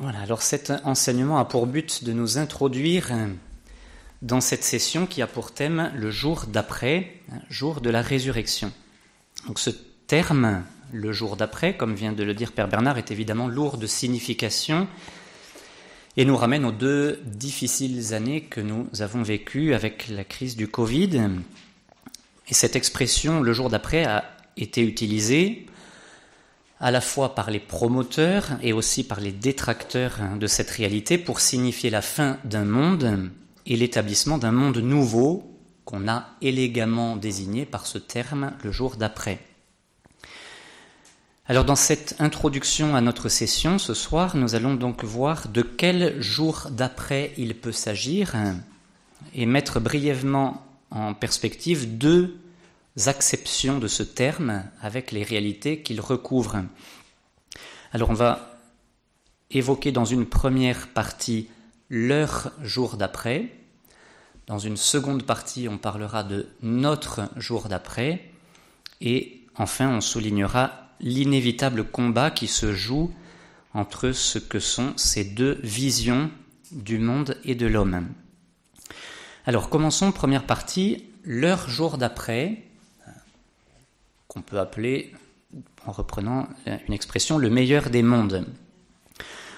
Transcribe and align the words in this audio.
Voilà, 0.00 0.20
alors 0.20 0.42
cet 0.42 0.72
enseignement 0.84 1.38
a 1.38 1.44
pour 1.44 1.66
but 1.66 2.04
de 2.04 2.12
nous 2.12 2.38
introduire 2.38 3.10
dans 4.22 4.40
cette 4.40 4.62
session 4.62 5.06
qui 5.06 5.22
a 5.22 5.26
pour 5.26 5.50
thème 5.50 5.90
le 5.96 6.12
jour 6.12 6.46
d'après, 6.46 7.14
jour 7.50 7.80
de 7.80 7.90
la 7.90 8.00
résurrection. 8.00 8.70
Donc 9.48 9.58
ce 9.58 9.70
terme, 10.06 10.62
le 10.92 11.12
jour 11.12 11.36
d'après, 11.36 11.76
comme 11.76 11.96
vient 11.96 12.12
de 12.12 12.22
le 12.22 12.32
dire 12.32 12.52
Père 12.52 12.68
Bernard, 12.68 12.96
est 12.96 13.10
évidemment 13.10 13.48
lourd 13.48 13.76
de 13.76 13.88
signification 13.88 14.86
et 16.16 16.24
nous 16.24 16.36
ramène 16.36 16.64
aux 16.64 16.70
deux 16.70 17.20
difficiles 17.24 18.14
années 18.14 18.42
que 18.42 18.60
nous 18.60 18.86
avons 19.00 19.24
vécues 19.24 19.74
avec 19.74 20.06
la 20.10 20.22
crise 20.22 20.54
du 20.54 20.68
Covid. 20.68 21.28
Et 22.46 22.54
cette 22.54 22.76
expression, 22.76 23.40
le 23.40 23.52
jour 23.52 23.68
d'après, 23.68 24.04
a 24.04 24.24
été 24.56 24.80
utilisée 24.80 25.66
à 26.80 26.90
la 26.90 27.00
fois 27.00 27.34
par 27.34 27.50
les 27.50 27.58
promoteurs 27.58 28.50
et 28.62 28.72
aussi 28.72 29.04
par 29.04 29.20
les 29.20 29.32
détracteurs 29.32 30.18
de 30.38 30.46
cette 30.46 30.70
réalité 30.70 31.18
pour 31.18 31.40
signifier 31.40 31.90
la 31.90 32.02
fin 32.02 32.38
d'un 32.44 32.64
monde 32.64 33.30
et 33.66 33.76
l'établissement 33.76 34.38
d'un 34.38 34.52
monde 34.52 34.78
nouveau 34.78 35.58
qu'on 35.84 36.08
a 36.08 36.28
élégamment 36.42 37.16
désigné 37.16 37.64
par 37.66 37.86
ce 37.86 37.98
terme 37.98 38.52
le 38.62 38.70
jour 38.70 38.96
d'après. 38.96 39.40
Alors 41.46 41.64
dans 41.64 41.76
cette 41.76 42.14
introduction 42.18 42.94
à 42.94 43.00
notre 43.00 43.30
session 43.30 43.78
ce 43.78 43.94
soir, 43.94 44.36
nous 44.36 44.54
allons 44.54 44.74
donc 44.74 45.02
voir 45.02 45.48
de 45.48 45.62
quel 45.62 46.20
jour 46.20 46.68
d'après 46.70 47.32
il 47.38 47.54
peut 47.54 47.72
s'agir 47.72 48.36
et 49.34 49.46
mettre 49.46 49.80
brièvement 49.80 50.62
en 50.90 51.14
perspective 51.14 51.96
deux 51.96 52.38
acceptions 53.06 53.78
de 53.78 53.86
ce 53.86 54.02
terme 54.02 54.64
avec 54.80 55.12
les 55.12 55.22
réalités 55.22 55.82
qu'il 55.82 56.00
recouvre. 56.00 56.64
Alors 57.92 58.10
on 58.10 58.14
va 58.14 58.58
évoquer 59.50 59.92
dans 59.92 60.04
une 60.04 60.26
première 60.26 60.88
partie 60.88 61.48
leur 61.88 62.52
jour 62.62 62.96
d'après. 62.96 63.52
Dans 64.46 64.58
une 64.58 64.76
seconde 64.76 65.24
partie, 65.24 65.68
on 65.68 65.78
parlera 65.78 66.24
de 66.24 66.48
notre 66.62 67.28
jour 67.36 67.68
d'après. 67.68 68.30
Et 69.00 69.42
enfin, 69.56 69.88
on 69.88 70.00
soulignera 70.00 70.72
l'inévitable 71.00 71.84
combat 71.84 72.30
qui 72.30 72.48
se 72.48 72.72
joue 72.72 73.12
entre 73.74 74.12
ce 74.12 74.38
que 74.38 74.58
sont 74.58 74.94
ces 74.96 75.24
deux 75.24 75.60
visions 75.62 76.30
du 76.72 76.98
monde 76.98 77.36
et 77.44 77.54
de 77.54 77.66
l'homme. 77.66 78.08
Alors 79.46 79.70
commençons, 79.70 80.12
première 80.12 80.44
partie, 80.44 81.04
leur 81.24 81.68
jour 81.68 81.98
d'après 81.98 82.67
qu'on 84.28 84.42
peut 84.42 84.58
appeler, 84.58 85.12
en 85.86 85.92
reprenant 85.92 86.48
une 86.66 86.94
expression, 86.94 87.38
le 87.38 87.50
meilleur 87.50 87.90
des 87.90 88.02
mondes. 88.02 88.46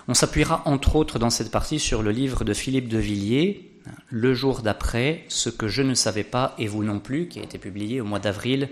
On 0.09 0.15
s'appuiera 0.15 0.63
entre 0.65 0.97
autres 0.97 1.19
dans 1.19 1.31
cette 1.31 1.51
partie 1.51 1.79
sur 1.79 2.03
le 2.03 2.11
livre 2.11 2.45
de 2.45 2.55
Philippe 2.55 2.89
de 2.89 2.99
Villiers, 2.99 3.67
Le 4.09 4.35
jour 4.35 4.63
d'après, 4.63 5.25
ce 5.29 5.49
que 5.49 5.67
je 5.69 5.83
ne 5.83 5.95
savais 5.95 6.25
pas 6.25 6.55
et 6.59 6.67
vous 6.67 6.85
non 6.85 7.01
plus, 7.01 7.29
qui 7.29 7.41
a 7.41 7.43
été 7.43 7.59
publié 7.59 8.01
au 8.01 8.05
mois 8.05 8.19
d'avril 8.19 8.69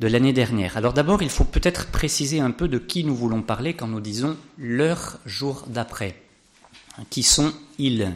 de 0.00 0.06
l'année 0.06 0.32
dernière. 0.32 0.76
Alors 0.76 0.92
d'abord, 0.92 1.22
il 1.22 1.30
faut 1.30 1.44
peut-être 1.44 1.86
préciser 1.86 2.40
un 2.40 2.50
peu 2.50 2.68
de 2.68 2.78
qui 2.78 3.04
nous 3.04 3.16
voulons 3.16 3.42
parler 3.42 3.74
quand 3.74 3.88
nous 3.88 4.00
disons 4.00 4.36
leur 4.56 5.18
jour 5.26 5.64
d'après. 5.68 6.14
Qui 7.10 7.22
sont-ils 7.22 8.12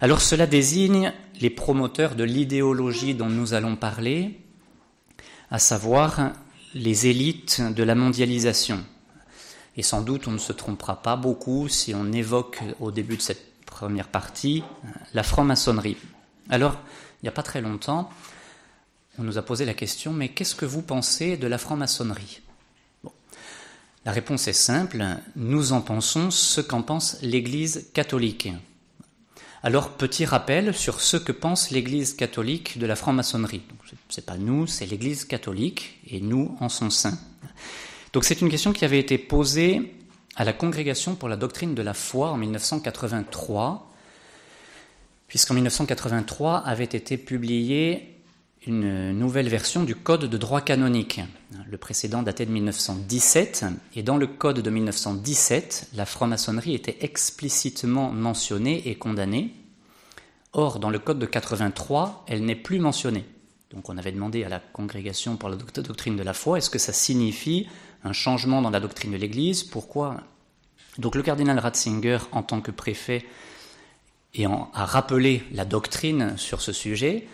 Alors 0.00 0.20
cela 0.20 0.46
désigne 0.46 1.12
les 1.40 1.50
promoteurs 1.50 2.14
de 2.14 2.24
l'idéologie 2.24 3.14
dont 3.14 3.28
nous 3.28 3.54
allons 3.54 3.76
parler, 3.76 4.38
à 5.50 5.58
savoir 5.58 6.32
les 6.74 7.06
élites 7.06 7.60
de 7.60 7.82
la 7.82 7.94
mondialisation. 7.94 8.84
Et 9.76 9.82
sans 9.82 10.02
doute 10.02 10.28
on 10.28 10.32
ne 10.32 10.38
se 10.38 10.52
trompera 10.52 11.02
pas 11.02 11.16
beaucoup 11.16 11.68
si 11.68 11.94
on 11.94 12.12
évoque 12.12 12.60
au 12.80 12.90
début 12.90 13.16
de 13.16 13.22
cette 13.22 13.64
première 13.64 14.08
partie 14.08 14.62
la 15.14 15.22
franc-maçonnerie. 15.22 15.96
Alors, 16.48 16.74
il 16.74 17.24
n'y 17.24 17.28
a 17.28 17.32
pas 17.32 17.42
très 17.42 17.60
longtemps, 17.60 18.10
on 19.18 19.22
nous 19.22 19.38
a 19.38 19.42
posé 19.42 19.64
la 19.64 19.74
question, 19.74 20.12
mais 20.12 20.30
qu'est-ce 20.30 20.54
que 20.54 20.64
vous 20.64 20.82
pensez 20.82 21.36
de 21.36 21.46
la 21.46 21.58
franc-maçonnerie? 21.58 22.40
La 24.04 24.12
réponse 24.12 24.48
est 24.48 24.54
simple, 24.54 25.04
nous 25.36 25.72
en 25.72 25.82
pensons 25.82 26.30
ce 26.30 26.60
qu'en 26.60 26.82
pense 26.82 27.18
l'Église 27.20 27.90
catholique. 27.92 28.48
Alors, 29.62 29.90
petit 29.90 30.24
rappel 30.24 30.74
sur 30.74 31.02
ce 31.02 31.18
que 31.18 31.32
pense 31.32 31.70
l'Église 31.70 32.14
catholique 32.14 32.78
de 32.78 32.86
la 32.86 32.96
franc-maçonnerie. 32.96 33.60
Ce 34.08 34.20
n'est 34.20 34.24
pas 34.24 34.38
nous, 34.38 34.66
c'est 34.66 34.86
l'Église 34.86 35.26
catholique, 35.26 36.00
et 36.08 36.20
nous 36.20 36.56
en 36.60 36.70
son 36.70 36.88
sein. 36.88 37.18
Donc 38.14 38.24
c'est 38.24 38.40
une 38.40 38.48
question 38.48 38.72
qui 38.72 38.86
avait 38.86 38.98
été 38.98 39.18
posée 39.18 39.94
à 40.34 40.44
la 40.44 40.54
Congrégation 40.54 41.14
pour 41.14 41.28
la 41.28 41.36
doctrine 41.36 41.74
de 41.74 41.82
la 41.82 41.92
foi 41.92 42.30
en 42.30 42.38
1983, 42.38 43.92
puisqu'en 45.28 45.52
1983 45.52 46.56
avait 46.56 46.84
été 46.84 47.18
publiée 47.18 48.19
une 48.66 49.12
nouvelle 49.12 49.48
version 49.48 49.84
du 49.84 49.94
Code 49.94 50.26
de 50.26 50.36
droit 50.36 50.60
canonique. 50.60 51.20
Le 51.66 51.78
précédent 51.78 52.22
datait 52.22 52.46
de 52.46 52.52
1917, 52.52 53.64
et 53.94 54.02
dans 54.02 54.16
le 54.16 54.26
Code 54.26 54.60
de 54.60 54.70
1917, 54.70 55.90
la 55.94 56.04
franc-maçonnerie 56.04 56.74
était 56.74 56.98
explicitement 57.00 58.10
mentionnée 58.10 58.88
et 58.88 58.96
condamnée. 58.96 59.54
Or, 60.52 60.78
dans 60.78 60.90
le 60.90 60.98
Code 60.98 61.18
de 61.18 61.26
83, 61.26 62.24
elle 62.28 62.44
n'est 62.44 62.54
plus 62.54 62.80
mentionnée. 62.80 63.24
Donc 63.70 63.88
on 63.88 63.96
avait 63.96 64.12
demandé 64.12 64.44
à 64.44 64.48
la 64.48 64.58
congrégation 64.58 65.36
pour 65.36 65.48
la 65.48 65.56
doctrine 65.56 66.16
de 66.16 66.22
la 66.22 66.34
foi, 66.34 66.58
est-ce 66.58 66.70
que 66.70 66.78
ça 66.78 66.92
signifie 66.92 67.68
un 68.04 68.12
changement 68.12 68.60
dans 68.62 68.70
la 68.70 68.80
doctrine 68.80 69.12
de 69.12 69.16
l'Église? 69.16 69.62
Pourquoi? 69.62 70.20
Donc 70.98 71.14
le 71.14 71.22
cardinal 71.22 71.58
Ratzinger, 71.58 72.18
en 72.32 72.42
tant 72.42 72.60
que 72.60 72.72
préfet, 72.72 73.24
a 74.38 74.84
rappelé 74.84 75.44
la 75.52 75.64
doctrine 75.64 76.36
sur 76.36 76.60
ce 76.60 76.72
sujet, 76.72 77.26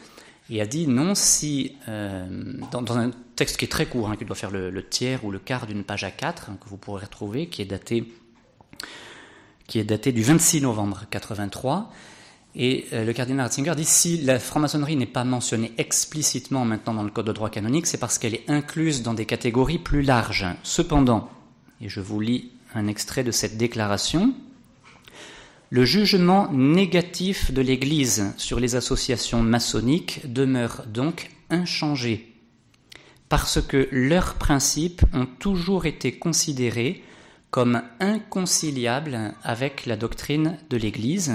et 0.50 0.60
a 0.60 0.66
dit 0.66 0.86
non 0.86 1.14
si, 1.14 1.72
euh, 1.88 2.26
dans, 2.70 2.96
un 2.96 3.10
texte 3.34 3.56
qui 3.56 3.64
est 3.64 3.68
très 3.68 3.86
court, 3.86 4.10
hein, 4.10 4.16
qui 4.16 4.24
doit 4.24 4.36
faire 4.36 4.50
le, 4.50 4.82
tiers 4.82 5.24
ou 5.24 5.30
le 5.30 5.38
quart 5.38 5.66
d'une 5.66 5.84
page 5.84 6.04
à 6.04 6.10
quatre, 6.10 6.50
hein, 6.50 6.58
que 6.62 6.68
vous 6.68 6.76
pourrez 6.76 7.04
retrouver, 7.04 7.48
qui 7.48 7.62
est 7.62 7.66
daté, 7.66 8.12
qui 9.66 9.78
est 9.78 9.84
daté 9.84 10.12
du 10.12 10.22
26 10.22 10.62
novembre 10.62 11.04
83, 11.10 11.92
et 12.58 12.86
euh, 12.94 13.04
le 13.04 13.12
cardinal 13.12 13.46
Ratzinger 13.46 13.74
dit 13.76 13.84
si 13.84 14.22
la 14.22 14.38
franc-maçonnerie 14.38 14.96
n'est 14.96 15.04
pas 15.04 15.24
mentionnée 15.24 15.72
explicitement 15.76 16.64
maintenant 16.64 16.94
dans 16.94 17.02
le 17.02 17.10
code 17.10 17.26
de 17.26 17.32
droit 17.32 17.50
canonique, 17.50 17.86
c'est 17.86 17.98
parce 17.98 18.18
qu'elle 18.18 18.34
est 18.34 18.48
incluse 18.48 19.02
dans 19.02 19.14
des 19.14 19.26
catégories 19.26 19.78
plus 19.78 20.02
larges. 20.02 20.46
Cependant, 20.62 21.28
et 21.82 21.90
je 21.90 22.00
vous 22.00 22.20
lis 22.20 22.50
un 22.74 22.86
extrait 22.86 23.24
de 23.24 23.30
cette 23.30 23.58
déclaration, 23.58 24.34
le 25.70 25.84
jugement 25.84 26.50
négatif 26.52 27.52
de 27.52 27.60
l'Église 27.60 28.32
sur 28.36 28.60
les 28.60 28.76
associations 28.76 29.42
maçonniques 29.42 30.32
demeure 30.32 30.84
donc 30.86 31.30
inchangé, 31.50 32.34
parce 33.28 33.60
que 33.60 33.88
leurs 33.90 34.34
principes 34.34 35.02
ont 35.12 35.26
toujours 35.26 35.86
été 35.86 36.18
considérés 36.18 37.02
comme 37.50 37.82
inconciliables 38.00 39.34
avec 39.42 39.86
la 39.86 39.96
doctrine 39.96 40.58
de 40.70 40.76
l'Église, 40.76 41.34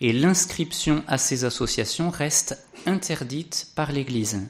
et 0.00 0.12
l'inscription 0.12 1.04
à 1.06 1.18
ces 1.18 1.44
associations 1.44 2.10
reste 2.10 2.66
interdite 2.86 3.68
par 3.76 3.92
l'Église. 3.92 4.48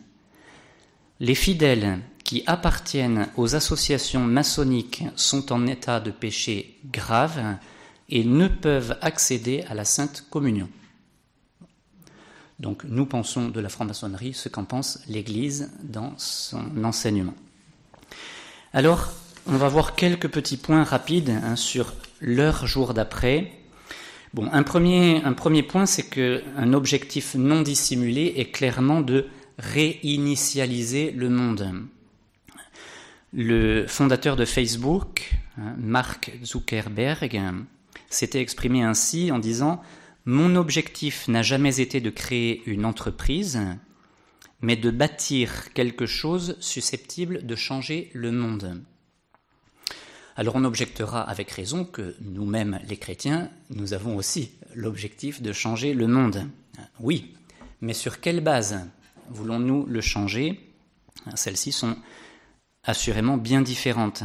Les 1.19 1.35
fidèles 1.35 1.99
qui 2.23 2.45
appartiennent 2.47 3.29
aux 3.37 3.57
associations 3.57 4.21
maçonniques 4.21 5.03
sont 5.17 5.53
en 5.53 5.67
état 5.67 5.99
de 5.99 6.13
péché 6.13 6.79
grave 6.93 7.57
et 8.11 8.25
ne 8.25 8.49
peuvent 8.49 8.97
accéder 9.01 9.65
à 9.69 9.75
la 9.75 9.85
Sainte 9.85 10.27
Communion. 10.31 10.69
Donc 12.59 12.85
nous 12.85 13.07
pensons 13.07 13.49
de 13.49 13.61
la 13.61 13.71
franc-maçonnerie 13.71 14.35
ce 14.35 14.49
qu'en 14.49 14.65
pense 14.65 15.01
l'Église 15.09 15.71
dans 15.83 16.13
son 16.19 16.85
enseignement. 16.85 17.35
Alors, 18.73 19.13
on 19.47 19.57
va 19.57 19.69
voir 19.69 19.95
quelques 19.97 20.29
petits 20.29 20.59
points 20.59 20.85
rapides 20.85 21.31
hein, 21.31 21.57
sur 21.57 21.95
leur 22.21 22.67
jour 22.67 22.93
d'après. 22.95 23.51
Bon, 24.35 24.49
un 24.53 24.63
premier, 24.63 25.23
un 25.25 25.33
premier 25.33 25.63
point, 25.63 25.87
c'est 25.87 26.09
qu'un 26.09 26.73
objectif 26.73 27.35
non 27.35 27.63
dissimulé 27.63 28.35
est 28.37 28.53
clairement 28.53 29.01
de 29.01 29.27
réinitialiser 29.59 31.11
le 31.11 31.31
monde. 31.31 31.73
Le 33.33 33.87
fondateur 33.87 34.37
de 34.37 34.45
Facebook, 34.45 35.33
hein, 35.59 35.75
Mark 35.79 36.33
Zuckerberg, 36.45 37.35
s'était 38.11 38.43
exprimé 38.43 38.83
ainsi 38.83 39.33
en 39.33 39.39
disant 39.39 39.81
Mon 40.27 40.57
objectif 40.57 41.29
n'a 41.29 41.43
jamais 41.43 41.81
été 41.81 42.01
de 42.01 42.11
créer 42.11 42.63
une 42.67 42.85
entreprise, 42.85 43.61
mais 44.61 44.77
de 44.77 44.91
bâtir 44.91 45.73
quelque 45.73 46.07
chose 46.07 46.57
susceptible 46.61 47.47
de 47.47 47.57
changer 47.57 48.11
le 48.13 48.31
monde. 48.31 48.83
Alors 50.37 50.57
on 50.57 50.65
objectera 50.65 51.23
avec 51.23 51.51
raison 51.51 51.85
que 51.85 52.15
nous-mêmes, 52.21 52.81
les 52.89 52.97
chrétiens, 52.97 53.51
nous 53.71 53.95
avons 53.95 54.17
aussi 54.17 54.53
l'objectif 54.75 55.43
de 55.43 55.53
changer 55.53 55.93
le 55.95 56.07
monde. 56.07 56.47
Oui, 56.99 57.35
mais 57.81 57.95
sur 57.95 58.21
quelle 58.21 58.41
base 58.41 58.87
voulons-nous 59.31 59.87
le 59.87 60.01
changer? 60.01 60.61
Celles-ci 61.35 61.73
sont 61.73 61.97
assurément 62.85 63.37
bien 63.37 63.61
différentes. 63.61 64.23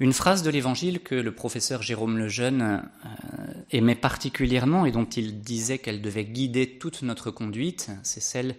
Une 0.00 0.12
phrase 0.12 0.42
de 0.42 0.50
l'Évangile 0.50 1.00
que 1.00 1.14
le 1.14 1.32
professeur 1.32 1.82
Jérôme 1.82 2.18
Lejeune 2.18 2.62
euh, 2.62 3.08
aimait 3.70 3.94
particulièrement 3.94 4.86
et 4.86 4.92
dont 4.92 5.04
il 5.04 5.40
disait 5.40 5.78
qu'elle 5.78 6.02
devait 6.02 6.24
guider 6.24 6.78
toute 6.78 7.02
notre 7.02 7.30
conduite, 7.30 7.90
c'est 8.02 8.22
celle 8.22 8.56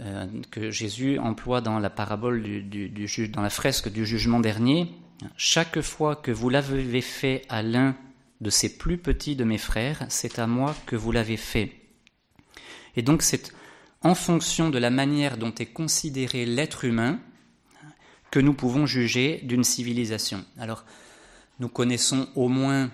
euh, 0.00 0.26
que 0.50 0.70
Jésus 0.70 1.18
emploie 1.18 1.60
dans 1.60 1.78
la 1.78 1.90
parabole 1.90 2.42
du, 2.42 3.28
dans 3.28 3.42
la 3.42 3.50
fresque 3.50 3.90
du 3.90 4.06
jugement 4.06 4.40
dernier. 4.40 4.90
Chaque 5.36 5.80
fois 5.80 6.16
que 6.16 6.30
vous 6.30 6.48
l'avez 6.48 7.00
fait 7.00 7.42
à 7.48 7.62
l'un 7.62 7.96
de 8.40 8.50
ces 8.50 8.76
plus 8.78 8.98
petits 8.98 9.34
de 9.34 9.44
mes 9.44 9.58
frères, 9.58 10.06
c'est 10.08 10.38
à 10.38 10.46
moi 10.46 10.74
que 10.86 10.94
vous 10.94 11.10
l'avez 11.10 11.36
fait. 11.36 11.72
Et 12.96 13.02
donc 13.02 13.22
c'est 13.22 13.52
en 14.02 14.14
fonction 14.14 14.70
de 14.70 14.78
la 14.78 14.90
manière 14.90 15.36
dont 15.36 15.54
est 15.54 15.66
considéré 15.66 16.46
l'être 16.46 16.84
humain 16.84 17.18
que 18.30 18.40
nous 18.40 18.54
pouvons 18.54 18.86
juger 18.86 19.40
d'une 19.44 19.64
civilisation. 19.64 20.44
Alors, 20.58 20.84
nous 21.60 21.68
connaissons 21.68 22.28
au 22.34 22.48
moins 22.48 22.90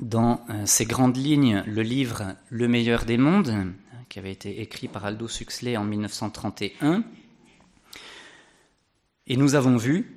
dans 0.00 0.44
euh, 0.50 0.66
ces 0.66 0.84
grandes 0.84 1.16
lignes 1.16 1.62
le 1.66 1.82
livre 1.82 2.36
Le 2.50 2.68
meilleur 2.68 3.04
des 3.04 3.18
mondes, 3.18 3.74
qui 4.08 4.18
avait 4.18 4.32
été 4.32 4.60
écrit 4.60 4.88
par 4.88 5.04
Aldous 5.04 5.40
Huxley 5.40 5.76
en 5.76 5.84
1931. 5.84 7.04
Et 9.26 9.36
nous 9.36 9.54
avons 9.54 9.76
vu 9.76 10.16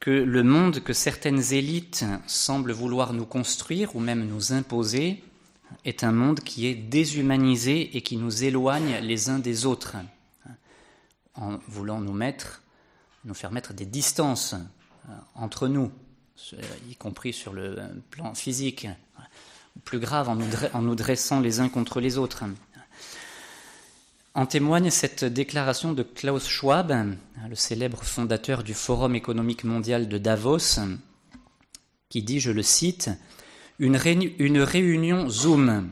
que 0.00 0.10
le 0.10 0.42
monde 0.42 0.80
que 0.80 0.92
certaines 0.92 1.52
élites 1.52 2.04
semblent 2.26 2.72
vouloir 2.72 3.12
nous 3.12 3.26
construire 3.26 3.94
ou 3.96 4.00
même 4.00 4.26
nous 4.26 4.52
imposer 4.52 5.22
est 5.84 6.04
un 6.04 6.12
monde 6.12 6.40
qui 6.40 6.66
est 6.66 6.74
déshumanisé 6.74 7.96
et 7.96 8.00
qui 8.00 8.16
nous 8.16 8.44
éloigne 8.44 8.98
les 9.02 9.28
uns 9.28 9.38
des 9.38 9.66
autres, 9.66 9.96
en 11.34 11.58
voulant 11.68 12.00
nous 12.00 12.12
mettre 12.12 12.62
nous 13.28 13.34
faire 13.34 13.52
mettre 13.52 13.74
des 13.74 13.86
distances 13.86 14.54
euh, 14.54 15.12
entre 15.34 15.68
nous, 15.68 15.92
y 16.88 16.96
compris 16.96 17.32
sur 17.32 17.52
le 17.52 17.76
plan 18.10 18.34
physique, 18.34 18.88
plus 19.84 19.98
grave 19.98 20.28
en 20.28 20.82
nous 20.82 20.94
dressant 20.94 21.40
les 21.40 21.60
uns 21.60 21.68
contre 21.68 22.00
les 22.00 22.18
autres. 22.18 22.44
En 24.34 24.46
témoigne 24.46 24.90
cette 24.90 25.24
déclaration 25.24 25.92
de 25.92 26.02
Klaus 26.02 26.48
Schwab, 26.48 27.16
le 27.48 27.54
célèbre 27.54 28.02
fondateur 28.02 28.62
du 28.62 28.74
Forum 28.74 29.14
économique 29.14 29.64
mondial 29.64 30.08
de 30.08 30.18
Davos, 30.18 30.80
qui 32.08 32.22
dit, 32.22 32.40
je 32.40 32.50
le 32.50 32.62
cite, 32.62 33.10
une, 33.78 33.98
une 34.38 34.60
réunion 34.60 35.28
Zoom, 35.28 35.90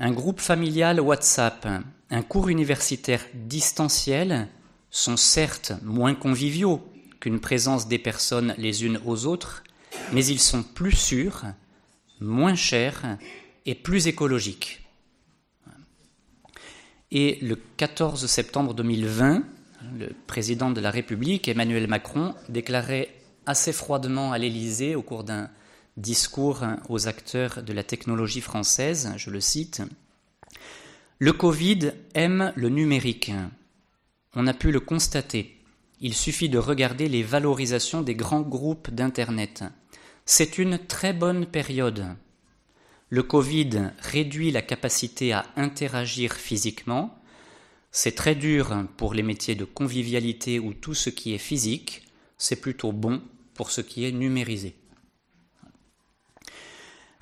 un 0.00 0.10
groupe 0.10 0.40
familial 0.40 1.00
WhatsApp, 1.00 1.68
un 2.10 2.22
cours 2.22 2.48
universitaire 2.48 3.24
distanciel 3.34 4.48
sont 4.90 5.16
certes 5.16 5.72
moins 5.82 6.14
conviviaux 6.14 6.86
qu'une 7.20 7.40
présence 7.40 7.88
des 7.88 7.98
personnes 7.98 8.54
les 8.58 8.84
unes 8.84 9.00
aux 9.04 9.26
autres, 9.26 9.62
mais 10.12 10.24
ils 10.24 10.40
sont 10.40 10.62
plus 10.62 10.92
sûrs, 10.92 11.44
moins 12.20 12.54
chers 12.54 13.18
et 13.66 13.74
plus 13.74 14.06
écologiques. 14.06 14.82
Et 17.10 17.38
le 17.40 17.56
14 17.76 18.26
septembre 18.26 18.74
2020, 18.74 19.42
le 19.98 20.10
président 20.26 20.70
de 20.70 20.80
la 20.80 20.90
République, 20.90 21.48
Emmanuel 21.48 21.86
Macron, 21.86 22.34
déclarait 22.48 23.14
assez 23.46 23.72
froidement 23.72 24.32
à 24.32 24.38
l'Élysée 24.38 24.94
au 24.94 25.02
cours 25.02 25.24
d'un 25.24 25.48
discours 25.96 26.64
aux 26.88 27.08
acteurs 27.08 27.62
de 27.62 27.72
la 27.72 27.82
technologie 27.82 28.40
française, 28.40 29.12
je 29.16 29.30
le 29.30 29.40
cite, 29.40 29.82
Le 31.18 31.32
Covid 31.32 31.92
aime 32.14 32.52
le 32.56 32.68
numérique. 32.68 33.32
On 34.40 34.46
a 34.46 34.54
pu 34.54 34.70
le 34.70 34.78
constater. 34.78 35.56
Il 36.00 36.14
suffit 36.14 36.48
de 36.48 36.58
regarder 36.58 37.08
les 37.08 37.24
valorisations 37.24 38.02
des 38.02 38.14
grands 38.14 38.42
groupes 38.42 38.88
d'Internet. 38.88 39.64
C'est 40.26 40.58
une 40.58 40.78
très 40.78 41.12
bonne 41.12 41.44
période. 41.44 42.06
Le 43.08 43.24
Covid 43.24 43.90
réduit 43.98 44.52
la 44.52 44.62
capacité 44.62 45.32
à 45.32 45.44
interagir 45.56 46.34
physiquement. 46.34 47.20
C'est 47.90 48.14
très 48.14 48.36
dur 48.36 48.86
pour 48.96 49.12
les 49.12 49.24
métiers 49.24 49.56
de 49.56 49.64
convivialité 49.64 50.60
ou 50.60 50.72
tout 50.72 50.94
ce 50.94 51.10
qui 51.10 51.34
est 51.34 51.38
physique. 51.38 52.06
C'est 52.36 52.60
plutôt 52.60 52.92
bon 52.92 53.20
pour 53.54 53.72
ce 53.72 53.80
qui 53.80 54.04
est 54.04 54.12
numérisé. 54.12 54.76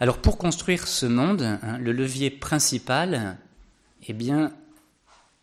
Alors 0.00 0.18
pour 0.18 0.36
construire 0.36 0.86
ce 0.86 1.06
monde, 1.06 1.40
hein, 1.40 1.78
le 1.78 1.92
levier 1.92 2.28
principal, 2.28 3.38
eh 4.06 4.12
bien, 4.12 4.52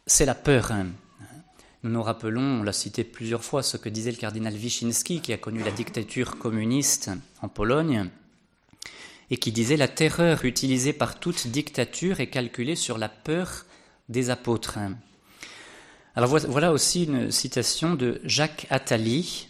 c'est 0.05 0.27
la 0.27 0.35
peur. 0.35 0.71
Nous 1.83 1.91
nous 1.91 2.01
rappelons, 2.01 2.61
on 2.61 2.63
l'a 2.63 2.71
cité 2.71 3.03
plusieurs 3.03 3.43
fois, 3.43 3.61
ce 3.61 3.75
que 3.75 3.89
disait 3.89 4.11
le 4.11 4.17
cardinal 4.17 4.53
Wyszynski, 4.53 5.19
qui 5.19 5.33
a 5.33 5.37
connu 5.37 5.61
la 5.63 5.71
dictature 5.71 6.37
communiste 6.37 7.11
en 7.41 7.49
Pologne, 7.49 8.09
et 9.29 9.35
qui 9.35 9.51
disait 9.51 9.75
La 9.75 9.89
terreur 9.89 10.45
utilisée 10.45 10.93
par 10.93 11.19
toute 11.19 11.47
dictature 11.47 12.21
est 12.21 12.29
calculée 12.29 12.77
sur 12.77 12.97
la 12.97 13.09
peur 13.09 13.65
des 14.07 14.29
apôtres. 14.29 14.79
Alors 16.15 16.29
voilà 16.29 16.71
aussi 16.71 17.03
une 17.03 17.31
citation 17.31 17.95
de 17.95 18.21
Jacques 18.23 18.65
Attali, 18.69 19.49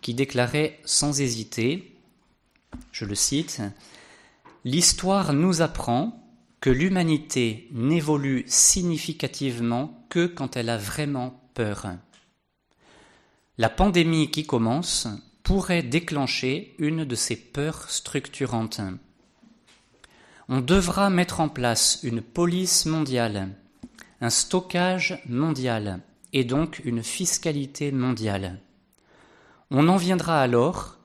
qui 0.00 0.14
déclarait 0.14 0.80
sans 0.86 1.20
hésiter, 1.20 1.94
je 2.90 3.04
le 3.04 3.14
cite, 3.14 3.60
L'histoire 4.64 5.34
nous 5.34 5.60
apprend 5.60 6.26
que 6.62 6.70
l'humanité 6.70 7.68
n'évolue 7.72 8.44
significativement 8.46 10.06
que 10.08 10.24
quand 10.26 10.56
elle 10.56 10.70
a 10.70 10.78
vraiment 10.78 11.39
peur. 11.54 11.86
La 13.58 13.68
pandémie 13.68 14.30
qui 14.30 14.46
commence 14.46 15.08
pourrait 15.42 15.82
déclencher 15.82 16.74
une 16.78 17.04
de 17.04 17.14
ces 17.14 17.36
peurs 17.36 17.90
structurantes. 17.90 18.80
On 20.48 20.60
devra 20.60 21.10
mettre 21.10 21.40
en 21.40 21.48
place 21.48 22.00
une 22.02 22.22
police 22.22 22.86
mondiale, 22.86 23.48
un 24.20 24.30
stockage 24.30 25.22
mondial 25.28 26.00
et 26.32 26.44
donc 26.44 26.80
une 26.84 27.02
fiscalité 27.02 27.92
mondiale. 27.92 28.60
On 29.70 29.88
en 29.88 29.96
viendra 29.96 30.40
alors, 30.40 30.98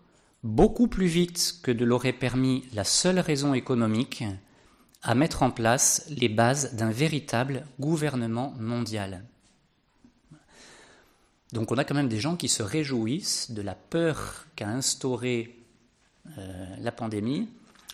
beaucoup 0.44 0.88
plus 0.88 1.08
vite 1.08 1.60
que 1.64 1.72
de 1.72 1.86
l'aurait 1.86 2.14
permis 2.14 2.66
la 2.74 2.84
seule 2.84 3.20
raison 3.20 3.54
économique, 3.54 4.24
à 5.02 5.14
mettre 5.14 5.44
en 5.44 5.52
place 5.52 6.06
les 6.10 6.30
bases 6.30 6.76
d'un 6.76 6.90
véritable 6.90 7.66
gouvernement 7.80 8.54
mondial. 8.60 9.24
Donc 11.56 11.72
on 11.72 11.78
a 11.78 11.86
quand 11.86 11.96
même 11.96 12.10
des 12.10 12.20
gens 12.20 12.36
qui 12.36 12.50
se 12.50 12.62
réjouissent 12.62 13.52
de 13.52 13.62
la 13.62 13.76
peur 13.76 14.46
qu'a 14.58 14.68
instauré 14.68 15.58
euh, 16.38 16.66
la 16.82 16.92
pandémie, 16.92 17.48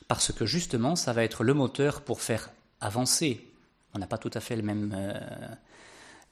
parce 0.08 0.32
que 0.32 0.48
justement 0.48 0.96
ça 0.96 1.14
va 1.14 1.24
être 1.24 1.44
le 1.44 1.54
moteur 1.54 2.02
pour 2.02 2.22
faire 2.22 2.50
avancer. 2.82 3.46
On 3.94 4.00
n'a 4.00 4.08
pas 4.08 4.18
tout 4.18 4.32
à 4.34 4.40
fait 4.40 4.58
euh, 4.60 5.14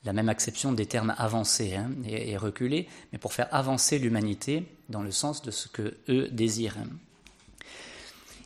la 0.06 0.14
même 0.14 0.28
acception 0.28 0.72
des 0.72 0.88
termes 0.88 1.14
avancer 1.20 1.76
hein, 1.76 1.92
et, 2.04 2.36
reculer, 2.36 2.88
mais 3.14 3.20
pour 3.20 3.32
faire 3.32 3.48
avancer 3.54 4.00
l'humanité 4.00 4.66
dans 4.90 5.04
le 5.04 5.12
sens 5.12 5.44
de 5.44 5.52
ce 5.52 5.68
que 5.68 5.98
eux 6.10 6.30
désirent. 6.32 6.78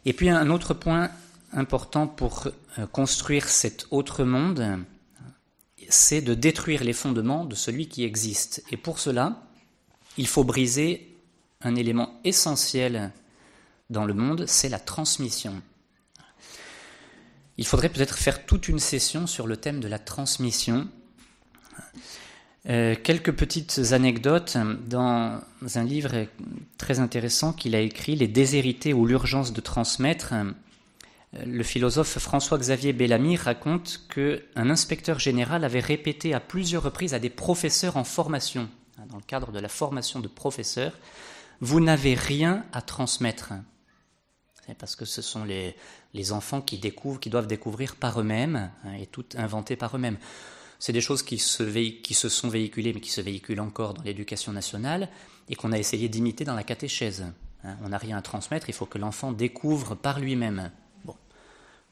Et 0.04 0.12
puis 0.12 0.30
un 0.30 0.50
autre 0.50 0.74
point 0.74 1.10
important 1.54 2.06
pour 2.06 2.50
euh, 2.80 2.86
construire 2.88 3.48
cet 3.48 3.88
autre 3.92 4.26
monde, 4.26 4.84
c'est 5.94 6.22
de 6.22 6.34
détruire 6.34 6.84
les 6.84 6.94
fondements 6.94 7.46
de 7.46 7.56
celui 7.56 7.88
qui 7.88 8.04
existe. 8.04 8.64
Et 8.72 8.78
pour 8.78 9.00
cela, 9.00 9.44
il 10.18 10.28
faut 10.28 10.44
briser 10.44 11.16
un 11.62 11.76
élément 11.76 12.20
essentiel 12.24 13.12
dans 13.90 14.06
le 14.06 14.14
monde, 14.14 14.46
c'est 14.48 14.70
la 14.70 14.80
transmission. 14.80 15.62
Il 17.58 17.68
faudrait 17.68 17.90
peut-être 17.90 18.18
faire 18.18 18.46
toute 18.46 18.68
une 18.68 18.80
session 18.80 19.28
sur 19.28 19.46
le 19.46 19.56
thème 19.56 19.80
de 19.80 19.88
la 19.88 20.00
transmission. 20.00 20.88
Euh, 22.70 22.96
quelques 23.02 23.34
petites 23.34 23.80
anecdotes 23.92 24.58
dans 24.88 25.42
un 25.76 25.84
livre 25.84 26.26
très 26.80 27.00
intéressant 27.00 27.54
qu'il 27.54 27.76
a 27.76 27.80
écrit, 27.80 28.16
Les 28.16 28.28
déshérités 28.28 28.94
ou 28.94 29.06
l'urgence 29.06 29.54
de 29.54 29.62
transmettre 29.62 30.34
le 31.46 31.64
philosophe 31.64 32.20
François-Xavier 32.20 32.94
Bellamy 32.94 33.38
raconte 33.38 34.02
qu'un 34.14 34.70
inspecteur 34.70 35.20
général 35.20 35.64
avait 35.64 35.80
répété 35.80 36.34
à 36.34 36.40
plusieurs 36.40 36.84
reprises 36.84 37.14
à 37.14 37.20
des 37.20 37.32
professeurs 37.32 37.98
en 37.98 38.04
formation, 38.04 38.70
hein, 39.00 39.06
dans 39.10 39.18
le 39.18 39.24
cadre 39.24 39.52
de 39.52 39.60
la 39.60 39.70
formation 39.70 40.20
de 40.20 40.28
professeurs, 40.28 40.94
vous 41.60 41.80
n'avez 41.80 42.14
rien 42.14 42.66
à 42.72 42.82
transmettre. 42.82 43.54
C'est 44.66 44.78
parce 44.78 44.96
que 44.96 45.06
ce 45.06 45.22
sont 45.22 45.44
les, 45.44 46.32
enfants 46.32 46.62
qui 46.62 46.78
découvrent, 46.78 47.20
qui 47.20 47.30
doivent 47.30 47.48
découvrir 47.48 47.96
par 47.96 48.20
eux-mêmes 48.20 48.72
hein, 48.86 48.94
et 48.94 49.08
tout 49.08 49.26
inventer 49.36 49.76
par 49.76 49.96
eux-mêmes. 49.96 50.18
C'est 50.78 50.94
des 50.94 51.02
choses 51.02 51.24
qui 51.24 51.40
se, 51.40 51.64
qui 51.64 52.14
se 52.14 52.30
sont 52.30 52.50
véhiculées, 52.50 52.94
mais 52.94 53.02
qui 53.02 53.10
se 53.10 53.22
véhiculent 53.22 53.62
encore 53.62 53.94
dans 53.94 54.04
l'éducation 54.04 54.52
nationale 54.52 55.10
et 55.50 55.56
qu'on 55.56 55.72
a 55.72 55.80
essayé 55.80 56.10
d'imiter 56.10 56.46
dans 56.46 56.56
la 56.56 56.64
catéchèse. 56.64 57.26
Hein. 57.64 57.78
On 57.84 57.90
n'a 57.90 57.98
rien 57.98 58.18
à 58.18 58.22
transmettre, 58.22 58.70
il 58.70 58.74
faut 58.74 58.86
que 58.86 58.98
l'enfant 58.98 59.32
découvre 59.32 59.96
par 59.96 60.20
lui-même 60.20 60.72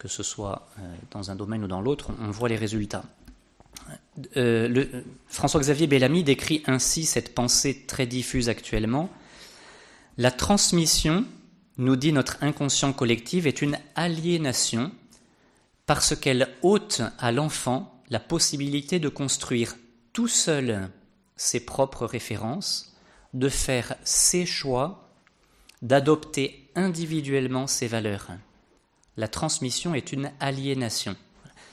que 0.02 0.08
ce 0.08 0.24
soit 0.24 0.68
euh, 0.80 0.96
dans 1.12 1.30
un 1.30 1.36
domaine 1.36 1.64
ou 1.64 1.68
dans 1.68 1.80
l'autre, 1.80 2.10
on 2.20 2.32
voit 2.32 2.50
les 2.50 2.56
résultats. 2.56 3.04
Euh, 4.36 5.04
François-Xavier 5.28 5.86
Bellamy 5.86 6.24
décrit 6.24 6.64
ainsi 6.66 7.06
cette 7.06 7.36
pensée 7.36 7.86
très 7.86 8.08
diffuse 8.08 8.50
actuellement. 8.50 9.12
La 10.18 10.32
transmission, 10.32 11.24
nous 11.78 11.96
dit 11.96 12.14
notre 12.14 12.38
inconscient 12.42 12.94
collectif, 12.94 13.46
est 13.46 13.62
une 13.62 13.78
aliénation 13.94 14.92
parce 15.86 16.16
qu'elle 16.16 16.50
ôte 16.64 17.04
à 17.20 17.32
l'enfant 17.32 18.02
la 18.10 18.20
possibilité 18.20 18.98
de 18.98 19.08
construire 19.08 19.76
tout 20.14 20.28
seul 20.28 20.90
ses 21.36 21.60
propres 21.60 22.08
références, 22.08 22.98
de 23.36 23.50
faire 23.50 23.94
ses 24.04 24.48
choix, 24.48 25.12
d'adopter 25.84 26.72
individuellement 26.74 27.68
ses 27.68 27.88
valeurs. 27.88 28.32
La 29.18 29.28
transmission 29.28 29.94
est 29.94 30.12
une 30.12 30.32
aliénation. 30.40 31.16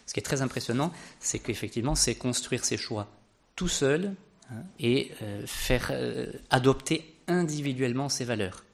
Ce 0.07 0.15
qui 0.15 0.21
est 0.21 0.23
très 0.23 0.43
impressionnant, 0.43 0.93
c'est 1.21 1.39
qu'effectivement, 1.39 1.95
c'est 1.95 2.15
construire 2.15 2.65
ses 2.65 2.77
choix 2.77 3.09
tout 3.57 3.69
seul 3.69 4.15
hein, 4.51 4.63
et 4.81 5.13
euh, 5.23 5.43
faire 5.47 5.89
euh, 5.91 6.33
adopter 6.51 7.15
individuellement 7.27 8.09
ses 8.09 8.25
valeurs. 8.25 8.65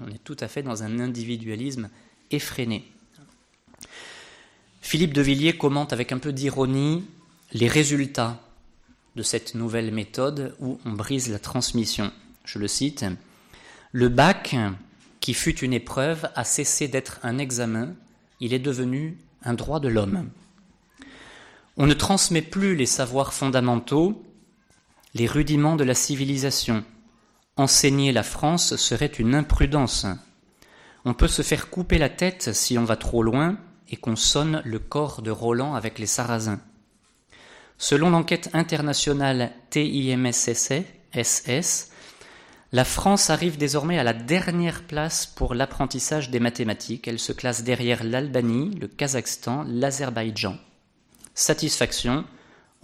On 0.00 0.08
est 0.08 0.22
tout 0.24 0.36
à 0.40 0.48
fait 0.48 0.62
dans 0.62 0.82
un 0.82 0.98
individualisme 0.98 1.90
effréné. 2.30 2.90
Philippe 4.80 5.14
de 5.14 5.22
Villiers 5.22 5.56
commente 5.56 5.92
avec 5.92 6.12
un 6.12 6.18
peu 6.18 6.32
d'ironie 6.32 7.04
les 7.52 7.68
résultats 7.68 8.40
de 9.16 9.22
cette 9.22 9.54
nouvelle 9.54 9.92
méthode 9.92 10.56
où 10.58 10.80
on 10.84 10.92
brise 10.92 11.30
la 11.30 11.38
transmission. 11.38 12.12
Je 12.44 12.58
le 12.58 12.68
cite, 12.68 13.04
Le 13.92 14.08
bac, 14.08 14.56
qui 15.24 15.32
fut 15.32 15.60
une 15.60 15.72
épreuve, 15.72 16.28
a 16.34 16.44
cessé 16.44 16.86
d'être 16.86 17.18
un 17.22 17.38
examen, 17.38 17.94
il 18.40 18.52
est 18.52 18.58
devenu 18.58 19.16
un 19.42 19.54
droit 19.54 19.80
de 19.80 19.88
l'homme. 19.88 20.28
On 21.78 21.86
ne 21.86 21.94
transmet 21.94 22.42
plus 22.42 22.76
les 22.76 22.84
savoirs 22.84 23.32
fondamentaux, 23.32 24.22
les 25.14 25.26
rudiments 25.26 25.76
de 25.76 25.84
la 25.84 25.94
civilisation. 25.94 26.84
Enseigner 27.56 28.12
la 28.12 28.22
France 28.22 28.76
serait 28.76 29.06
une 29.06 29.34
imprudence. 29.34 30.04
On 31.06 31.14
peut 31.14 31.26
se 31.26 31.40
faire 31.40 31.70
couper 31.70 31.96
la 31.96 32.10
tête 32.10 32.52
si 32.52 32.76
on 32.76 32.84
va 32.84 32.96
trop 32.96 33.22
loin 33.22 33.56
et 33.88 33.96
qu'on 33.96 34.16
sonne 34.16 34.60
le 34.66 34.78
corps 34.78 35.22
de 35.22 35.30
Roland 35.30 35.74
avec 35.74 35.98
les 35.98 36.04
Sarrasins. 36.04 36.60
Selon 37.78 38.10
l'enquête 38.10 38.50
internationale 38.52 39.52
TIMSS, 39.70 40.74
la 42.74 42.84
France 42.84 43.30
arrive 43.30 43.56
désormais 43.56 44.00
à 44.00 44.02
la 44.02 44.12
dernière 44.12 44.82
place 44.82 45.26
pour 45.26 45.54
l'apprentissage 45.54 46.30
des 46.30 46.40
mathématiques. 46.40 47.06
Elle 47.06 47.20
se 47.20 47.30
classe 47.30 47.62
derrière 47.62 48.02
l'Albanie, 48.02 48.74
le 48.80 48.88
Kazakhstan, 48.88 49.64
l'Azerbaïdjan. 49.68 50.58
Satisfaction, 51.34 52.24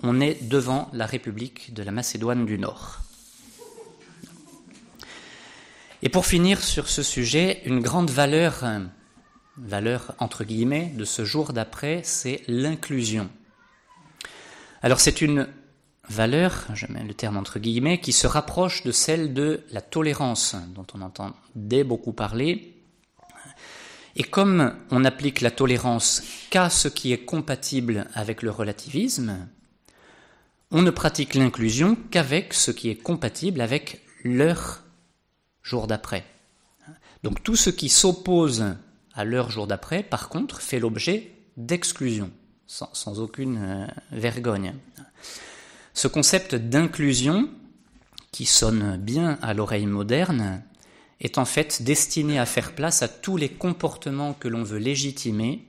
on 0.05 0.21
est 0.21 0.49
devant 0.49 0.89
la 0.93 1.07
République 1.07 1.75
de 1.75 1.83
la 1.83 1.91
Macédoine 1.91 2.47
du 2.47 2.57
Nord. 2.57 3.01
Et 6.03 6.09
pour 6.09 6.25
finir 6.25 6.63
sur 6.63 6.89
ce 6.89 7.03
sujet, 7.03 7.61
une 7.65 7.81
grande 7.81 8.11
valeur, 8.11 8.65
valeur 9.57 10.15
entre 10.21 10.45
guillemets, 10.45 10.93
de 10.95 11.05
ce 11.05 11.25
jour 11.25 11.53
d'après, 11.53 12.03
c'est 12.05 12.43
l'inclusion. 12.47 13.29
Alors 14.83 15.01
c'est 15.01 15.21
une 15.21 15.49
valeur, 16.11 16.67
je 16.75 16.87
mets 16.89 17.05
le 17.05 17.15
terme 17.15 17.37
entre 17.37 17.59
guillemets, 17.59 18.01
qui 18.01 18.13
se 18.13 18.27
rapproche 18.27 18.83
de 18.83 18.93
celle 18.93 19.33
de 19.33 19.63
la 19.71 19.81
tolérance, 19.81 20.57
dont 20.75 20.87
on 20.95 21.01
entendait 21.01 21.85
beaucoup 21.85 22.13
parler. 22.13 22.77
Et 24.17 24.25
comme 24.25 24.75
on 24.91 25.05
applique 25.05 25.41
la 25.41 25.51
tolérance 25.51 26.23
qu'à 26.51 26.69
ce 26.69 26.89
qui 26.89 27.13
est 27.13 27.25
compatible 27.25 28.09
avec 28.15 28.43
le 28.43 28.51
relativisme, 28.51 29.49
on 30.73 30.83
ne 30.83 30.91
pratique 30.91 31.35
l'inclusion 31.35 31.97
qu'avec 32.11 32.55
ce 32.55 32.71
qui 32.71 32.91
est 32.91 32.97
compatible 32.97 33.61
avec 33.61 34.05
leur 34.25 34.83
jour 35.63 35.87
d'après. 35.87 36.25
Donc 37.23 37.43
tout 37.43 37.57
ce 37.57 37.71
qui 37.71 37.89
s'oppose 37.89 38.65
à 39.15 39.25
leur 39.25 39.51
jour 39.51 39.67
d'après, 39.67 40.03
par 40.03 40.29
contre, 40.29 40.61
fait 40.61 40.81
l'objet 40.81 41.33
d'exclusion 41.57 42.31
sans, 42.67 43.21
aucune 43.21 43.59
euh, 43.59 43.87
vergogne. 44.13 44.75
Ce 45.95 46.09
concept 46.09 46.55
d'inclusion, 46.55 47.51
qui 48.33 48.47
sonne 48.47 48.97
bien 48.97 49.39
à 49.43 49.55
l'oreille 49.55 49.87
moderne, 49.87 50.63
est 51.21 51.39
en 51.39 51.45
fait 51.45 51.83
destiné 51.83 52.39
à 52.39 52.47
faire 52.47 52.75
place 52.75 53.03
à 53.03 53.09
tous 53.09 53.37
les 53.37 53.49
comportements 53.49 54.35
que 54.35 54.49
l'on 54.49 54.63
veut 54.63 54.79
légitimer, 54.79 55.67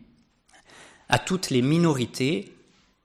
à 1.09 1.19
toutes 1.19 1.49
les 1.49 1.61
minorités, 1.61 2.53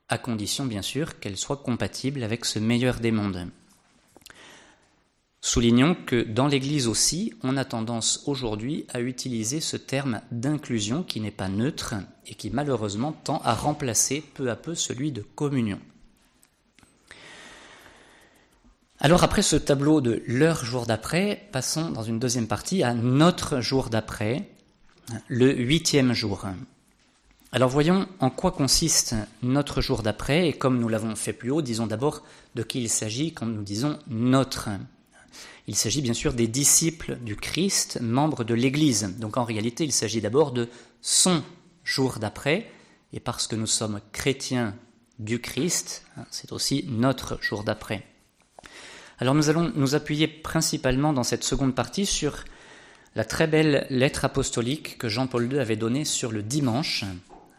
à 0.09 0.17
condition 0.17 0.65
bien 0.65 0.81
sûr 0.81 1.19
qu'elles 1.19 1.37
soient 1.37 1.57
compatibles 1.57 2.23
avec 2.23 2.45
ce 2.45 2.59
meilleur 2.59 2.99
des 2.99 3.11
mondes. 3.11 3.49
Soulignons 5.41 5.95
que 5.95 6.23
dans 6.23 6.47
l'Église 6.47 6.87
aussi, 6.87 7.33
on 7.43 7.57
a 7.57 7.65
tendance 7.65 8.23
aujourd'hui 8.25 8.85
à 8.89 9.01
utiliser 9.01 9.59
ce 9.59 9.77
terme 9.77 10.21
d'inclusion 10.31 11.03
qui 11.03 11.19
n'est 11.19 11.31
pas 11.31 11.47
neutre 11.47 11.95
et 12.25 12.35
qui 12.35 12.49
malheureusement 12.49 13.11
tend 13.11 13.41
à 13.43 13.53
remplacer 13.53 14.23
peu 14.33 14.49
à 14.49 14.55
peu 14.55 14.75
celui 14.75 15.11
de 15.11 15.21
communion. 15.21 15.79
Alors 18.99 19.23
après 19.23 19.43
ce 19.43 19.55
tableau 19.55 20.01
de 20.01 20.23
leur 20.25 20.65
jour 20.65 20.87
d'après, 20.87 21.47
passons 21.51 21.91
dans 21.91 22.01
une 22.01 22.17
deuxième 22.17 22.47
partie 22.47 22.81
à 22.81 22.95
notre 22.95 23.61
jour 23.61 23.91
d'après, 23.91 24.49
le 25.27 25.53
huitième 25.53 26.13
jour. 26.13 26.47
Alors 27.51 27.69
voyons 27.69 28.07
en 28.19 28.31
quoi 28.31 28.51
consiste 28.51 29.13
notre 29.43 29.81
jour 29.81 30.01
d'après, 30.01 30.49
et 30.49 30.53
comme 30.53 30.79
nous 30.79 30.89
l'avons 30.89 31.15
fait 31.15 31.31
plus 31.31 31.51
haut, 31.51 31.61
disons 31.61 31.85
d'abord 31.85 32.23
de 32.55 32.63
qui 32.63 32.81
il 32.81 32.89
s'agit 32.89 33.33
quand 33.33 33.45
nous 33.45 33.61
disons 33.61 33.99
notre. 34.07 34.69
Il 35.67 35.75
s'agit 35.75 36.01
bien 36.01 36.15
sûr 36.15 36.33
des 36.33 36.47
disciples 36.47 37.17
du 37.17 37.35
Christ, 37.35 37.99
membres 38.01 38.43
de 38.43 38.55
l'Église. 38.55 39.13
Donc 39.19 39.37
en 39.37 39.43
réalité, 39.43 39.83
il 39.83 39.93
s'agit 39.93 40.21
d'abord 40.21 40.51
de 40.51 40.69
son 41.03 41.43
jour 41.83 42.17
d'après, 42.17 42.67
et 43.13 43.19
parce 43.19 43.45
que 43.45 43.55
nous 43.55 43.67
sommes 43.67 44.01
chrétiens 44.11 44.73
du 45.19 45.39
Christ, 45.39 46.03
hein, 46.17 46.25
c'est 46.31 46.51
aussi 46.51 46.85
notre 46.89 47.39
jour 47.43 47.63
d'après. 47.63 48.03
Alors 49.19 49.33
nous 49.33 49.49
allons 49.49 49.71
nous 49.75 49.95
appuyer 49.95 50.27
principalement 50.27 51.11
dans 51.11 51.23
cette 51.23 51.43
seconde 51.43 51.73
partie 51.73 52.05
sur 52.05 52.45
la 53.15 53.25
très 53.25 53.47
belle 53.47 53.87
lettre 53.89 54.25
apostolique 54.25 54.99
que 54.99 55.09
Jean-Paul 55.09 55.51
II 55.51 55.59
avait 55.59 55.75
donnée 55.75 56.05
sur 56.05 56.31
le 56.31 56.43
dimanche. 56.43 57.03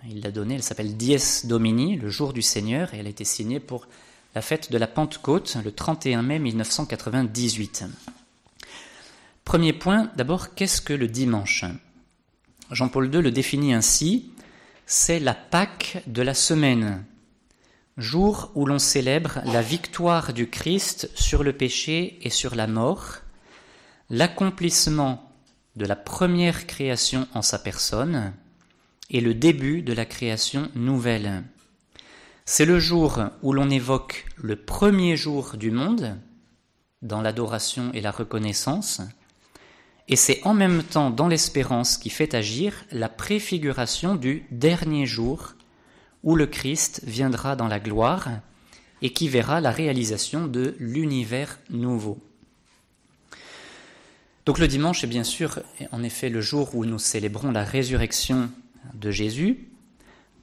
Il 0.08 0.22
l'a 0.22 0.30
donnée, 0.30 0.54
elle 0.54 0.62
s'appelle 0.62 0.96
Dies 0.96 1.46
Domini, 1.46 1.96
le 1.96 2.10
jour 2.10 2.32
du 2.32 2.42
Seigneur, 2.42 2.94
et 2.94 2.98
elle 2.98 3.06
a 3.06 3.10
été 3.10 3.24
signée 3.24 3.58
pour 3.58 3.88
la 4.36 4.42
fête 4.42 4.70
de 4.70 4.78
la 4.78 4.86
Pentecôte, 4.86 5.56
le 5.64 5.72
31 5.72 6.22
mai 6.22 6.38
1998. 6.38 7.86
Premier 9.44 9.72
point, 9.72 10.12
d'abord, 10.14 10.54
qu'est-ce 10.54 10.80
que 10.80 10.92
le 10.92 11.08
dimanche? 11.08 11.64
Jean-Paul 12.70 13.12
II 13.12 13.20
le 13.20 13.32
définit 13.32 13.74
ainsi, 13.74 14.30
c'est 14.86 15.18
la 15.18 15.34
Pâque 15.34 16.04
de 16.06 16.22
la 16.22 16.34
semaine, 16.34 17.04
jour 17.98 18.52
où 18.54 18.64
l'on 18.64 18.78
célèbre 18.78 19.40
la 19.44 19.60
victoire 19.60 20.32
du 20.32 20.48
Christ 20.48 21.10
sur 21.16 21.42
le 21.42 21.52
péché 21.52 22.18
et 22.22 22.30
sur 22.30 22.54
la 22.54 22.68
mort, 22.68 23.16
l'accomplissement 24.08 25.30
de 25.74 25.84
la 25.84 25.96
première 25.96 26.66
création 26.66 27.26
en 27.34 27.42
sa 27.42 27.58
personne 27.58 28.32
et 29.10 29.20
le 29.20 29.34
début 29.34 29.82
de 29.82 29.92
la 29.92 30.04
création 30.04 30.70
nouvelle. 30.76 31.42
C'est 32.44 32.64
le 32.64 32.78
jour 32.78 33.20
où 33.42 33.52
l'on 33.52 33.68
évoque 33.68 34.26
le 34.36 34.54
premier 34.56 35.16
jour 35.16 35.56
du 35.56 35.72
monde 35.72 36.16
dans 37.02 37.20
l'adoration 37.20 37.90
et 37.94 38.00
la 38.00 38.12
reconnaissance, 38.12 39.02
et 40.06 40.16
c'est 40.16 40.40
en 40.44 40.54
même 40.54 40.82
temps 40.84 41.10
dans 41.10 41.28
l'espérance 41.28 41.98
qui 41.98 42.10
fait 42.10 42.34
agir 42.34 42.84
la 42.92 43.08
préfiguration 43.08 44.14
du 44.14 44.46
dernier 44.50 45.04
jour 45.04 45.54
où 46.22 46.36
le 46.36 46.46
Christ 46.46 47.02
viendra 47.04 47.56
dans 47.56 47.68
la 47.68 47.80
gloire 47.80 48.28
et 49.02 49.12
qui 49.12 49.28
verra 49.28 49.60
la 49.60 49.70
réalisation 49.70 50.46
de 50.46 50.74
l'univers 50.78 51.58
nouveau. 51.70 52.18
Donc 54.46 54.58
le 54.58 54.68
dimanche 54.68 55.04
est 55.04 55.08
bien 55.08 55.24
sûr 55.24 55.60
en 55.92 56.02
effet 56.02 56.28
le 56.30 56.40
jour 56.40 56.74
où 56.74 56.84
nous 56.84 56.98
célébrons 56.98 57.50
la 57.50 57.64
résurrection 57.64 58.50
de 58.94 59.10
Jésus, 59.10 59.68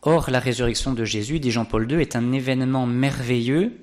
Or, 0.07 0.29
la 0.29 0.39
résurrection 0.39 0.93
de 0.93 1.03
Jésus, 1.03 1.39
dit 1.39 1.49
Jean-Paul 1.49 1.91
II, 1.91 1.99
est 1.99 2.15
un 2.15 2.31
événement 2.31 2.85
merveilleux 2.85 3.75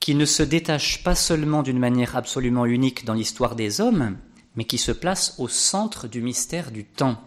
qui 0.00 0.14
ne 0.14 0.24
se 0.24 0.42
détache 0.42 1.04
pas 1.04 1.14
seulement 1.14 1.62
d'une 1.62 1.78
manière 1.78 2.16
absolument 2.16 2.64
unique 2.64 3.04
dans 3.04 3.12
l'histoire 3.12 3.54
des 3.54 3.82
hommes, 3.82 4.16
mais 4.56 4.64
qui 4.64 4.78
se 4.78 4.90
place 4.90 5.34
au 5.36 5.46
centre 5.46 6.08
du 6.08 6.22
mystère 6.22 6.70
du 6.70 6.86
temps. 6.86 7.22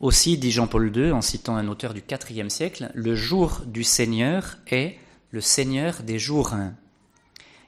Aussi, 0.00 0.38
dit 0.38 0.50
Jean-Paul 0.50 0.96
II, 0.96 1.12
en 1.12 1.20
citant 1.20 1.56
un 1.56 1.68
auteur 1.68 1.92
du 1.92 2.02
IVe 2.30 2.48
siècle, 2.48 2.90
le 2.94 3.14
jour 3.14 3.60
du 3.66 3.84
Seigneur 3.84 4.56
est 4.66 4.96
le 5.30 5.42
Seigneur 5.42 6.02
des 6.02 6.18
jours. 6.18 6.54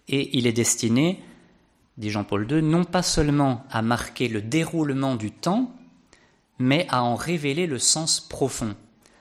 Et 0.09 0.39
il 0.39 0.47
est 0.47 0.55
destiné, 0.55 1.23
dit 1.99 2.09
Jean-Paul 2.09 2.51
II, 2.51 2.63
non 2.63 2.85
pas 2.85 3.03
seulement 3.03 3.67
à 3.71 3.83
marquer 3.83 4.29
le 4.29 4.41
déroulement 4.41 5.15
du 5.15 5.31
temps, 5.31 5.75
mais 6.59 6.87
à 6.89 7.03
en 7.03 7.17
révéler 7.17 7.67
le 7.67 7.79
sens 7.79 8.21
profond. 8.21 8.75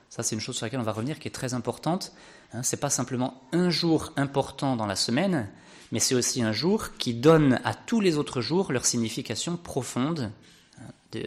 Ça, 0.08 0.22
c'est 0.22 0.34
une 0.34 0.40
chose 0.40 0.56
sur 0.56 0.64
laquelle 0.64 0.80
on 0.80 0.84
va 0.84 0.92
revenir 0.92 1.18
qui 1.18 1.28
est 1.28 1.32
très 1.32 1.52
importante. 1.52 2.14
Hein, 2.54 2.62
Ce 2.62 2.74
n'est 2.74 2.80
pas 2.80 2.90
simplement 2.90 3.42
un 3.52 3.68
jour 3.68 4.14
important 4.16 4.74
dans 4.74 4.86
la 4.86 4.96
semaine, 4.96 5.50
mais 5.90 5.98
c'est 5.98 6.14
aussi 6.14 6.42
un 6.42 6.52
jour 6.52 6.96
qui 6.96 7.12
donne 7.12 7.60
à 7.62 7.74
tous 7.74 8.00
les 8.00 8.16
autres 8.16 8.40
jours 8.40 8.72
leur 8.72 8.86
signification 8.86 9.58
profonde 9.58 10.32
hein, 10.80 11.18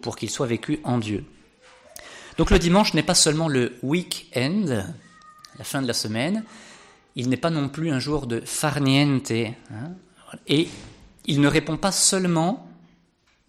pour 0.00 0.16
qu'ils 0.16 0.30
soient 0.30 0.46
vécus 0.46 0.78
en 0.84 0.98
Dieu. 0.98 1.24
Donc 2.36 2.50
le 2.50 2.58
dimanche 2.58 2.94
n'est 2.94 3.02
pas 3.02 3.14
seulement 3.14 3.48
le 3.48 3.76
week-end, 3.82 4.84
la 5.58 5.64
fin 5.64 5.82
de 5.82 5.86
la 5.86 5.92
semaine, 5.92 6.44
il 7.16 7.28
n'est 7.28 7.36
pas 7.36 7.50
non 7.50 7.68
plus 7.68 7.90
un 7.90 7.98
jour 7.98 8.26
de 8.26 8.40
farniente, 8.40 9.32
hein, 9.32 9.92
et 10.46 10.68
il 11.26 11.40
ne 11.40 11.48
répond 11.48 11.76
pas 11.76 11.90
seulement, 11.90 12.68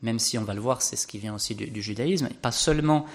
même 0.02 0.18
si 0.18 0.38
on 0.38 0.44
va 0.44 0.56
le 0.56 0.60
voir, 0.60 0.82
c'est 0.82 0.96
ce 0.96 1.06
qui 1.06 1.20
vient 1.20 1.36
aussi 1.36 1.54
du, 1.54 1.82
judaïsme, 1.82 2.30
pas 2.42 2.52
seulement 2.52 3.06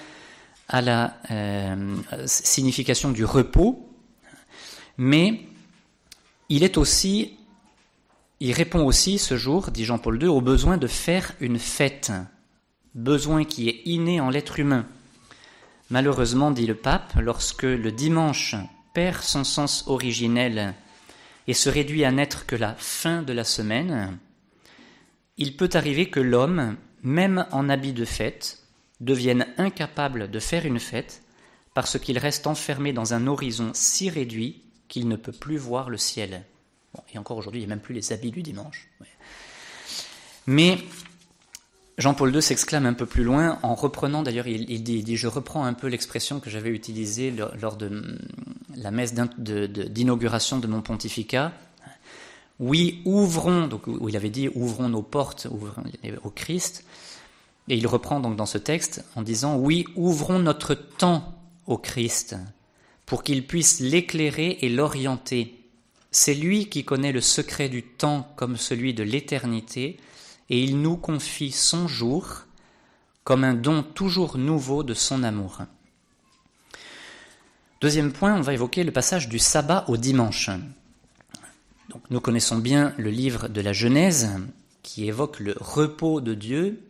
à 0.69 0.81
la 0.81 1.17
euh, 1.31 1.97
signification 2.27 3.11
du 3.11 3.25
repos, 3.25 3.91
mais 4.97 5.41
il 6.49 6.63
est 6.63 6.79
aussi, 6.79 7.37
il 8.39 8.53
répond 8.53 8.85
aussi 8.85 9.19
ce 9.19 9.37
jour, 9.37 9.71
dit 9.73 9.85
Jean-Paul 9.85 10.23
II, 10.23 10.29
au 10.29 10.41
besoin 10.41 10.77
de 10.77 10.87
faire 10.87 11.33
une 11.41 11.59
fête, 11.59 12.13
besoin 12.95 13.45
qui 13.45 13.69
est 13.69 13.83
inné 13.85 14.21
en 14.21 14.31
l'être 14.31 14.59
humain. 14.59 14.87
Malheureusement, 15.91 16.51
dit 16.51 16.67
le 16.67 16.75
pape, 16.75 17.15
lorsque 17.21 17.63
le 17.63 17.93
dimanche 17.93 18.55
perd 18.95 19.23
son 19.23 19.45
sens 19.45 19.85
originel 19.87 20.75
et 21.47 21.55
se 21.55 21.69
réduit 21.69 22.05
à 22.05 22.13
n'être 22.13 22.47
que 22.47 22.57
la 22.57 22.75
fin 22.75 23.23
de 23.23 23.33
la 23.33 23.45
semaine, 23.45 24.19
il 25.37 25.57
peut 25.57 25.71
arriver 25.75 26.09
que 26.09 26.21
l'homme, 26.21 26.77
même 27.03 27.47
en 27.51 27.69
habit 27.69 27.93
de 27.93 28.05
fête, 28.05 28.63
devienne 29.01 29.47
incapable 29.59 30.31
de 30.31 30.39
faire 30.39 30.65
une 30.65 30.81
fête 30.81 31.23
parce 31.75 31.99
qu'il 31.99 32.19
reste 32.19 32.47
enfermé 32.47 32.93
dans 32.93 33.15
un 33.15 33.27
horizon 33.27 33.73
si 33.75 34.09
réduit 34.09 34.63
qu'il 34.89 35.09
ne 35.09 35.17
peut 35.17 35.33
plus 35.33 35.57
voir 35.57 35.91
le 35.91 35.99
ciel. 35.99 36.45
et 37.13 37.19
encore 37.19 37.37
aujourd'hui, 37.37 37.61
il 37.63 37.67
n'y 37.67 37.73
a 37.73 37.75
même 37.75 37.83
plus 37.83 37.95
les 37.95 38.13
habits 38.13 38.31
du 38.31 38.43
dimanche. 38.43 38.89
Mais 40.47 40.79
Jean-Paul 41.97 42.35
II 42.35 42.43
s'exclame 42.43 42.87
un 42.87 42.93
peu 42.93 43.07
plus 43.07 43.23
loin 43.23 43.59
en 43.63 43.75
reprenant, 43.75 44.23
d'ailleurs, 44.23 44.49
il, 44.49 44.83
dit, 44.83 45.17
je 45.17 45.29
reprends 45.29 45.65
un 45.65 45.75
peu 45.75 45.87
l'expression 45.87 46.41
que 46.41 46.51
j'avais 46.51 46.71
utilisée 46.71 47.33
lors 47.61 47.77
de 47.77 47.89
mm, 47.89 48.19
la 48.77 48.91
messe 48.91 49.15
d'inauguration 49.15 50.59
de, 50.59 50.67
mon 50.67 50.83
pontificat. 50.83 51.53
Oui, 52.59 53.01
ouvrons, 53.05 53.67
donc 53.67 53.87
où 53.87 54.09
il 54.09 54.17
avait 54.17 54.31
dit 54.31 54.49
ouvrons 54.55 54.89
nos 54.89 55.03
portes 55.03 55.49
au 56.23 56.31
Christ. 56.31 56.85
Et 57.69 57.77
il 57.77 57.87
reprend 57.87 58.21
donc 58.21 58.37
dans 58.37 58.47
ce 58.47 58.59
texte 58.59 59.05
en 59.17 59.23
disant 59.23 59.57
oui, 59.57 59.87
ouvrons 59.97 60.39
notre 60.39 60.75
temps 60.75 61.35
au 61.67 61.79
Christ 61.79 62.37
pour 63.07 63.23
qu'il 63.23 63.47
puisse 63.47 63.81
l'éclairer 63.81 64.59
et 64.61 64.69
l'orienter. 64.69 65.61
C'est 66.11 66.35
lui 66.35 66.69
qui 66.69 66.85
connaît 66.85 67.13
le 67.13 67.21
secret 67.21 67.69
du 67.69 67.83
temps 67.83 68.29
comme 68.37 68.57
celui 68.57 68.95
de 68.95 69.03
l'éternité, 69.03 69.99
et 70.51 70.63
il 70.63 70.81
nous 70.81 70.97
confie 70.97 71.53
son 71.53 71.89
jour 71.89 72.45
comme 73.25 73.45
un 73.45 73.55
don 73.55 73.83
toujours 73.83 74.37
nouveau 74.37 74.83
de 74.83 74.95
son 74.95 75.23
amour. 75.23 75.63
Deuxième 77.81 78.13
point, 78.13 78.35
on 78.35 78.41
va 78.41 78.55
évoquer 78.55 78.85
le 78.85 78.93
passage 78.93 79.29
du 79.29 79.39
sabbat 79.39 79.85
au 79.89 79.97
dimanche. 79.97 80.51
Nous 82.11 82.21
connaissons 82.21 82.59
bien 82.59 82.95
le 82.99 83.11
livre 83.11 83.49
de 83.49 83.61
la 83.61 83.73
Genèse 83.73 84.31
qui 84.83 85.07
évoque 85.07 85.41
le 85.41 85.55
repos 85.59 86.21
de 86.21 86.35
Dieu 86.35 86.81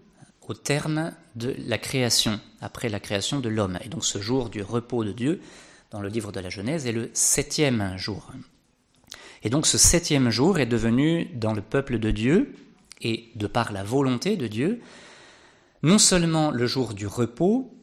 au 0.46 0.54
terme 0.54 1.12
de 1.36 1.54
la 1.66 1.78
création, 1.78 2.40
après 2.60 2.88
la 2.88 3.00
création 3.00 3.40
de 3.40 3.48
l'homme. 3.48 3.78
Et 3.84 3.88
donc 3.88 4.04
ce 4.04 4.20
jour 4.20 4.50
du 4.50 4.62
repos 4.62 5.04
de 5.04 5.12
Dieu, 5.12 5.40
dans 5.90 6.00
le 6.00 6.08
livre 6.08 6.32
de 6.32 6.40
la 6.40 6.50
Genèse, 6.50 6.86
est 6.86 6.92
le 6.92 7.10
septième 7.12 7.96
jour. 7.96 8.30
Et 9.42 9.50
donc 9.50 9.66
ce 9.66 9.78
septième 9.78 10.30
jour 10.30 10.58
est 10.58 10.66
devenu, 10.66 11.26
dans 11.34 11.52
le 11.52 11.62
peuple 11.62 11.98
de 11.98 12.10
Dieu, 12.10 12.54
et 13.00 13.30
de 13.34 13.46
par 13.46 13.72
la 13.72 13.82
volonté 13.82 14.36
de 14.36 14.46
Dieu, 14.46 14.80
non 15.82 15.98
seulement 15.98 16.50
le 16.50 16.66
jour 16.66 16.94
du 16.94 17.06
repos, 17.06 17.74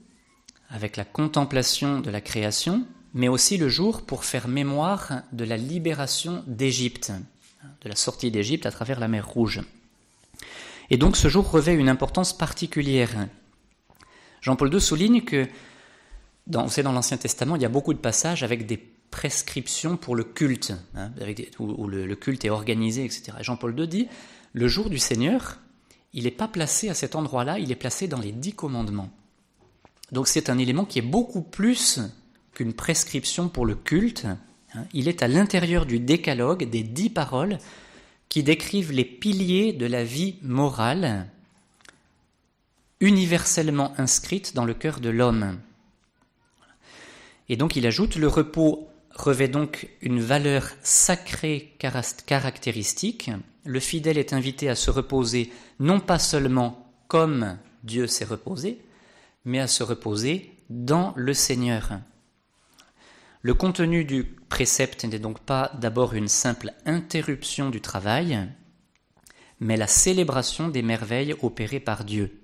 avec 0.70 0.98
la 0.98 1.06
contemplation 1.06 2.00
de 2.00 2.10
la 2.10 2.22
création, 2.22 2.86
mais 3.14 3.28
aussi 3.28 3.58
le 3.58 3.70
jour 3.70 4.04
pour 4.04 4.24
faire 4.24 4.48
mémoire 4.48 5.24
de 5.34 5.44
la 5.44 5.58
libération 5.58 6.44
d'Égypte, 6.48 7.12
de 7.82 7.90
la 7.90 7.96
sortie 7.96 8.32
d'Égypte 8.32 8.66
à 8.66 8.72
travers 8.72 9.00
la 9.00 9.08
mer 9.08 9.28
Rouge. 9.28 9.62
Et 10.90 10.98
donc 10.98 11.18
ce 11.18 11.28
jour 11.28 11.50
revêt 11.50 11.76
une 11.76 11.90
importance 11.90 12.36
particulière. 12.36 13.28
Jean-Paul 14.42 14.74
II 14.74 14.82
souligne 14.82 15.22
que, 15.22 15.48
dans, 16.48 16.68
c'est 16.68 16.84
dans 16.84 16.92
l'Ancien 16.92 17.18
Testament, 17.18 17.56
il 17.56 17.62
y 17.62 17.66
a 17.66 17.70
beaucoup 17.70 17.94
de 17.94 18.00
passages 18.00 18.44
avec 18.44 18.66
des 18.66 18.78
prescriptions 18.78 19.98
pour 19.98 20.16
le 20.16 20.24
culte, 20.24 20.74
hein, 20.96 21.12
où, 21.60 21.88
le, 21.88 22.16
culte 22.16 22.46
est 22.46 22.50
organisé, 22.50 23.06
etc. 23.06 23.34
Jean-Paul 23.42 23.78
II 23.78 23.88
dit, 23.88 24.08
le 24.54 24.68
jour 24.68 24.90
du 24.90 25.00
Seigneur, 25.00 25.60
il 26.14 26.26
n'est 26.26 26.32
pas 26.32 26.48
placé 26.48 26.90
à 26.90 26.94
cet 26.94 27.16
endroit-là, 27.16 27.60
il 27.60 27.72
est 27.72 27.76
placé 27.76 28.08
dans 28.08 28.20
les 28.20 28.32
dix 28.32 28.54
commandements. 28.54 29.10
Donc 30.12 30.28
c'est 30.28 30.50
un 30.50 30.58
élément 30.58 30.86
qui 30.86 31.00
est 31.00 31.04
beaucoup 31.04 31.42
plus 31.42 32.02
qu'une 32.54 32.74
prescription 32.74 33.48
pour 33.48 33.66
le 33.66 33.76
culte. 33.76 34.26
Hein. 34.74 34.86
Il 34.94 35.08
est 35.08 35.24
à 35.24 35.28
l'intérieur 35.28 35.86
du 35.86 36.00
décalogue 36.00 36.70
des 36.70 36.84
dix 36.84 37.10
paroles 37.10 37.58
qui 38.28 38.44
décrivent 38.44 38.92
les 38.92 39.06
piliers 39.06 39.74
de 39.74 39.86
la 39.86 40.04
vie 40.04 40.36
morale 40.42 41.28
universellement 43.00 43.94
inscrite 43.98 44.54
dans 44.54 44.66
le 44.66 44.74
cœur 44.74 45.00
de 45.00 45.10
l'homme. 45.10 45.60
Et 47.50 47.58
donc 47.58 47.76
il 47.76 47.86
ajoute, 47.88 48.16
le 48.16 48.28
repos 48.28 48.88
revêt 49.14 49.48
donc 49.48 49.90
une 50.02 50.22
valeur 50.22 50.70
sacrée 50.84 51.76
caractéristique 52.26 53.32
le 53.64 53.80
fidèle 53.80 54.18
est 54.18 54.34
invité 54.34 54.70
à 54.70 54.76
se 54.76 54.92
reposer 54.92 55.52
non 55.80 56.00
pas 56.00 56.20
seulement 56.20 56.94
comme 57.08 57.58
Dieu 57.84 58.08
s'est 58.08 58.26
reposé, 58.26 58.82
mais 59.46 59.60
à 59.60 59.68
se 59.68 59.84
reposer 59.84 60.56
dans 60.70 61.14
le 61.16 61.34
Seigneur. 61.34 62.00
Le 63.42 63.54
contenu 63.54 64.06
du 64.06 64.24
précepte 64.24 65.04
n'est 65.04 65.20
donc 65.20 65.40
pas 65.40 65.72
d'abord 65.80 66.14
une 66.14 66.28
simple 66.28 66.72
interruption 66.86 67.70
du 67.70 67.82
travail, 67.82 68.48
mais 69.60 69.78
la 69.78 69.88
célébration 69.88 70.70
des 70.70 70.84
merveilles 70.84 71.36
opérées 71.42 71.80
par 71.80 72.04
Dieu. 72.04 72.40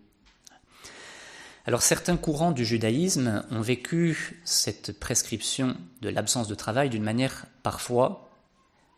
Alors 1.65 1.81
certains 1.81 2.17
courants 2.17 2.51
du 2.51 2.65
judaïsme 2.65 3.43
ont 3.51 3.61
vécu 3.61 4.41
cette 4.45 4.99
prescription 4.99 5.75
de 6.01 6.09
l'absence 6.09 6.47
de 6.47 6.55
travail 6.55 6.89
d'une 6.89 7.03
manière 7.03 7.45
parfois 7.61 8.29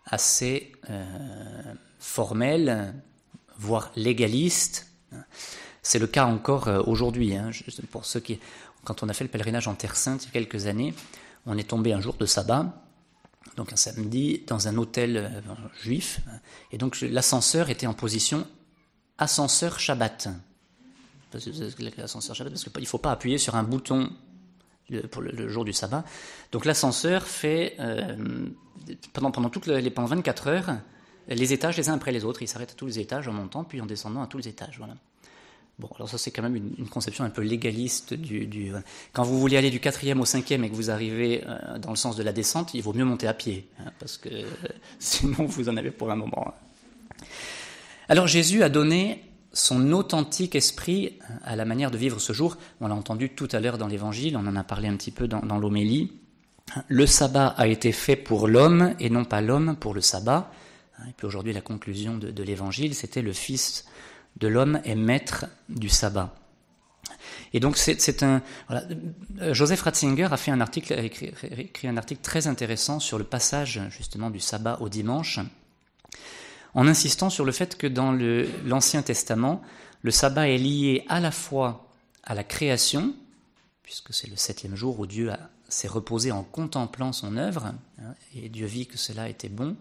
assez 0.05 0.71
euh, 0.89 1.03
formel, 1.99 2.93
voire 3.57 3.91
légaliste. 3.95 4.87
C'est 5.81 5.99
le 5.99 6.07
cas 6.07 6.25
encore 6.25 6.67
euh, 6.67 6.81
aujourd'hui. 6.85 7.35
Hein. 7.35 7.51
Pour 7.91 8.05
ceux 8.05 8.19
qui, 8.19 8.39
quand 8.83 9.03
on 9.03 9.09
a 9.09 9.13
fait 9.13 9.23
le 9.23 9.29
pèlerinage 9.29 9.67
en 9.67 9.75
Terre 9.75 9.95
Sainte 9.95 10.23
il 10.23 10.27
y 10.27 10.29
a 10.29 10.31
quelques 10.33 10.65
années, 10.67 10.93
on 11.45 11.57
est 11.57 11.69
tombé 11.69 11.93
un 11.93 12.01
jour 12.01 12.15
de 12.15 12.25
sabbat, 12.25 12.83
donc 13.55 13.73
un 13.73 13.77
samedi, 13.77 14.43
dans 14.47 14.67
un 14.67 14.77
hôtel 14.77 15.17
euh, 15.17 15.53
juif, 15.81 16.21
et 16.71 16.77
donc 16.77 16.99
l'ascenseur 17.01 17.69
était 17.69 17.87
en 17.87 17.93
position 17.93 18.47
ascenseur 19.17 19.79
Shabbat, 19.79 20.29
parce 21.31 21.45
qu'il 21.45 22.81
ne 22.81 22.85
faut 22.85 22.97
pas 22.97 23.11
appuyer 23.11 23.37
sur 23.37 23.55
un 23.55 23.63
bouton 23.63 24.09
pour 25.11 25.21
le, 25.21 25.49
jour 25.49 25.65
du 25.65 25.73
sabbat. 25.73 26.03
Donc 26.51 26.65
l'ascenseur 26.65 27.23
fait 27.23 27.75
euh, 27.79 28.15
pendant 29.13 29.31
pendant 29.31 29.49
toutes 29.49 29.67
les 29.67 29.91
pendant 29.91 30.07
24 30.07 30.47
heures 30.47 30.77
les 31.35 31.53
étages 31.53 31.77
les 31.77 31.89
uns 31.89 31.93
après 31.93 32.11
les 32.11 32.25
autres. 32.25 32.41
Il 32.41 32.47
s'arrête 32.47 32.71
à 32.71 32.75
tous 32.75 32.85
les 32.85 32.99
étages 32.99 33.27
en 33.27 33.33
montant, 33.33 33.63
puis 33.63 33.81
en 33.81 33.85
descendant 33.85 34.21
à 34.21 34.27
tous 34.27 34.37
les 34.37 34.47
étages. 34.47 34.77
Voilà. 34.77 34.95
Bon, 35.79 35.89
alors 35.95 36.09
ça 36.09 36.17
c'est 36.17 36.31
quand 36.31 36.41
même 36.41 36.57
une, 36.57 36.89
conception 36.89 37.23
un 37.23 37.29
peu 37.29 37.41
légaliste 37.41 38.13
du, 38.13 38.73
Quand 39.13 39.23
vous 39.23 39.39
voulez 39.39 39.55
aller 39.55 39.69
du 39.69 39.79
quatrième 39.79 40.19
au 40.19 40.25
cinquième 40.25 40.65
et 40.65 40.69
que 40.69 40.75
vous 40.75 40.91
arrivez 40.91 41.41
euh, 41.47 41.77
dans 41.77 41.91
le 41.91 41.95
sens 41.95 42.17
de 42.17 42.23
la 42.23 42.33
descente, 42.33 42.73
il 42.73 42.81
vaut 42.81 42.91
mieux 42.91 43.05
monter 43.05 43.27
à 43.27 43.33
pied, 43.33 43.65
hein, 43.79 43.91
parce 43.97 44.17
que 44.17 44.29
sinon 44.99 45.45
vous 45.45 45.69
en 45.69 45.77
avez 45.77 45.91
pour 45.91 46.11
un 46.11 46.17
moment. 46.17 46.53
Alors 48.09 48.27
Jésus 48.27 48.61
a 48.61 48.67
donné 48.67 49.23
son 49.53 49.93
authentique 49.93 50.53
esprit 50.53 51.17
à 51.45 51.55
la 51.55 51.63
manière 51.63 51.91
de 51.91 51.97
vivre 51.97 52.19
ce 52.19 52.33
jour. 52.33 52.57
On 52.81 52.87
l'a 52.87 52.95
entendu 52.95 53.29
tout 53.29 53.47
à 53.53 53.61
l'heure 53.61 53.77
dans 53.77 53.87
l'Évangile, 53.87 54.35
on 54.35 54.45
en 54.47 54.57
a 54.57 54.65
parlé 54.65 54.89
un 54.89 54.97
petit 54.97 55.11
peu 55.11 55.29
dans, 55.29 55.39
dans 55.39 55.59
l'homélie. 55.59 56.11
Le 56.89 57.05
sabbat 57.05 57.47
a 57.47 57.67
été 57.67 57.93
fait 57.93 58.17
pour 58.17 58.49
l'homme 58.49 58.95
et 58.99 59.09
non 59.09 59.23
pas 59.23 59.39
l'homme 59.39 59.77
pour 59.79 59.93
le 59.93 60.01
sabbat. 60.01 60.51
Et 61.07 61.13
puis 61.13 61.27
aujourd'hui, 61.27 61.53
la 61.53 61.61
conclusion 61.61 62.17
de, 62.17 62.43
l'évangile, 62.43 62.95
c'était 62.95 63.21
le 63.21 63.33
Fils 63.33 63.85
de 64.37 64.47
l'homme 64.47 64.81
est 64.83 64.95
maître 64.95 65.45
du 65.69 65.89
sabbat. 65.89 66.35
Et 67.53 67.59
donc, 67.59 67.77
c'est 67.77 68.23
un. 68.23 68.41
Joseph 69.51 69.81
Ratzinger 69.81 70.27
a 70.31 70.37
fait 70.37 70.51
un 70.51 70.61
article, 70.61 70.93
écrit, 70.99 71.33
écrit, 71.57 71.87
un 71.87 71.97
article 71.97 72.21
très 72.21 72.47
intéressant 72.47 72.99
sur 72.99 73.17
le 73.17 73.23
passage 73.23 73.81
justement 73.89 74.29
du 74.29 74.39
sabbat 74.39 74.77
au 74.81 74.89
dimanche, 74.89 75.39
en 76.75 76.87
insistant 76.87 77.29
sur 77.29 77.45
le 77.45 77.51
fait 77.51 77.77
que 77.77 77.87
dans 77.87 78.11
l'Ancien 78.65 79.01
Testament, 79.01 79.61
le 80.01 80.11
sabbat 80.11 80.49
est 80.49 80.57
lié 80.57 81.05
à 81.09 81.19
la 81.19 81.31
fois 81.31 81.87
à 82.23 82.35
la 82.35 82.43
création, 82.43 83.13
puisque 83.83 84.13
c'est 84.13 84.29
le 84.29 84.35
septième 84.35 84.75
jour 84.75 84.99
où 84.99 85.07
Dieu 85.07 85.31
s'est 85.67 85.87
reposé 85.87 86.31
en 86.31 86.43
contemplant 86.43 87.11
son 87.11 87.37
œuvre, 87.37 87.73
hein, 87.99 88.13
et 88.35 88.49
Dieu 88.49 88.65
vit 88.65 88.87
que 88.87 88.97
cela 88.97 89.29
était 89.29 89.49
bon, 89.49 89.75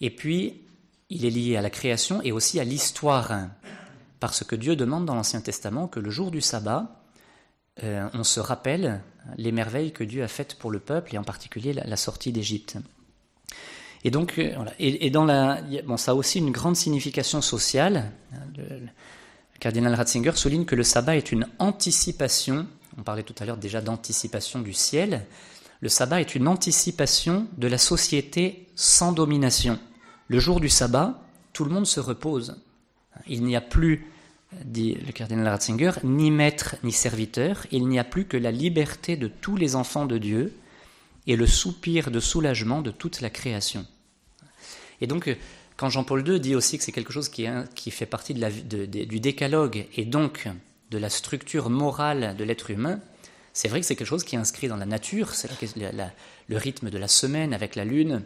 Et 0.00 0.10
puis, 0.10 0.62
il 1.10 1.24
est 1.24 1.30
lié 1.30 1.56
à 1.56 1.62
la 1.62 1.70
création 1.70 2.22
et 2.22 2.32
aussi 2.32 2.60
à 2.60 2.64
l'histoire, 2.64 3.48
parce 4.20 4.44
que 4.44 4.56
Dieu 4.56 4.76
demande 4.76 5.06
dans 5.06 5.14
l'Ancien 5.14 5.40
Testament 5.40 5.88
que 5.88 6.00
le 6.00 6.10
jour 6.10 6.30
du 6.30 6.40
sabbat, 6.40 7.02
euh, 7.82 8.08
on 8.14 8.24
se 8.24 8.40
rappelle 8.40 9.00
les 9.36 9.52
merveilles 9.52 9.92
que 9.92 10.04
Dieu 10.04 10.22
a 10.22 10.28
faites 10.28 10.56
pour 10.56 10.70
le 10.70 10.78
peuple, 10.78 11.14
et 11.14 11.18
en 11.18 11.24
particulier 11.24 11.72
la, 11.72 11.96
sortie 11.96 12.32
d'Égypte. 12.32 12.78
Et 14.04 14.10
donc, 14.10 14.38
euh, 14.38 14.52
voilà. 14.56 14.72
et, 14.78 15.10
dans 15.10 15.24
la, 15.24 15.60
bon, 15.84 15.96
ça 15.96 16.12
a 16.12 16.14
aussi 16.14 16.38
une 16.38 16.50
grande 16.50 16.76
signification 16.76 17.42
sociale. 17.42 18.10
Le, 18.56 18.86
cardinal 19.58 19.94
Ratzinger 19.94 20.32
souligne 20.36 20.64
que 20.64 20.74
le 20.74 20.82
sabbat 20.82 21.16
est 21.16 21.32
une 21.32 21.46
anticipation. 21.58 22.66
On 22.98 23.02
parlait 23.02 23.22
tout 23.22 23.34
à 23.38 23.44
l'heure 23.44 23.58
déjà 23.58 23.80
d'anticipation 23.80 24.60
du 24.60 24.72
ciel. 24.72 25.26
Le 25.80 25.88
sabbat 25.88 26.20
est 26.20 26.34
une 26.34 26.48
anticipation 26.48 27.46
de 27.56 27.68
la 27.68 27.78
société 27.78 28.68
sans 28.74 29.12
domination. 29.12 29.78
Le 30.30 30.38
jour 30.38 30.60
du 30.60 30.68
sabbat, 30.68 31.20
tout 31.52 31.64
le 31.64 31.72
monde 31.72 31.88
se 31.88 31.98
repose. 31.98 32.54
Il 33.26 33.42
n'y 33.42 33.56
a 33.56 33.60
plus, 33.60 34.06
dit 34.64 34.94
le 34.94 35.10
cardinal 35.10 35.48
Ratzinger, 35.48 35.90
ni 36.04 36.30
maître 36.30 36.76
ni 36.84 36.92
serviteur, 36.92 37.66
il 37.72 37.88
n'y 37.88 37.98
a 37.98 38.04
plus 38.04 38.26
que 38.26 38.36
la 38.36 38.52
liberté 38.52 39.16
de 39.16 39.26
tous 39.26 39.56
les 39.56 39.74
enfants 39.74 40.06
de 40.06 40.18
Dieu 40.18 40.54
et 41.26 41.34
le 41.34 41.48
soupir 41.48 42.12
de 42.12 42.20
soulagement 42.20 42.80
de 42.80 42.92
toute 42.92 43.22
la 43.22 43.28
création. 43.28 43.84
Et 45.00 45.08
donc, 45.08 45.36
quand 45.76 45.88
Jean-Paul 45.88 46.24
II 46.24 46.38
dit 46.38 46.54
aussi 46.54 46.78
que 46.78 46.84
c'est 46.84 46.92
quelque 46.92 47.12
chose 47.12 47.28
qui, 47.28 47.90
fait 47.90 48.06
partie 48.06 48.34
du 48.34 49.18
décalogue 49.18 49.88
et 49.96 50.04
donc 50.04 50.48
de 50.92 50.98
la 50.98 51.10
structure 51.10 51.70
morale 51.70 52.36
de 52.36 52.44
l'être 52.44 52.70
humain, 52.70 53.00
c'est 53.52 53.66
vrai 53.66 53.80
que 53.80 53.86
c'est 53.86 53.96
quelque 53.96 54.06
chose 54.06 54.22
qui 54.22 54.36
est 54.36 54.38
inscrit 54.38 54.68
dans 54.68 54.76
la 54.76 54.86
nature, 54.86 55.34
c'est 55.34 55.50
le 56.46 56.56
rythme 56.56 56.88
de 56.88 56.98
la 56.98 57.08
semaine 57.08 57.52
avec 57.52 57.74
la 57.74 57.84
lune, 57.84 58.22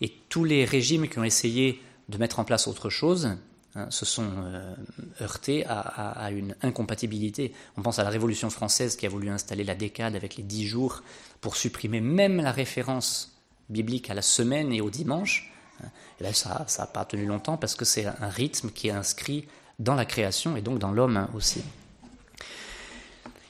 et 0.00 0.12
tous 0.28 0.44
les 0.44 0.64
régimes 0.64 1.08
qui 1.08 1.18
ont 1.18 1.24
essayé 1.24 1.80
de 2.08 2.18
mettre 2.18 2.38
en 2.38 2.44
place 2.44 2.66
autre 2.68 2.90
chose 2.90 3.36
hein, 3.74 3.90
se 3.90 4.04
sont 4.04 4.30
euh, 4.44 4.74
heurtés 5.20 5.64
à, 5.66 6.30
une 6.30 6.54
incompatibilité. 6.62 7.52
On 7.76 7.82
pense 7.82 7.98
à 7.98 8.04
la 8.04 8.10
Révolution 8.10 8.50
française 8.50 8.96
qui 8.96 9.06
a 9.06 9.08
voulu 9.08 9.28
installer 9.28 9.64
la 9.64 9.74
décade 9.74 10.16
avec 10.16 10.36
les 10.36 10.42
dix 10.42 10.66
jours 10.66 11.02
pour 11.40 11.56
supprimer 11.56 12.00
même 12.00 12.40
la 12.40 12.52
référence 12.52 13.36
biblique 13.68 14.10
à 14.10 14.14
la 14.14 14.22
semaine 14.22 14.72
et 14.72 14.80
au 14.80 14.90
dimanche. 14.90 15.52
Et 16.20 16.24
là, 16.24 16.34
ça 16.34 16.66
n'a 16.78 16.86
pas 16.86 17.04
tenu 17.04 17.26
longtemps 17.26 17.56
parce 17.56 17.74
que 17.74 17.84
c'est 17.84 18.06
un 18.06 18.28
rythme 18.28 18.70
qui 18.70 18.88
est 18.88 18.92
inscrit 18.92 19.46
dans 19.78 19.94
la 19.94 20.04
création 20.04 20.56
et 20.56 20.60
donc 20.60 20.78
dans 20.78 20.92
l'homme 20.92 21.28
aussi. 21.34 21.62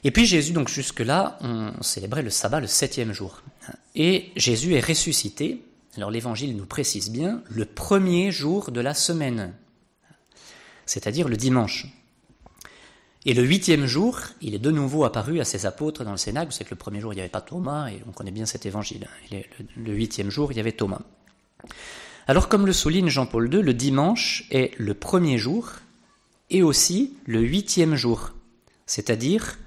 Et 0.03 0.11
puis 0.11 0.25
Jésus, 0.25 0.53
donc 0.53 0.69
jusque-là, 0.69 1.37
on 1.41 1.81
célébrait 1.81 2.23
le 2.23 2.29
sabbat 2.29 2.59
le 2.59 2.67
septième 2.67 3.11
jour. 3.11 3.41
Et 3.95 4.31
Jésus 4.35 4.73
est 4.73 4.85
ressuscité 4.85 5.63
alors 5.97 6.11
l'Évangile 6.11 6.55
nous 6.55 6.65
précise 6.65 7.11
bien 7.11 7.43
le 7.49 7.65
premier 7.65 8.31
jour 8.31 8.71
de 8.71 8.79
la 8.79 8.93
semaine, 8.93 9.53
c'est-à-dire 10.85 11.27
le 11.27 11.37
dimanche. 11.37 11.87
Et 13.25 13.33
le 13.33 13.43
huitième 13.43 13.85
jour, 13.85 14.19
il 14.41 14.55
est 14.55 14.59
de 14.59 14.71
nouveau 14.71 15.03
apparu 15.03 15.39
à 15.39 15.45
ses 15.45 15.65
apôtres 15.65 16.03
dans 16.03 16.11
le 16.11 16.17
Cénacle. 16.17 16.47
Vous 16.47 16.53
savez 16.53 16.65
que 16.65 16.73
le 16.73 16.77
premier 16.77 17.01
jour, 17.01 17.13
il 17.13 17.17
n'y 17.17 17.21
avait 17.21 17.29
pas 17.29 17.41
Thomas, 17.41 17.89
et 17.89 18.01
on 18.07 18.11
connaît 18.11 18.31
bien 18.31 18.47
cet 18.47 18.65
évangile. 18.65 19.07
le 19.31 19.93
huitième 19.93 20.31
jour, 20.31 20.51
il 20.51 20.57
y 20.57 20.59
avait 20.59 20.71
Thomas. 20.71 21.01
Alors, 22.27 22.49
comme 22.49 22.65
le 22.65 22.73
souligne 22.73 23.09
Jean-Paul 23.09 23.53
II, 23.53 23.61
le 23.61 23.73
dimanche 23.73 24.45
est 24.49 24.71
le 24.77 24.93
premier 24.93 25.37
jour 25.37 25.73
et 26.49 26.63
aussi 26.63 27.13
le 27.25 27.41
huitième 27.41 27.95
jour, 27.95 28.31
c'est-à-dire 28.85 29.57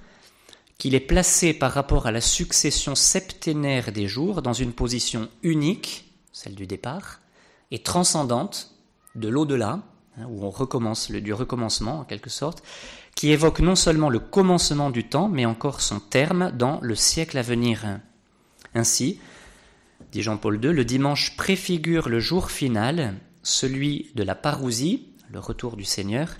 qu'il 0.77 0.93
est 0.93 0.99
placé 0.99 1.53
par 1.53 1.71
rapport 1.71 2.07
à 2.07 2.11
la 2.11 2.21
succession 2.21 2.95
septénaire 2.95 3.91
des 3.91 4.07
jours 4.07 4.41
dans 4.41 4.53
une 4.53 4.73
position 4.73 5.29
unique 5.41 6.04
celle 6.35 6.53
du 6.53 6.67
départ, 6.67 7.21
et 7.71 7.79
transcendante 7.79 8.75
de 9.15 9.29
l'au-delà, 9.29 9.79
hein, 10.17 10.25
où 10.27 10.43
on 10.43 10.49
recommence, 10.49 11.09
le, 11.09 11.21
du 11.21 11.33
recommencement 11.33 12.01
en 12.01 12.03
quelque 12.03 12.29
sorte, 12.29 12.61
qui 13.15 13.31
évoque 13.31 13.61
non 13.61 13.75
seulement 13.75 14.09
le 14.09 14.19
commencement 14.19 14.89
du 14.89 15.07
temps, 15.07 15.29
mais 15.29 15.45
encore 15.45 15.79
son 15.79 16.01
terme 16.01 16.51
dans 16.51 16.81
le 16.81 16.93
siècle 16.93 17.37
à 17.37 17.41
venir. 17.41 17.85
Ainsi, 18.73 19.21
dit 20.11 20.21
Jean-Paul 20.21 20.61
II, 20.61 20.73
le 20.73 20.83
dimanche 20.83 21.37
préfigure 21.37 22.09
le 22.09 22.19
jour 22.19 22.51
final, 22.51 23.15
celui 23.41 24.11
de 24.15 24.23
la 24.23 24.35
parousie, 24.35 25.07
le 25.31 25.39
retour 25.39 25.77
du 25.77 25.85
Seigneur, 25.85 26.35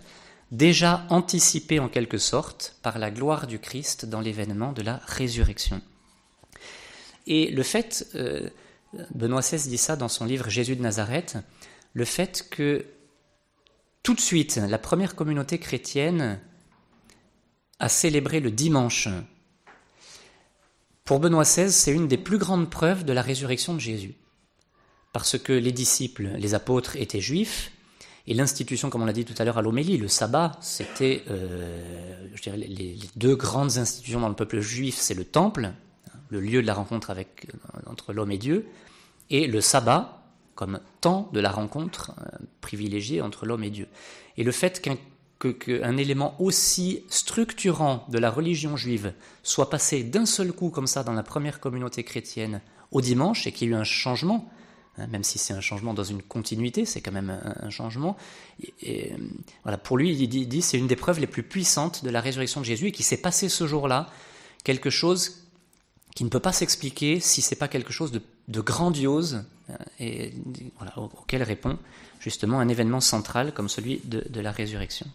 déjà 0.52 1.06
anticipé 1.10 1.80
en 1.80 1.88
quelque 1.88 2.18
sorte 2.18 2.76
par 2.84 3.00
la 3.00 3.12
gloire 3.12 3.48
du 3.48 3.60
Christ 3.60 4.06
dans 4.06 4.20
l'événement 4.20 4.74
de 4.74 4.82
la 4.82 5.00
résurrection. 5.06 5.82
Et 7.28 7.50
le 7.50 7.64
fait, 7.64 8.08
euh, 8.16 8.50
Benoît 9.14 9.42
XVI 9.42 9.70
dit 9.70 9.78
ça 9.78 9.96
dans 9.96 10.08
son 10.08 10.26
livre 10.26 10.50
Jésus 10.50 10.76
de 10.76 10.82
Nazareth, 10.82 11.38
le 11.94 12.06
fait 12.06 12.48
que 12.50 12.86
tout 14.04 14.14
de 14.14 14.22
suite, 14.22 14.58
la 14.58 14.78
première 14.78 15.16
communauté 15.16 15.58
chrétienne 15.58 16.40
a 17.80 17.90
célébré 17.90 18.40
le 18.40 18.52
dimanche. 18.52 19.08
Pour 21.04 21.20
Benoît 21.20 21.44
XVI, 21.44 21.72
c'est 21.72 21.92
une 21.92 22.08
des 22.08 22.18
plus 22.18 22.38
grandes 22.38 22.70
preuves 22.70 23.04
de 23.04 23.14
la 23.14 23.22
résurrection 23.22 23.74
de 23.74 23.80
Jésus. 23.80 24.16
Parce 25.14 25.38
que 25.38 25.54
les 25.54 25.72
disciples, 25.72 26.30
les 26.38 26.54
apôtres 26.54 26.96
étaient 26.98 27.22
juifs, 27.22 27.72
et 28.28 28.34
l'institution, 28.34 28.90
comme 28.90 29.04
on 29.04 29.06
l'a 29.06 29.14
dit 29.14 29.26
tout 29.26 29.36
à 29.38 29.46
l'heure 29.46 29.58
à 29.58 29.62
l'homélie, 29.62 29.98
le 29.98 30.08
sabbat, 30.08 30.58
c'était 30.62 31.24
euh, 31.30 32.28
les, 32.56 32.98
deux 33.16 33.36
grandes 33.36 33.78
institutions 33.78 34.20
dans 34.20 34.30
le 34.30 34.36
peuple 34.36 34.60
juif, 34.62 34.96
c'est 34.98 35.14
le 35.14 35.26
temple, 35.26 35.72
le 36.30 36.40
lieu 36.40 36.62
de 36.62 36.68
la 36.68 36.74
rencontre 36.74 37.12
avec, 37.12 37.48
entre 37.86 38.14
l'homme 38.14 38.32
et 38.32 38.40
Dieu, 38.40 38.68
et 39.30 39.48
le 39.48 39.62
sabbat 39.62 40.16
comme 40.56 40.80
temps 41.02 41.30
de 41.34 41.40
la 41.40 41.52
rencontre 41.52 42.14
euh, 42.18 42.38
privilégiée 42.62 43.22
entre 43.22 43.46
l'homme 43.46 43.64
et 43.64 43.70
Dieu. 43.70 43.88
Et 44.38 44.44
le 44.44 44.52
fait 44.52 44.82
qu'un 44.82 45.98
élément 45.98 46.36
aussi 46.42 47.04
structurant 47.10 48.06
de 48.10 48.18
la 48.18 48.32
religion 48.32 48.78
juive 48.78 49.14
soit 49.44 49.70
passé 49.70 50.04
d'un 50.04 50.26
seul 50.26 50.54
coup 50.54 50.70
comme 50.70 50.88
ça 50.88 51.04
dans 51.04 51.14
la 51.14 51.24
première 51.24 51.60
communauté 51.60 52.04
chrétienne 52.04 52.62
au 52.92 53.02
dimanche 53.02 53.46
et 53.46 53.52
qu'il 53.52 53.68
y 53.68 53.72
ait 53.72 53.74
eu 53.74 53.78
un 53.78 53.84
changement, 53.84 54.50
hein, 54.98 55.08
même 55.08 55.24
si 55.24 55.38
c'est 55.38 55.54
un 55.54 55.62
changement 55.62 55.94
dans 55.94 56.04
une 56.04 56.22
continuité, 56.22 56.86
c'est 56.86 57.02
quand 57.02 57.12
même 57.12 57.38
un, 57.62 57.70
changement. 57.70 58.16
Et, 58.82 59.12
voilà, 59.64 59.78
pour 59.78 59.98
lui, 59.98 60.14
il 60.14 60.28
dit, 60.30 60.48
dit 60.48 60.62
c'est 60.62 60.78
une 60.78 60.88
des 60.88 60.96
preuves 60.96 61.20
les 61.20 61.28
plus 61.28 61.44
puissantes 61.44 62.06
de 62.06 62.10
la 62.10 62.22
résurrection 62.22 62.62
de 62.62 62.66
Jésus 62.66 62.88
et 62.88 62.92
qui 62.92 63.04
s'est 63.04 63.18
passé 63.22 63.50
ce 63.50 63.68
jour-là 63.68 64.10
quelque 64.64 64.90
chose 64.90 65.45
qui 66.16 66.24
ne 66.24 66.30
peut 66.30 66.40
pas 66.40 66.54
s'expliquer 66.54 67.20
si 67.20 67.42
c'est 67.42 67.58
pas 67.58 67.68
quelque 67.68 67.94
chose 67.94 68.12
de, 68.12 68.62
grandiose 68.62 69.44
euh, 69.70 69.76
et 70.00 70.34
voilà, 70.78 70.98
auquel 70.98 71.44
répond 71.44 71.78
justement 72.20 72.60
un 72.60 72.70
événement 72.70 73.02
central 73.02 73.54
comme 73.54 73.70
celui 73.70 74.02
de, 74.06 74.40
la 74.40 74.52
résurrection. 74.52 75.06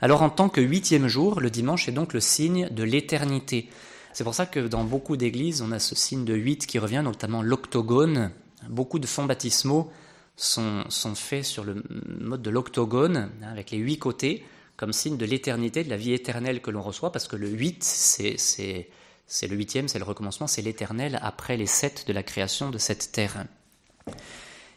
Alors 0.00 0.22
en 0.22 0.30
tant 0.30 0.48
que 0.48 0.60
huitième 0.60 1.08
jour, 1.08 1.40
le 1.40 1.50
dimanche 1.50 1.88
est 1.88 1.92
donc 1.92 2.14
le 2.14 2.20
signe 2.20 2.68
de 2.70 2.82
l'éternité. 2.82 3.68
C'est 4.12 4.24
pour 4.24 4.34
ça 4.34 4.46
que 4.46 4.60
dans 4.60 4.84
beaucoup 4.84 5.16
d'églises, 5.18 5.60
on 5.60 5.72
a 5.72 5.78
ce 5.78 5.94
signe 5.94 6.24
de 6.24 6.34
huit 6.34 6.66
qui 6.66 6.78
revient, 6.78 7.02
notamment 7.04 7.42
l'octogone. 7.42 8.30
Beaucoup 8.68 8.98
de 8.98 9.06
fonds 9.06 9.26
baptismaux 9.26 9.90
sont, 10.36 10.84
sont 10.88 11.14
faits 11.14 11.44
sur 11.44 11.64
le 11.64 11.82
mode 12.18 12.40
de 12.40 12.50
l'octogone, 12.50 13.30
hein, 13.42 13.48
avec 13.50 13.70
les 13.70 13.78
huit 13.78 13.98
côtés, 13.98 14.42
comme 14.78 14.94
signe 14.94 15.18
de 15.18 15.26
l'éternité, 15.26 15.84
de 15.84 15.90
la 15.90 15.96
vie 15.98 16.12
éternelle 16.12 16.62
que 16.62 16.70
l'on 16.70 16.82
reçoit, 16.82 17.12
parce 17.12 17.28
que 17.28 17.36
le 17.36 17.48
huit, 17.48 17.82
c'est 17.84 18.88
c'est 19.26 19.48
le 19.48 19.56
huitième, 19.56 19.88
c'est 19.88 19.98
le 19.98 20.04
recommencement, 20.04 20.46
c'est 20.46 20.62
l'éternel 20.62 21.18
après 21.22 21.56
les 21.56 21.66
sept 21.66 22.06
de 22.06 22.12
la 22.12 22.22
création 22.22 22.70
de 22.70 22.78
cette 22.78 23.12
terre. 23.12 23.44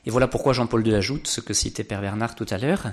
Et 0.05 0.09
voilà 0.09 0.27
pourquoi 0.27 0.53
Jean-Paul 0.53 0.85
II 0.85 0.95
ajoute 0.95 1.27
ce 1.27 1.41
que 1.41 1.53
citait 1.53 1.83
Père 1.83 2.01
Bernard 2.01 2.35
tout 2.35 2.47
à 2.49 2.57
l'heure. 2.57 2.91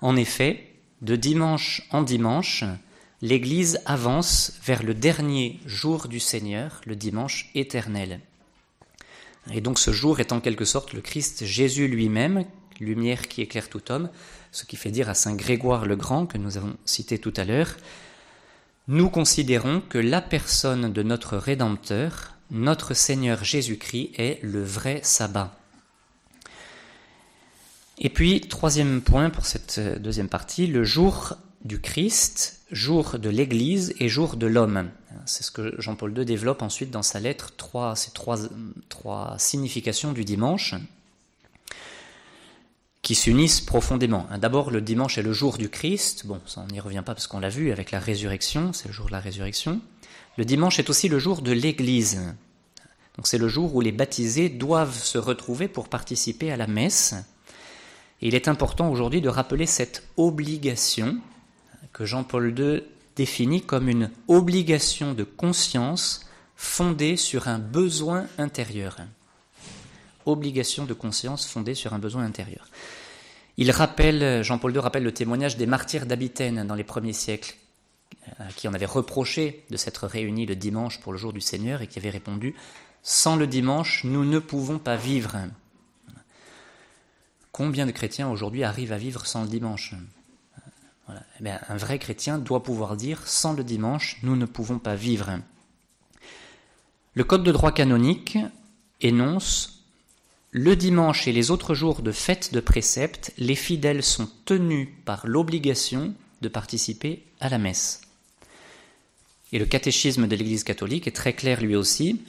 En 0.00 0.16
effet, 0.16 0.70
de 1.02 1.16
dimanche 1.16 1.82
en 1.90 2.02
dimanche, 2.02 2.64
l'Église 3.20 3.80
avance 3.84 4.52
vers 4.64 4.82
le 4.82 4.94
dernier 4.94 5.60
jour 5.66 6.08
du 6.08 6.20
Seigneur, 6.20 6.80
le 6.86 6.96
dimanche 6.96 7.50
éternel. 7.54 8.20
Et 9.52 9.60
donc 9.60 9.78
ce 9.78 9.92
jour 9.92 10.20
est 10.20 10.32
en 10.32 10.40
quelque 10.40 10.64
sorte 10.64 10.94
le 10.94 11.00
Christ 11.02 11.44
Jésus 11.44 11.88
lui-même, 11.88 12.44
lumière 12.80 13.28
qui 13.28 13.42
éclaire 13.42 13.68
tout 13.68 13.92
homme, 13.92 14.08
ce 14.52 14.64
qui 14.64 14.76
fait 14.76 14.90
dire 14.90 15.08
à 15.08 15.14
Saint 15.14 15.34
Grégoire 15.34 15.86
le 15.86 15.96
Grand, 15.96 16.26
que 16.26 16.38
nous 16.38 16.56
avons 16.56 16.76
cité 16.84 17.18
tout 17.18 17.34
à 17.36 17.44
l'heure, 17.44 17.76
nous 18.88 19.08
considérons 19.08 19.80
que 19.88 19.98
la 19.98 20.20
personne 20.20 20.92
de 20.92 21.02
notre 21.02 21.36
Rédempteur, 21.36 22.34
notre 22.50 22.94
Seigneur 22.94 23.42
Jésus-Christ, 23.42 24.10
est 24.18 24.40
le 24.42 24.62
vrai 24.62 25.00
sabbat. 25.02 25.56
Et 27.98 28.10
puis, 28.10 28.40
troisième 28.40 29.00
point 29.00 29.30
pour 29.30 29.46
cette 29.46 29.80
deuxième 30.02 30.28
partie, 30.28 30.66
le 30.66 30.84
jour 30.84 31.36
du 31.64 31.80
Christ, 31.80 32.60
jour 32.70 33.18
de 33.18 33.30
l'Église 33.30 33.94
et 34.00 34.08
jour 34.08 34.36
de 34.36 34.46
l'homme. 34.46 34.90
C'est 35.24 35.44
ce 35.44 35.50
que 35.50 35.80
Jean-Paul 35.80 36.16
II 36.18 36.24
développe 36.24 36.60
ensuite 36.60 36.90
dans 36.90 37.02
sa 37.02 37.20
lettre, 37.20 37.54
trois, 37.56 37.96
ces 37.96 38.10
trois, 38.10 38.38
trois 38.88 39.36
significations 39.38 40.12
du 40.12 40.24
dimanche 40.24 40.74
qui 43.04 43.14
s'unissent 43.14 43.60
profondément. 43.60 44.26
D'abord, 44.40 44.70
le 44.70 44.80
dimanche 44.80 45.18
est 45.18 45.22
le 45.22 45.34
jour 45.34 45.58
du 45.58 45.68
Christ. 45.68 46.26
Bon, 46.26 46.40
ça, 46.46 46.64
on 46.66 46.72
n'y 46.72 46.80
revient 46.80 47.02
pas 47.04 47.14
parce 47.14 47.26
qu'on 47.26 47.38
l'a 47.38 47.50
vu 47.50 47.70
avec 47.70 47.90
la 47.90 48.00
résurrection, 48.00 48.72
c'est 48.72 48.88
le 48.88 48.94
jour 48.94 49.06
de 49.06 49.12
la 49.12 49.20
résurrection. 49.20 49.80
Le 50.38 50.44
dimanche 50.46 50.78
est 50.78 50.88
aussi 50.88 51.08
le 51.08 51.18
jour 51.18 51.42
de 51.42 51.52
l'Église. 51.52 52.20
Donc 53.16 53.26
c'est 53.26 53.38
le 53.38 53.46
jour 53.46 53.76
où 53.76 53.82
les 53.82 53.92
baptisés 53.92 54.48
doivent 54.48 54.96
se 54.96 55.18
retrouver 55.18 55.68
pour 55.68 55.88
participer 55.88 56.50
à 56.50 56.56
la 56.56 56.66
messe. 56.66 57.14
Il 58.22 58.34
est 58.34 58.48
important 58.48 58.90
aujourd'hui 58.90 59.20
de 59.20 59.28
rappeler 59.28 59.66
cette 59.66 60.02
obligation 60.16 61.18
que 61.92 62.06
Jean-Paul 62.06 62.58
II 62.58 62.82
définit 63.16 63.60
comme 63.60 63.90
une 63.90 64.10
obligation 64.28 65.12
de 65.12 65.24
conscience 65.24 66.26
fondée 66.56 67.18
sur 67.18 67.48
un 67.48 67.58
besoin 67.58 68.26
intérieur. 68.38 68.96
Obligation 70.26 70.84
de 70.84 70.94
conscience 70.94 71.46
fondée 71.46 71.74
sur 71.74 71.92
un 71.92 71.98
besoin 71.98 72.24
intérieur. 72.24 72.68
Il 73.56 73.70
rappelle, 73.70 74.42
Jean-Paul 74.42 74.72
II 74.72 74.78
rappelle 74.80 75.04
le 75.04 75.12
témoignage 75.12 75.56
des 75.56 75.66
martyrs 75.66 76.06
d'Abitaine 76.06 76.66
dans 76.66 76.74
les 76.74 76.84
premiers 76.84 77.12
siècles, 77.12 77.54
euh, 78.40 78.44
qui 78.56 78.66
en 78.68 78.74
avaient 78.74 78.86
reproché 78.86 79.64
de 79.70 79.76
s'être 79.76 80.06
réunis 80.06 80.46
le 80.46 80.56
dimanche 80.56 81.00
pour 81.00 81.12
le 81.12 81.18
jour 81.18 81.32
du 81.32 81.40
Seigneur 81.40 81.82
et 81.82 81.86
qui 81.86 81.98
avaient 81.98 82.10
répondu 82.10 82.54
Sans 83.02 83.36
le 83.36 83.46
dimanche, 83.46 84.02
nous 84.04 84.24
ne 84.24 84.38
pouvons 84.38 84.78
pas 84.78 84.96
vivre. 84.96 85.36
Combien 87.52 87.86
de 87.86 87.92
chrétiens 87.92 88.28
aujourd'hui 88.28 88.64
arrivent 88.64 88.92
à 88.92 88.98
vivre 88.98 89.26
sans 89.26 89.42
le 89.42 89.48
dimanche? 89.48 89.94
Eh 91.08 91.48
un 91.48 91.76
vrai 91.76 91.98
chrétien 91.98 92.38
doit 92.38 92.62
pouvoir 92.62 92.96
dire 92.96 93.26
sans 93.26 93.52
le 93.52 93.62
dimanche, 93.62 94.18
nous 94.22 94.36
ne 94.36 94.46
pouvons 94.46 94.78
pas 94.78 94.94
vivre. 94.94 95.38
Le 97.12 97.24
Code 97.24 97.44
de 97.44 97.52
droit 97.52 97.72
canonique 97.72 98.38
énonce 99.00 99.73
le 100.54 100.76
dimanche 100.76 101.26
et 101.26 101.32
les 101.32 101.50
autres 101.50 101.74
jours 101.74 102.00
de 102.00 102.12
fête 102.12 102.54
de 102.54 102.60
précepte, 102.60 103.32
les 103.38 103.56
fidèles 103.56 104.04
sont 104.04 104.30
tenus 104.44 104.86
par 105.04 105.26
l'obligation 105.26 106.14
de 106.42 106.48
participer 106.48 107.24
à 107.40 107.48
la 107.48 107.58
messe. 107.58 108.02
Et 109.50 109.58
le 109.58 109.66
catéchisme 109.66 110.28
de 110.28 110.36
l'Église 110.36 110.62
catholique 110.62 111.08
est 111.08 111.16
très 111.16 111.32
clair 111.32 111.60
lui 111.60 111.74
aussi. 111.74 112.22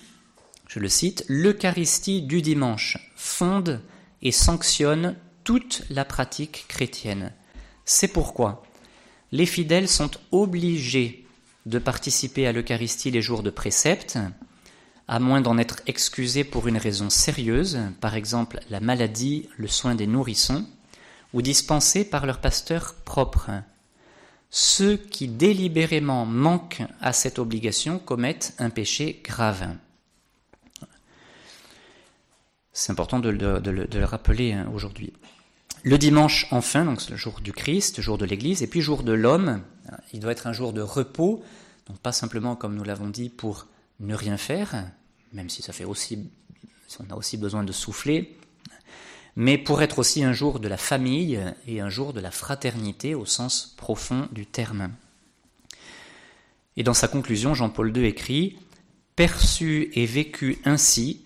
Je 0.68 0.80
le 0.80 0.90
cite 0.90 1.24
L'Eucharistie 1.28 2.24
du 2.24 2.42
dimanche 2.42 2.98
fonde 3.16 3.84
et 4.24 4.32
sanctionne 4.32 5.16
toute 5.44 5.84
la 5.92 6.04
pratique 6.04 6.66
chrétienne. 6.68 7.32
C'est 7.86 8.08
pourquoi 8.08 8.64
les 9.32 9.46
fidèles 9.46 9.88
sont 9.88 10.10
obligés 10.32 11.28
de 11.68 11.78
participer 11.78 12.48
à 12.48 12.54
l'Eucharistie 12.54 13.12
les 13.12 13.22
jours 13.22 13.44
de 13.44 13.52
précepte, 13.52 14.18
à 15.08 15.20
moins 15.20 15.42
d'en 15.42 15.58
être 15.58 15.82
excusés 15.86 16.44
pour 16.44 16.68
une 16.68 16.78
raison 16.78 17.10
sérieuse, 17.10 17.80
par 18.02 18.16
exemple 18.16 18.60
la 18.70 18.80
maladie, 18.80 19.50
le 19.58 19.68
soin 19.68 19.96
des 19.96 20.08
nourrissons, 20.08 20.66
ou 21.34 21.42
dispensés 21.42 22.06
par 22.06 22.26
leur 22.26 22.40
pasteur 22.40 22.96
propre. 23.06 23.52
Ceux 24.50 24.98
qui 24.98 25.28
délibérément 25.28 26.26
manquent 26.26 26.84
à 27.02 27.14
cette 27.14 27.40
obligation 27.40 28.00
commettent 28.00 28.56
un 28.58 28.70
péché 28.70 29.22
grave. 29.24 29.76
C'est 32.72 32.92
important 32.92 33.20
de, 33.20 33.30
le 33.30 34.04
rappeler 34.06 34.54
hein, 34.54 34.70
aujourd'hui. 34.74 35.14
Le 35.84 35.98
dimanche, 36.00 36.48
enfin, 36.50 36.84
donc 36.84 37.00
c'est 37.00 37.12
le 37.12 37.16
jour 37.16 37.42
du 37.42 37.54
Christ, 37.54 38.02
jour 38.02 38.18
de 38.18 38.26
l'Église, 38.26 38.64
et 38.64 38.68
puis 38.68 38.82
jour 38.82 39.04
de 39.04 39.12
l'homme, 39.12 39.62
il 40.14 40.20
doit 40.20 40.32
être 40.32 40.48
un 40.48 40.54
jour 40.54 40.74
de 40.74 40.82
repos, 40.82 41.44
donc 41.88 42.00
pas 42.00 42.12
simplement, 42.12 42.56
comme 42.56 42.76
nous 42.76 42.84
l'avons 42.84 43.08
dit, 43.08 43.30
pour 43.30 43.68
ne 44.00 44.16
rien 44.16 44.38
faire, 44.38 44.86
même 45.34 45.50
si 45.50 45.62
ça 45.62 45.74
fait 45.74 45.86
aussi, 45.86 46.30
on 47.00 47.14
a 47.14 47.16
aussi 47.16 47.38
besoin 47.38 47.64
de 47.64 47.72
souffler, 47.72 48.38
mais 49.36 49.58
pour 49.58 49.82
être 49.82 50.00
aussi 50.00 50.24
un 50.24 50.34
jour 50.34 50.60
de 50.60 50.68
la 50.68 50.78
famille 50.78 51.40
et 51.68 51.82
un 51.82 51.90
jour 51.90 52.14
de 52.14 52.22
la 52.22 52.32
fraternité 52.32 53.16
au 53.16 53.26
sens 53.26 53.74
profond 53.78 54.30
du 54.32 54.46
terme. 54.46 54.92
Et 56.78 56.84
dans 56.84 56.94
sa 56.94 57.08
conclusion, 57.08 57.54
Jean-Paul 57.54 57.96
II 57.96 58.06
écrit 58.06 58.58
Perçu 59.16 59.92
et 59.94 60.06
vécu 60.06 60.60
ainsi, 60.66 61.22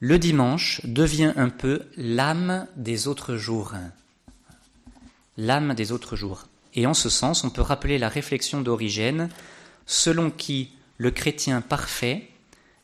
le 0.00 0.18
dimanche 0.18 0.82
devient 0.84 1.32
un 1.36 1.48
peu 1.48 1.82
l'âme 1.96 2.66
des 2.76 3.08
autres 3.08 3.36
jours. 3.36 3.72
L'âme 5.38 5.74
des 5.74 5.92
autres 5.92 6.16
jours. 6.16 6.46
Et 6.74 6.86
en 6.86 6.92
ce 6.92 7.08
sens, 7.08 7.44
on 7.44 7.50
peut 7.50 7.62
rappeler 7.62 7.96
la 7.96 8.10
réflexion 8.10 8.60
d'Origène, 8.60 9.30
selon 9.86 10.30
qui 10.30 10.75
le 10.98 11.10
chrétien 11.10 11.60
parfait 11.60 12.28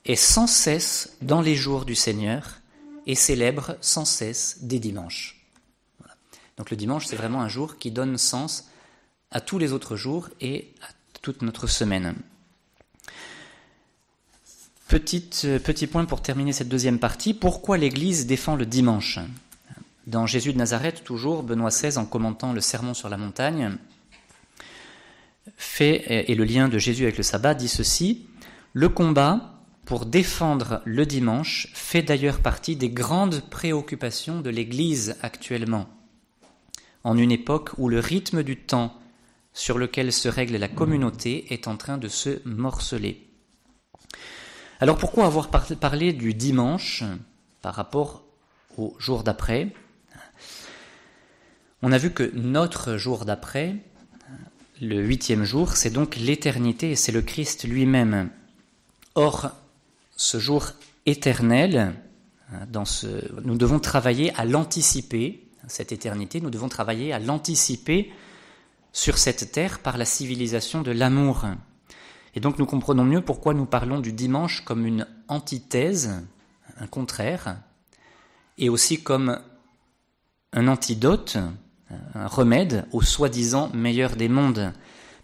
est 0.05 0.17
sans 0.17 0.47
cesse 0.47 1.17
dans 1.23 1.41
les 1.41 1.55
jours 1.55 1.85
du 1.85 1.95
Seigneur 1.95 2.59
et 3.07 3.15
célèbre 3.15 3.77
sans 3.81 4.05
cesse 4.05 4.59
des 4.63 4.79
dimanches. 4.79 5.41
Donc 6.57 6.71
le 6.71 6.77
dimanche, 6.77 7.07
c'est 7.07 7.17
vraiment 7.17 7.41
un 7.41 7.49
jour 7.49 7.79
qui 7.79 7.91
donne 7.91 8.19
sens 8.19 8.69
à 9.31 9.41
tous 9.41 9.59
les 9.59 9.73
autres 9.73 9.97
jours 9.97 10.29
et 10.41 10.73
à 10.83 10.89
toute 11.23 11.43
notre 11.43 11.67
semaine. 11.67 12.15
Euh, 14.93 15.59
petit 15.59 15.87
point 15.87 16.05
pour 16.05 16.21
terminer 16.21 16.53
cette 16.53 16.69
deuxième 16.69 16.99
partie. 16.99 17.33
Pourquoi 17.33 17.79
l'Église 17.79 18.27
défend 18.27 18.57
le 18.57 18.67
dimanche? 18.67 19.19
Dans 20.07 20.27
Jésus 20.27 20.53
de 20.53 20.59
Nazareth, 20.59 21.03
toujours, 21.03 21.43
Benoît 21.43 21.71
XVI, 21.71 21.97
en 21.97 22.05
commentant 22.05 22.53
le 22.53 22.61
sermon 22.61 22.93
sur 22.93 23.09
la 23.09 23.17
montagne, 23.17 23.79
fait, 25.57 26.31
et 26.31 26.35
le 26.35 26.45
lien 26.45 26.69
de 26.69 26.79
Jésus 26.79 27.05
avec 27.05 27.17
le 27.17 27.23
sabbat, 27.23 27.55
dit 27.55 27.69
ceci 27.69 28.27
Le 28.73 28.89
combat 28.89 29.53
pour 29.85 30.07
défendre 30.07 30.81
le 30.85 31.05
dimanche 31.07 31.69
fait 31.75 32.03
d'ailleurs 32.03 32.41
partie 32.41 32.77
des 32.77 32.91
grandes 32.91 33.43
préoccupations 33.51 34.41
de 34.41 34.51
l'Église 34.51 35.17
actuellement, 35.23 35.89
en 37.05 37.17
une 37.17 37.33
époque 37.33 37.71
où 37.79 37.89
le 37.89 37.99
rythme 37.99 38.43
du 38.43 38.57
temps 38.57 38.97
sur 39.53 39.79
lequel 39.79 40.13
se 40.13 40.29
règle 40.29 40.57
la 40.57 40.69
communauté 40.69 41.53
est 41.53 41.69
en 41.69 41.77
train 41.77 41.99
de 41.99 42.09
se 42.09 42.41
morceler. 42.49 43.27
Alors 44.81 44.97
pourquoi 44.97 45.27
avoir 45.27 45.51
parlé 45.51 46.13
du 46.13 46.35
dimanche 46.35 47.05
par 47.61 47.75
rapport 47.75 48.25
au 48.79 48.97
jour 48.99 49.23
d'après? 49.23 49.69
On 51.83 51.93
a 51.93 51.99
vu 51.99 52.13
que 52.13 52.31
notre 52.35 52.97
jour 52.97 53.25
d'après, 53.25 53.77
le 54.83 55.01
huitième 55.01 55.45
jour, 55.45 55.77
c'est 55.77 55.91
donc 55.91 56.17
l'éternité 56.17 56.91
et 56.91 56.97
c'est 56.97 57.13
le 57.13 57.23
Christ 57.23 57.63
lui-même. 57.69 58.31
Or, 59.15 59.53
ce 60.17 60.41
jour 60.41 60.73
éternel, 61.07 61.95
nous 63.45 63.57
devons 63.57 63.79
travailler 63.79 64.35
à 64.35 64.45
l'anticiper, 64.45 65.47
cette 65.69 65.93
éternité, 65.93 66.41
nous 66.41 66.51
devons 66.51 66.69
travailler 66.69 67.13
à 67.13 67.21
l'anticiper 67.21 68.13
sur 68.93 69.19
cette 69.19 69.53
terre 69.53 69.79
par 69.79 69.99
la 69.99 70.05
civilisation 70.05 70.83
de 70.83 70.91
l'amour. 70.91 71.47
Et 72.35 72.41
donc 72.41 72.59
nous 72.59 72.67
comprenons 72.67 73.05
mieux 73.05 73.21
pourquoi 73.21 73.55
nous 73.55 73.67
parlons 73.67 74.01
du 74.01 74.13
dimanche 74.13 74.65
comme 74.65 74.85
une 74.85 75.07
antithèse, 75.29 76.25
un 76.77 76.89
contraire, 76.89 77.57
et 78.59 78.69
aussi 78.69 79.01
comme 79.01 79.39
un 80.53 80.67
antidote, 80.67 81.39
remède 82.15 82.87
au 82.93 83.03
soi-disant 83.03 83.71
meilleur 83.75 84.17
des 84.17 84.29
mondes. 84.29 84.73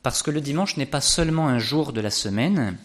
Parce 0.03 0.23
que 0.23 0.31
le 0.31 0.41
dimanche 0.41 0.77
n'est 0.77 0.87
pas 0.87 1.01
seulement 1.01 1.49
un 1.49 1.59
jour 1.59 1.93
de 1.93 2.01
la 2.01 2.11
semaine, 2.11 2.77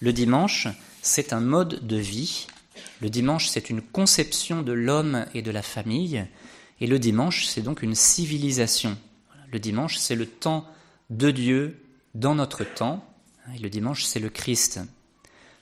le 0.00 0.12
dimanche 0.12 0.68
c'est 1.02 1.32
un 1.32 1.40
mode 1.40 1.86
de 1.86 1.96
vie, 1.96 2.46
le 3.00 3.10
dimanche 3.10 3.48
c'est 3.48 3.70
une 3.70 3.82
conception 3.82 4.62
de 4.62 4.72
l'homme 4.72 5.26
et 5.34 5.42
de 5.42 5.50
la 5.50 5.62
famille, 5.62 6.26
et 6.80 6.86
le 6.86 6.98
dimanche 6.98 7.46
c'est 7.46 7.62
donc 7.62 7.82
une 7.82 7.94
civilisation. 7.94 8.96
Le 9.52 9.58
dimanche 9.58 9.96
c'est 9.96 10.16
le 10.16 10.26
temps 10.26 10.66
de 11.10 11.30
Dieu 11.30 11.80
dans 12.14 12.34
notre 12.34 12.64
temps, 12.64 13.04
et 13.52 13.58
le 13.58 13.68
dimanche, 13.68 14.04
c'est 14.04 14.20
le 14.20 14.30
Christ. 14.30 14.80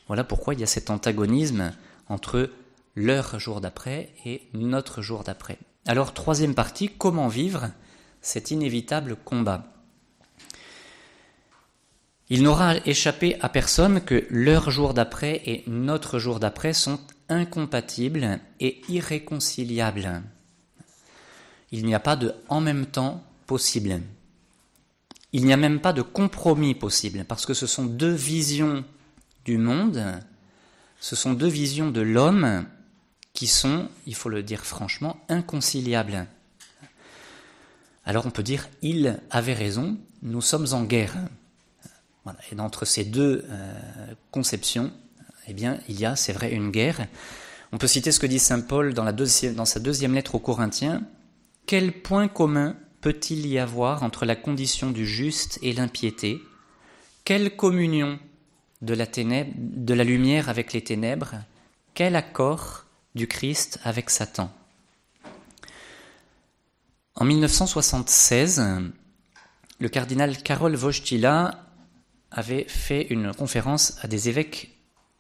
Voilà 0.07 0.25
pourquoi 0.25 0.55
il 0.55 0.61
y 0.61 0.65
a 0.65 0.69
cet 0.69 0.91
antagonisme 0.91 1.73
entre 2.09 2.51
leur 2.95 3.39
jour 3.41 3.61
d'après 3.61 4.13
et 4.25 4.43
notre 4.53 5.03
jour 5.03 5.25
d'après. 5.25 5.59
Alors, 5.87 6.15
troisième 6.15 6.55
partie, 6.55 6.89
comment 6.89 7.29
vivre 7.29 7.71
cet 8.21 8.51
inévitable 8.51 9.17
combat? 9.17 9.67
Il 12.29 12.43
n'aura 12.43 12.77
échappé 12.87 13.37
à 13.41 13.49
personne 13.49 14.01
que 14.01 14.27
leur 14.31 14.71
jour 14.71 14.95
d'après 14.95 15.43
et 15.45 15.65
notre 15.67 16.19
jour 16.19 16.41
d'après 16.41 16.73
sont 16.73 17.01
incompatibles 17.29 18.41
et 18.61 18.81
irréconciliables. 18.89 20.23
Il 21.73 21.85
n'y 21.85 21.95
a 21.95 22.01
pas 22.01 22.17
de 22.17 22.35
en 22.49 22.61
même 22.61 22.87
temps 22.87 23.23
possible. 23.47 24.01
Il 25.33 25.45
n'y 25.45 25.53
a 25.53 25.57
même 25.57 25.81
pas 25.81 25.93
de 25.93 26.03
compromis 26.03 26.75
possible, 26.75 27.25
parce 27.25 27.45
que 27.45 27.55
ce 27.55 27.67
sont 27.67 27.87
deux 27.87 28.13
visions 28.13 28.85
du 29.45 29.59
monde, 29.59 30.03
ce 31.01 31.17
sont 31.17 31.33
deux 31.33 31.49
visions 31.49 31.91
de 31.91 32.03
l'homme 32.03 32.67
qui 33.33 33.47
sont, 33.47 33.89
il 34.07 34.15
faut 34.15 34.29
le 34.29 34.43
dire 34.43 34.65
franchement, 34.65 35.19
inconciliables. 35.29 36.27
Alors 38.05 38.27
on 38.27 38.31
peut 38.31 38.43
dire, 38.43 38.69
il 38.83 39.21
avait 39.31 39.55
raison, 39.55 39.97
nous 40.23 40.41
sommes 40.43 40.67
en 40.73 40.85
guerre. 40.85 41.17
Et 42.51 42.61
entre 42.61 42.85
ces 42.85 43.05
deux 43.05 43.45
euh, 43.49 44.15
conceptions, 44.31 44.93
eh 45.49 45.55
bien, 45.55 45.81
il 45.89 45.99
y 45.99 46.05
a, 46.05 46.15
c'est 46.15 46.33
vrai, 46.33 46.53
une 46.53 46.71
guerre. 46.71 47.07
On 47.73 47.79
peut 47.79 47.87
citer 47.87 48.13
ce 48.13 48.21
que 48.21 48.27
dit 48.27 48.39
Saint 48.39 48.61
Paul 48.61 48.95
dans, 48.95 49.05
la 49.05 49.13
dans 49.13 49.65
sa 49.65 49.81
deuxième 49.81 50.15
lettre 50.15 50.35
aux 50.35 50.41
Corinthiens. 50.41 51.03
Quel 51.67 51.93
point 52.03 52.29
commun 52.29 52.77
peut-il 53.01 53.47
y 53.47 53.59
avoir 53.59 54.03
entre 54.03 54.25
la 54.25 54.37
condition 54.37 54.91
du 54.91 55.07
juste 55.07 55.59
et 55.63 55.73
l'impiété? 55.73 56.41
Quelle 57.25 57.57
communion 57.57 58.19
de 58.83 58.95
la 59.95 60.05
lumière 60.05 60.49
avec 60.49 60.73
les 60.73 60.85
ténèbres? 60.85 61.35
Quel 61.95 62.15
accord 62.15 62.82
du 63.15 63.27
Christ 63.27 63.79
avec 63.85 64.11
Satan 64.11 64.51
En 67.15 67.25
1976, 67.25 68.63
le 69.79 69.89
cardinal 69.89 70.43
Karol 70.43 70.77
Wojtyla 70.77 71.67
avait 72.31 72.65
fait 72.69 73.07
une 73.11 73.35
conférence 73.35 73.99
à 74.03 74.09
des 74.09 74.29
évêques 74.29 74.77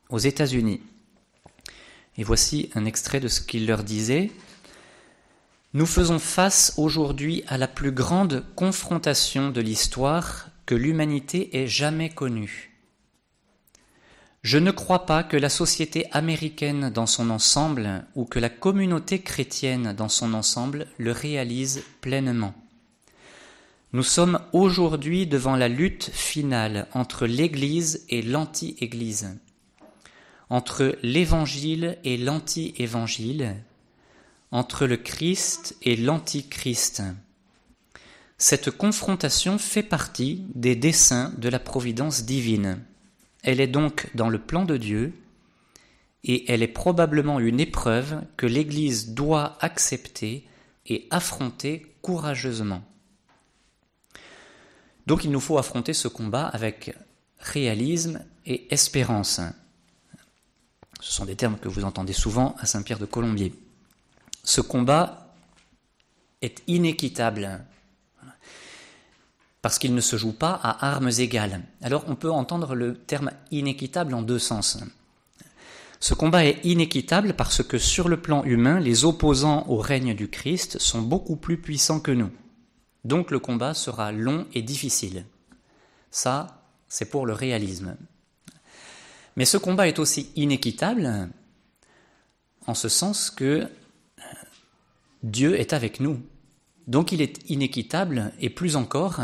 aux 0.08 0.18
États-Unis. 0.18 0.80
Et 2.16 2.24
voici 2.24 2.70
un 2.74 2.84
extrait 2.84 3.20
de 3.20 3.28
ce 3.28 3.40
qu'il 3.40 3.66
leur 3.66 3.84
disait. 3.84 4.30
Nous 5.74 5.86
faisons 5.86 6.18
face 6.18 6.74
aujourd'hui 6.76 7.44
à 7.46 7.56
la 7.56 7.68
plus 7.68 7.92
grande 7.92 8.44
confrontation 8.54 9.50
de 9.50 9.60
l'histoire 9.60 10.48
que 10.66 10.74
l'humanité 10.74 11.62
ait 11.62 11.66
jamais 11.66 12.10
connue. 12.10 12.71
Je 14.42 14.58
ne 14.58 14.72
crois 14.72 15.06
pas 15.06 15.22
que 15.22 15.36
la 15.36 15.48
société 15.48 16.06
américaine 16.10 16.90
dans 16.90 17.06
son 17.06 17.30
ensemble 17.30 18.04
ou 18.16 18.24
que 18.24 18.40
la 18.40 18.48
communauté 18.48 19.20
chrétienne 19.20 19.92
dans 19.92 20.08
son 20.08 20.34
ensemble 20.34 20.88
le 20.98 21.12
réalise 21.12 21.84
pleinement. 22.00 22.52
Nous 23.92 24.02
sommes 24.02 24.40
aujourd'hui 24.52 25.28
devant 25.28 25.54
la 25.54 25.68
lutte 25.68 26.10
finale 26.12 26.88
entre 26.92 27.26
l'Église 27.26 28.04
et 28.08 28.20
l'anti-Église, 28.20 29.38
entre 30.50 30.96
l'Évangile 31.04 31.98
et 32.02 32.16
l'anti-Évangile, 32.16 33.54
entre 34.50 34.86
le 34.86 34.96
Christ 34.96 35.76
et 35.82 35.94
l'antichrist. 35.94 37.02
Cette 38.38 38.72
confrontation 38.72 39.56
fait 39.58 39.84
partie 39.84 40.42
des 40.54 40.74
desseins 40.74 41.32
de 41.38 41.48
la 41.48 41.60
providence 41.60 42.24
divine. 42.24 42.82
Elle 43.42 43.60
est 43.60 43.66
donc 43.66 44.08
dans 44.14 44.28
le 44.28 44.38
plan 44.38 44.64
de 44.64 44.76
Dieu 44.76 45.12
et 46.24 46.50
elle 46.50 46.62
est 46.62 46.68
probablement 46.68 47.40
une 47.40 47.60
épreuve 47.60 48.22
que 48.36 48.46
l'Église 48.46 49.10
doit 49.10 49.58
accepter 49.60 50.46
et 50.86 51.06
affronter 51.10 51.94
courageusement. 52.00 52.82
Donc 55.06 55.24
il 55.24 55.30
nous 55.30 55.40
faut 55.40 55.58
affronter 55.58 55.94
ce 55.94 56.08
combat 56.08 56.46
avec 56.46 56.94
réalisme 57.38 58.24
et 58.46 58.72
espérance. 58.72 59.40
Ce 61.00 61.12
sont 61.12 61.24
des 61.24 61.34
termes 61.34 61.58
que 61.58 61.68
vous 61.68 61.84
entendez 61.84 62.12
souvent 62.12 62.54
à 62.60 62.66
Saint-Pierre 62.66 63.00
de 63.00 63.06
Colombier. 63.06 63.52
Ce 64.44 64.60
combat 64.60 65.34
est 66.40 66.62
inéquitable 66.68 67.64
parce 69.62 69.78
qu'il 69.78 69.94
ne 69.94 70.00
se 70.00 70.16
joue 70.16 70.32
pas 70.32 70.52
à 70.52 70.90
armes 70.90 71.10
égales. 71.18 71.62
Alors 71.80 72.04
on 72.08 72.16
peut 72.16 72.30
entendre 72.30 72.74
le 72.74 72.96
terme 72.96 73.30
inéquitable 73.52 74.12
en 74.12 74.22
deux 74.22 74.40
sens. 74.40 74.78
Ce 76.00 76.14
combat 76.14 76.44
est 76.44 76.64
inéquitable 76.64 77.34
parce 77.34 77.62
que 77.62 77.78
sur 77.78 78.08
le 78.08 78.20
plan 78.20 78.42
humain, 78.42 78.80
les 78.80 79.04
opposants 79.04 79.64
au 79.68 79.76
règne 79.76 80.14
du 80.14 80.28
Christ 80.28 80.80
sont 80.80 81.00
beaucoup 81.00 81.36
plus 81.36 81.58
puissants 81.58 82.00
que 82.00 82.10
nous. 82.10 82.30
Donc 83.04 83.30
le 83.30 83.38
combat 83.38 83.72
sera 83.72 84.10
long 84.10 84.46
et 84.52 84.62
difficile. 84.62 85.24
Ça, 86.10 86.64
c'est 86.88 87.08
pour 87.08 87.24
le 87.24 87.32
réalisme. 87.32 87.96
Mais 89.36 89.44
ce 89.44 89.58
combat 89.58 89.86
est 89.86 90.00
aussi 90.00 90.30
inéquitable 90.34 91.30
en 92.66 92.74
ce 92.74 92.88
sens 92.88 93.30
que 93.30 93.68
Dieu 95.22 95.58
est 95.58 95.72
avec 95.72 96.00
nous. 96.00 96.20
Donc 96.88 97.12
il 97.12 97.22
est 97.22 97.48
inéquitable 97.48 98.32
et 98.40 98.50
plus 98.50 98.74
encore 98.74 99.20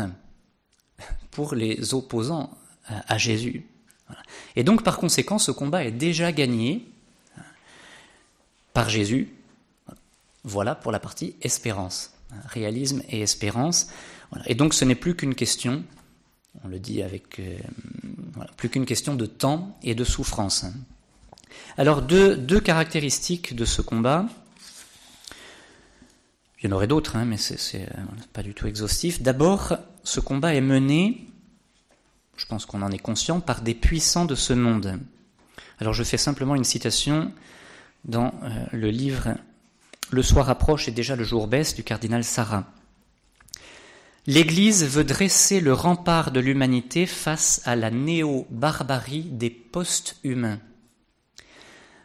pour 1.31 1.55
les 1.55 1.93
opposants 1.93 2.57
à 2.87 3.17
Jésus. 3.17 3.65
Et 4.55 4.63
donc 4.63 4.83
par 4.83 4.97
conséquent, 4.97 5.37
ce 5.37 5.51
combat 5.51 5.85
est 5.85 5.91
déjà 5.91 6.31
gagné 6.31 6.85
par 8.73 8.89
Jésus. 8.89 9.33
Voilà 10.43 10.73
pour 10.75 10.91
la 10.91 10.99
partie 10.99 11.35
espérance 11.41 12.13
réalisme 12.47 13.01
et 13.09 13.21
espérance. 13.21 13.87
Et 14.45 14.55
donc 14.55 14.73
ce 14.73 14.85
n'est 14.85 14.95
plus 14.95 15.15
qu'une 15.15 15.35
question, 15.35 15.83
on 16.63 16.67
le 16.67 16.79
dit 16.79 17.01
avec, 17.01 17.39
euh, 17.39 17.57
plus 18.57 18.69
qu'une 18.69 18.85
question 18.85 19.15
de 19.15 19.25
temps 19.25 19.77
et 19.83 19.95
de 19.95 20.03
souffrance. 20.03 20.65
Alors 21.77 22.01
deux, 22.01 22.35
deux 22.35 22.59
caractéristiques 22.59 23.55
de 23.55 23.65
ce 23.65 23.81
combat. 23.81 24.25
Il 26.61 26.69
y 26.69 26.73
en 26.73 26.75
aurait 26.75 26.87
d'autres, 26.87 27.15
hein, 27.15 27.25
mais 27.25 27.37
c'est 27.37 27.83
euh, 27.83 28.01
pas 28.33 28.43
du 28.43 28.53
tout 28.53 28.67
exhaustif. 28.67 29.21
D'abord, 29.21 29.77
ce 30.09 30.19
combat 30.19 30.55
est 30.55 30.61
mené, 30.61 31.27
je 32.35 32.45
pense 32.47 32.65
qu'on 32.65 32.81
en 32.81 32.91
est 32.91 32.97
conscient, 32.99 33.39
par 33.39 33.61
des 33.61 33.75
puissants 33.75 34.25
de 34.25 34.35
ce 34.35 34.53
monde. 34.53 34.99
Alors 35.79 35.93
je 35.93 36.03
fais 36.03 36.17
simplement 36.17 36.55
une 36.55 36.63
citation 36.63 37.31
dans 38.05 38.33
euh, 38.43 38.65
le 38.71 38.89
livre 38.89 39.35
le 40.11 40.23
soir 40.23 40.49
approche 40.49 40.87
et 40.87 40.91
déjà 40.91 41.15
le 41.15 41.23
jour 41.23 41.47
baisse 41.47 41.75
du 41.75 41.83
cardinal 41.83 42.23
Sarah. 42.23 42.65
L'Église 44.25 44.83
veut 44.85 45.03
dresser 45.03 45.59
le 45.59 45.73
rempart 45.73 46.31
de 46.31 46.39
l'humanité 46.39 47.05
face 47.05 47.61
à 47.65 47.75
la 47.75 47.91
néo-barbarie 47.91 49.23
des 49.23 49.51
post-humains. 49.51 50.59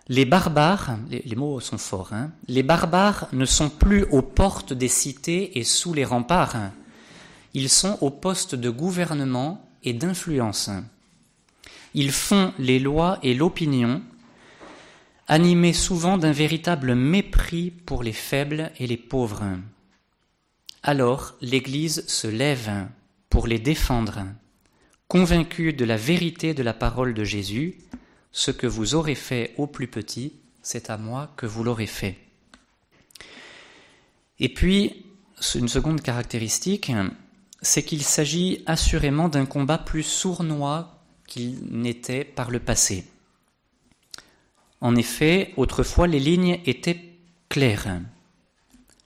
Les 0.08 0.26
barbares, 0.26 0.98
les, 1.08 1.36
mots 1.36 1.60
sont 1.60 1.78
forts, 1.78 2.12
hein, 2.12 2.30
les 2.46 2.62
barbares 2.62 3.28
ne 3.32 3.46
sont 3.46 3.70
plus 3.70 4.04
aux 4.04 4.20
portes 4.20 4.74
des 4.74 4.88
cités 4.88 5.58
et 5.58 5.64
sous 5.64 5.94
les 5.94 6.04
remparts, 6.04 6.56
ils 7.54 7.68
sont 7.68 7.98
aux 8.00 8.10
postes 8.10 8.54
de 8.54 8.68
gouvernement 8.68 9.68
et 9.84 9.92
d'influence. 9.92 10.70
Ils 11.94 12.10
font 12.10 12.52
les 12.58 12.80
lois 12.80 13.18
et 13.22 13.34
l'opinion, 13.34 14.02
animé 15.28 15.72
souvent 15.72 16.18
d'un 16.18 16.32
véritable 16.32 16.94
mépris 16.94 17.70
pour 17.70 18.02
les 18.02 18.12
faibles 18.12 18.72
et 18.78 18.86
les 18.86 18.96
pauvres. 18.96 19.44
Alors 20.82 21.34
l'Église 21.40 22.04
se 22.08 22.26
lève 22.26 22.88
pour 23.30 23.46
les 23.46 23.58
défendre, 23.58 24.24
convaincue 25.08 25.72
de 25.72 25.84
la 25.84 25.96
vérité 25.96 26.54
de 26.54 26.62
la 26.62 26.74
parole 26.74 27.14
de 27.14 27.24
Jésus, 27.24 27.78
ce 28.32 28.50
que 28.50 28.66
vous 28.66 28.94
aurez 28.96 29.14
fait 29.14 29.54
au 29.56 29.68
plus 29.68 29.86
petit, 29.86 30.32
c'est 30.62 30.90
à 30.90 30.98
moi 30.98 31.32
que 31.36 31.46
vous 31.46 31.62
l'aurez 31.62 31.86
fait. 31.86 32.18
Et 34.40 34.48
puis, 34.48 35.06
une 35.54 35.68
seconde 35.68 36.00
caractéristique, 36.00 36.90
c'est 37.64 37.82
qu'il 37.82 38.02
s'agit 38.02 38.62
assurément 38.66 39.28
d'un 39.28 39.46
combat 39.46 39.78
plus 39.78 40.02
sournois 40.02 41.02
qu'il 41.26 41.58
n'était 41.70 42.24
par 42.24 42.50
le 42.50 42.60
passé. 42.60 43.04
En 44.80 44.94
effet, 44.96 45.54
autrefois, 45.56 46.06
les 46.06 46.20
lignes 46.20 46.60
étaient 46.66 47.00
claires. 47.48 48.00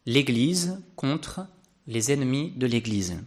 L'Église 0.06 0.82
contre 0.96 1.46
les 1.86 2.10
ennemis 2.10 2.52
de 2.56 2.66
l'Église. 2.66 3.22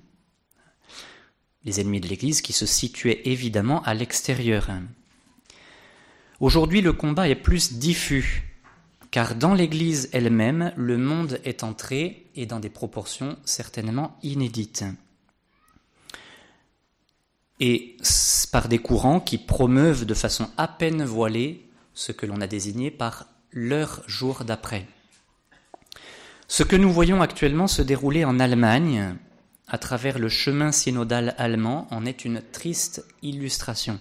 Les 1.64 1.80
ennemis 1.80 2.02
de 2.02 2.10
l'Église 2.10 2.42
qui 2.42 2.54
se 2.54 2.66
situaient 2.66 3.22
évidemment 3.24 3.82
à 3.84 3.94
l'extérieur. 3.94 4.70
Aujourd'hui, 6.42 6.82
le 6.82 6.92
combat 6.92 7.30
est 7.30 7.36
plus 7.36 7.74
diffus, 7.74 8.44
car 9.12 9.36
dans 9.36 9.54
l'Église 9.54 10.10
elle-même, 10.12 10.74
le 10.76 10.98
monde 10.98 11.40
est 11.46 11.64
entré, 11.64 12.26
et 12.36 12.46
dans 12.46 12.60
des 12.60 12.70
proportions 12.70 13.38
certainement 13.46 14.18
inédites. 14.24 14.84
Et 17.62 17.96
par 18.52 18.68
des 18.68 18.80
courants 18.80 19.20
qui 19.20 19.38
promeuvent 19.38 20.06
de 20.06 20.14
façon 20.14 20.50
à 20.58 20.68
peine 20.68 21.04
voilée 21.06 21.66
ce 21.94 22.12
que 22.12 22.26
l'on 22.26 22.42
a 22.42 22.48
désigné 22.48 22.92
par 22.92 23.28
leur 23.52 24.04
jour 24.08 24.44
d'après. 24.44 24.88
Ce 26.48 26.64
que 26.64 26.76
nous 26.76 26.92
voyons 26.92 27.22
actuellement 27.22 27.68
se 27.68 27.82
dérouler 27.82 28.26
en 28.26 28.40
Allemagne, 28.40 29.16
à 29.68 29.78
travers 29.78 30.20
le 30.20 30.28
chemin 30.28 30.72
synodal 30.72 31.34
allemand, 31.38 31.88
en 31.92 32.06
est 32.06 32.26
une 32.26 32.42
triste 32.42 33.06
illustration. 33.22 34.00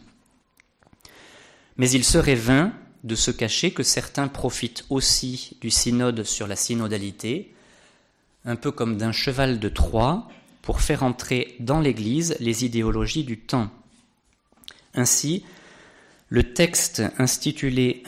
Mais 1.77 1.91
il 1.91 2.05
serait 2.05 2.35
vain 2.35 2.73
de 3.05 3.15
se 3.15 3.31
cacher 3.31 3.73
que 3.73 3.83
certains 3.83 4.29
profitent 4.29 4.85
aussi 4.91 5.57
du 5.61 5.71
synode 5.71 6.25
sur 6.25 6.47
la 6.47 6.57
synodalité, 6.57 7.55
un 8.45 8.57
peu 8.57 8.73
comme 8.73 8.97
d'un 8.97 9.13
cheval 9.13 9.61
de 9.61 9.69
Troie, 9.69 10.29
pour 10.71 10.83
faire 10.83 11.03
entrer 11.03 11.57
dans 11.59 11.81
l'Église 11.81 12.37
les 12.39 12.65
idéologies 12.65 13.25
du 13.25 13.41
temps. 13.41 13.71
Ainsi, 14.95 15.45
le 16.29 16.55
texte 16.55 17.03
intitulé, 17.19 18.05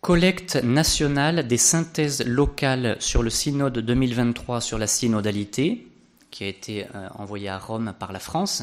Collecte 0.00 0.54
nationale 0.62 1.48
des 1.48 1.56
synthèses 1.56 2.24
locales 2.24 2.96
sur 3.00 3.24
le 3.24 3.30
synode 3.30 3.80
2023 3.80 4.60
sur 4.60 4.78
la 4.78 4.86
synodalité, 4.86 5.88
qui 6.30 6.44
a 6.44 6.46
été 6.46 6.86
euh, 6.94 7.08
envoyé 7.16 7.48
à 7.48 7.58
Rome 7.58 7.92
par 7.98 8.12
la 8.12 8.20
France, 8.20 8.62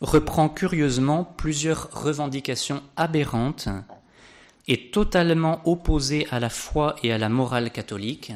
reprend 0.00 0.48
curieusement 0.48 1.22
plusieurs 1.22 1.92
revendications 1.92 2.82
aberrantes 2.96 3.68
et 4.66 4.90
totalement 4.90 5.60
opposées 5.64 6.26
à 6.32 6.40
la 6.40 6.50
foi 6.50 6.96
et 7.04 7.12
à 7.12 7.18
la 7.18 7.28
morale 7.28 7.70
catholique, 7.70 8.32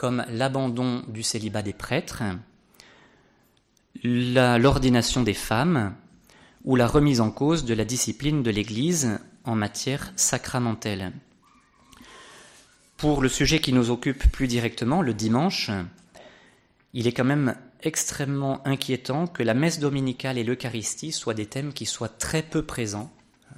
comme 0.00 0.24
l'abandon 0.30 1.04
du 1.08 1.22
célibat 1.22 1.60
des 1.60 1.74
prêtres, 1.74 2.22
l'ordination 4.02 5.22
des 5.22 5.34
femmes, 5.34 5.94
ou 6.64 6.74
la 6.74 6.86
remise 6.86 7.20
en 7.20 7.30
cause 7.30 7.66
de 7.66 7.74
la 7.74 7.84
discipline 7.84 8.42
de 8.42 8.50
l'Église 8.50 9.20
en 9.44 9.54
matière 9.54 10.10
sacramentelle. 10.16 11.12
Pour 12.96 13.20
le 13.20 13.28
sujet 13.28 13.58
qui 13.58 13.74
nous 13.74 13.90
occupe 13.90 14.32
plus 14.32 14.48
directement, 14.48 15.02
le 15.02 15.12
dimanche, 15.12 15.70
il 16.94 17.06
est 17.06 17.12
quand 17.12 17.24
même 17.24 17.54
extrêmement 17.82 18.66
inquiétant 18.66 19.26
que 19.26 19.42
la 19.42 19.52
messe 19.52 19.80
dominicale 19.80 20.38
et 20.38 20.44
l'Eucharistie 20.44 21.12
soient 21.12 21.34
des 21.34 21.44
thèmes 21.44 21.74
qui 21.74 21.84
soient 21.84 22.08
très 22.08 22.42
peu 22.42 22.62
présents. 22.62 23.12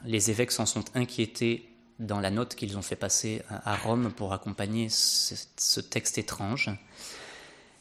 Les 0.07 0.32
évêques 0.32 0.51
s'en 0.51 0.66
sont 0.66 0.86
inquiétés 0.97 1.72
dans 2.03 2.20
la 2.20 2.30
note 2.30 2.55
qu'ils 2.55 2.76
ont 2.76 2.82
fait 2.82 2.96
passer 2.96 3.42
à 3.48 3.76
Rome 3.76 4.12
pour 4.12 4.32
accompagner 4.32 4.88
ce 4.90 5.80
texte 5.80 6.18
étrange. 6.18 6.70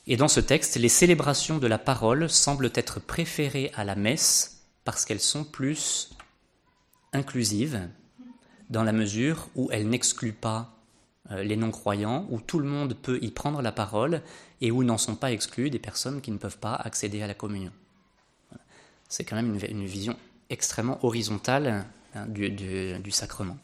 Et 0.08 0.18
dans 0.18 0.28
ce 0.28 0.40
texte, 0.40 0.78
les 0.78 0.90
célébrations 0.90 1.58
de 1.58 1.68
la 1.68 1.78
parole 1.78 2.30
semblent 2.30 2.72
être 2.74 3.00
préférées 3.00 3.72
à 3.76 3.84
la 3.84 3.96
messe 3.96 4.64
parce 4.84 5.06
qu'elles 5.06 5.20
sont 5.20 5.44
plus 5.44 6.10
inclusives, 7.14 7.88
dans 8.70 8.84
la 8.84 8.94
mesure 8.94 9.50
où 9.56 9.70
elles 9.72 9.88
n'excluent 9.88 10.34
pas 10.34 10.74
euh, 11.32 11.44
les 11.44 11.58
non-croyants, 11.58 12.26
où 12.30 12.40
tout 12.40 12.58
le 12.58 12.68
monde 12.68 12.96
peut 12.96 13.20
y 13.22 13.30
prendre 13.30 13.62
la 13.62 13.72
parole 13.72 14.22
et 14.62 14.72
où 14.72 14.84
n'en 14.84 14.98
sont 14.98 15.16
pas 15.16 15.32
exclus 15.32 15.70
des 15.70 15.80
personnes 15.80 16.22
qui 16.22 16.32
ne 16.32 16.38
peuvent 16.38 16.58
pas 16.58 16.74
accéder 16.74 17.22
à 17.22 17.28
la 17.28 17.34
communion. 17.34 17.72
C'est 19.10 19.26
quand 19.26 19.36
même 19.36 19.58
une, 19.70 19.86
vision 19.86 20.16
extrêmement 20.50 21.04
horizontale 21.06 21.86
hein, 22.16 22.26
du, 22.28 23.12
sacrement. 23.12 23.58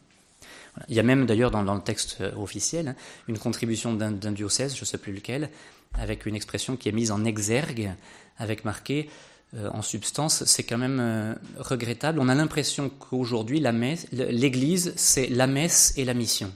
Il 0.90 0.96
y 0.96 1.00
a 1.00 1.04
même 1.04 1.26
d'ailleurs 1.26 1.52
dans, 1.52 1.62
le 1.62 1.82
texte 1.82 2.18
euh, 2.22 2.32
officiel 2.36 2.90
hein, 2.90 2.96
une 3.28 3.38
contribution 3.38 3.94
d'un 3.94 4.32
diocèse, 4.32 4.76
je 4.76 4.82
ne 4.82 4.86
sais 4.86 4.98
plus 4.98 5.14
lequel, 5.14 5.50
avec 5.94 6.26
une 6.26 6.36
expression 6.36 6.76
qui 6.76 6.90
est 6.90 6.92
mise 6.92 7.12
en 7.12 7.26
exergue, 7.26 7.92
avec 8.38 8.66
marqué 8.66 9.10
euh, 9.56 9.70
en 9.72 9.82
substance, 9.82 10.44
c'est 10.46 10.64
quand 10.64 10.78
même 10.78 11.38
regrettable. 11.58 12.20
On 12.20 12.30
a 12.30 12.36
l'impression 12.36 12.90
qu'aujourd'hui, 12.90 13.64
l'Église, 14.12 14.94
c'est 14.96 15.28
la 15.28 15.48
messe 15.48 15.94
et 15.98 16.06
la 16.06 16.14
mission. 16.14 16.52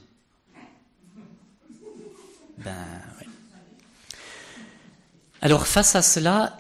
Ben, 2.58 2.76
Alors 5.42 5.66
face 5.66 5.96
à 5.96 6.04
cela, 6.04 6.60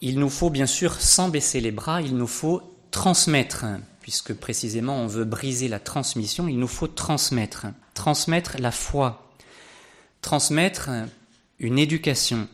il 0.00 0.20
nous 0.20 0.30
faut 0.30 0.50
bien 0.50 0.66
sûr, 0.66 0.94
sans 0.94 1.28
baisser 1.28 1.60
les 1.60 1.72
bras, 1.72 2.00
il 2.00 2.16
nous 2.16 2.28
faut 2.28 2.62
transmettre, 2.92 3.64
puisque 4.00 4.34
précisément 4.34 4.96
on 4.96 5.06
veut 5.06 5.24
briser 5.24 5.68
la 5.68 5.80
transmission, 5.80 6.48
il 6.48 6.58
nous 6.58 6.68
faut 6.68 6.88
transmettre, 6.88 7.66
transmettre 7.94 8.56
la 8.58 8.70
foi, 8.70 9.30
transmettre 10.22 10.90
une 11.58 11.78
éducation, 11.78 12.48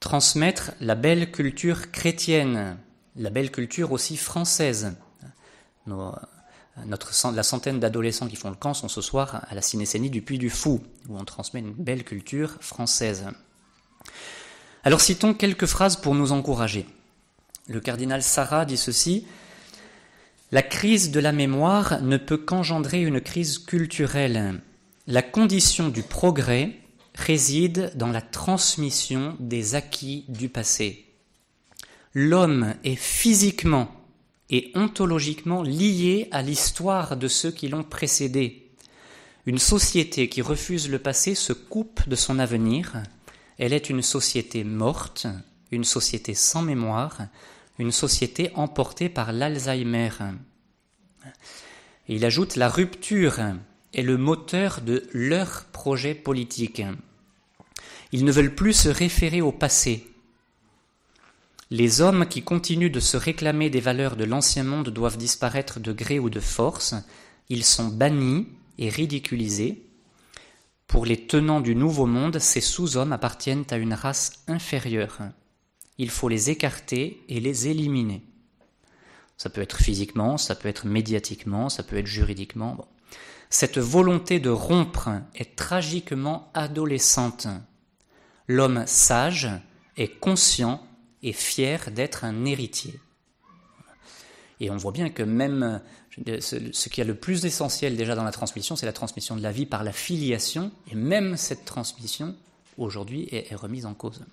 transmettre 0.00 0.72
la 0.80 0.94
belle 0.94 1.30
culture 1.30 1.90
chrétienne, 1.90 2.76
la 3.16 3.30
belle 3.30 3.50
culture 3.50 3.92
aussi 3.92 4.16
française. 4.16 4.94
La 5.86 7.42
centaine 7.42 7.80
d'adolescents 7.80 8.28
qui 8.28 8.36
font 8.36 8.50
le 8.50 8.56
camp 8.56 8.74
sont 8.74 8.88
ce 8.88 9.00
soir 9.00 9.46
à 9.48 9.54
la 9.54 9.62
cinécénie 9.62 10.10
du 10.10 10.20
Puy 10.20 10.36
du 10.36 10.50
Fou, 10.50 10.82
où 11.08 11.18
on 11.18 11.24
transmet 11.24 11.60
une 11.60 11.72
belle 11.72 12.04
culture 12.04 12.56
française. 12.60 13.24
Alors 14.84 15.00
citons 15.00 15.32
quelques 15.32 15.66
phrases 15.66 15.96
pour 15.96 16.14
nous 16.14 16.32
encourager. 16.32 16.86
Le 17.66 17.80
cardinal 17.80 18.22
Sarah 18.22 18.64
dit 18.64 18.76
ceci 18.76 19.26
La 20.52 20.62
crise 20.62 21.10
de 21.10 21.18
la 21.18 21.32
mémoire 21.32 22.00
ne 22.02 22.16
peut 22.16 22.36
qu'engendrer 22.36 23.02
une 23.02 23.20
crise 23.20 23.58
culturelle. 23.58 24.60
La 25.08 25.22
condition 25.22 25.88
du 25.88 26.04
progrès 26.04 26.78
réside 27.16 27.90
dans 27.96 28.12
la 28.12 28.22
transmission 28.22 29.36
des 29.40 29.74
acquis 29.74 30.24
du 30.28 30.48
passé. 30.48 31.06
L'homme 32.14 32.74
est 32.84 32.94
physiquement 32.94 33.90
et 34.48 34.70
ontologiquement 34.76 35.64
lié 35.64 36.28
à 36.30 36.42
l'histoire 36.42 37.16
de 37.16 37.26
ceux 37.26 37.50
qui 37.50 37.66
l'ont 37.66 37.82
précédé. 37.82 38.70
Une 39.46 39.58
société 39.58 40.28
qui 40.28 40.42
refuse 40.42 40.88
le 40.88 41.00
passé 41.00 41.34
se 41.34 41.52
coupe 41.52 42.08
de 42.08 42.14
son 42.14 42.38
avenir. 42.38 43.02
Elle 43.58 43.72
est 43.72 43.90
une 43.90 44.02
société 44.02 44.62
morte, 44.62 45.26
une 45.72 45.84
société 45.84 46.34
sans 46.34 46.62
mémoire, 46.62 47.22
une 47.78 47.92
société 47.92 48.50
emportée 48.54 49.08
par 49.08 49.32
l'Alzheimer. 49.32 50.10
il 52.08 52.24
ajoute 52.24 52.56
la 52.56 52.68
rupture 52.68 53.40
est 53.92 54.02
le 54.02 54.16
moteur 54.16 54.80
de 54.80 55.08
leur 55.12 55.64
projet 55.66 56.14
politique. 56.14 56.82
Ils 58.12 58.24
ne 58.24 58.32
veulent 58.32 58.54
plus 58.54 58.72
se 58.72 58.88
référer 58.88 59.42
au 59.42 59.52
passé, 59.52 60.06
les 61.70 62.00
hommes 62.00 62.26
qui 62.26 62.42
continuent 62.42 62.92
de 62.92 63.00
se 63.00 63.16
réclamer 63.16 63.70
des 63.70 63.80
valeurs 63.80 64.14
de 64.14 64.22
l'ancien 64.22 64.62
monde 64.62 64.90
doivent 64.90 65.16
disparaître 65.16 65.80
de 65.80 65.92
gré 65.92 66.20
ou 66.20 66.30
de 66.30 66.38
force. 66.38 66.94
Ils 67.48 67.64
sont 67.64 67.88
bannis 67.88 68.46
et 68.78 68.88
ridiculisés. 68.88 69.82
Pour 70.86 71.04
les 71.04 71.26
tenants 71.26 71.60
du 71.60 71.74
nouveau 71.74 72.06
monde, 72.06 72.38
ces 72.38 72.60
sous-hommes 72.60 73.12
appartiennent 73.12 73.64
à 73.70 73.78
une 73.78 73.94
race 73.94 74.44
inférieure. 74.46 75.18
Il 75.98 76.10
faut 76.10 76.28
les 76.28 76.50
écarter 76.50 77.24
et 77.28 77.40
les 77.40 77.68
éliminer. 77.68 78.22
Ça 79.36 79.50
peut 79.50 79.60
être 79.60 79.78
physiquement, 79.78 80.38
ça 80.38 80.54
peut 80.54 80.68
être 80.68 80.86
médiatiquement, 80.86 81.68
ça 81.68 81.82
peut 81.82 81.96
être 81.96 82.06
juridiquement. 82.06 82.88
Cette 83.50 83.78
volonté 83.78 84.40
de 84.40 84.50
rompre 84.50 85.10
est 85.34 85.56
tragiquement 85.56 86.50
adolescente. 86.54 87.46
L'homme 88.48 88.84
sage 88.86 89.48
est 89.96 90.18
conscient 90.18 90.82
est 91.22 91.32
fier 91.32 91.90
d'être 91.90 92.24
un 92.24 92.44
héritier. 92.44 93.00
Et 94.60 94.70
on 94.70 94.76
voit 94.76 94.92
bien 94.92 95.10
que 95.10 95.22
même 95.22 95.82
ce 96.40 96.88
qui 96.88 97.00
est 97.00 97.04
le 97.04 97.14
plus 97.14 97.44
essentiel 97.44 97.96
déjà 97.96 98.14
dans 98.14 98.24
la 98.24 98.32
transmission, 98.32 98.74
c'est 98.74 98.86
la 98.86 98.92
transmission 98.92 99.36
de 99.36 99.42
la 99.42 99.52
vie 99.52 99.66
par 99.66 99.84
la 99.84 99.92
filiation, 99.92 100.72
et 100.90 100.94
même 100.94 101.36
cette 101.36 101.64
transmission, 101.64 102.34
aujourd'hui, 102.78 103.28
est, 103.32 103.54
remise 103.54 103.84
en 103.84 103.94
cause. 103.94 104.24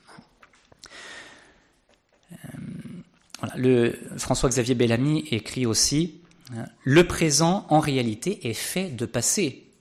Euh, 3.58 3.94
François-Xavier 4.18 4.76
Bellamy 4.76 5.26
écrit 5.32 5.66
aussi 5.66 6.22
hein, 6.56 6.66
Le 6.84 7.06
présent, 7.06 7.66
en 7.70 7.80
réalité, 7.80 8.50
est 8.50 8.54
fait 8.54 8.90
de 8.90 9.06
passé. 9.06 9.72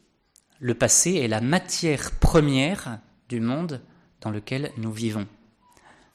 Le 0.58 0.74
passé 0.74 1.14
est 1.14 1.28
la 1.28 1.40
matière 1.40 2.12
première 2.12 2.98
du 3.28 3.40
monde 3.40 3.80
dans 4.20 4.30
lequel 4.30 4.72
nous 4.78 4.92
vivons 4.92 5.26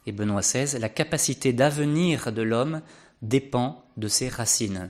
et 0.08 0.14
Benoît 0.14 0.42
XVI, 0.42 0.80
la 0.80 0.90
capacité 0.90 1.54
d'avenir 1.54 2.32
de 2.32 2.42
l'homme 2.42 2.82
dépend 3.22 3.84
de 3.98 4.08
ses 4.08 4.30
racines. 4.30 4.90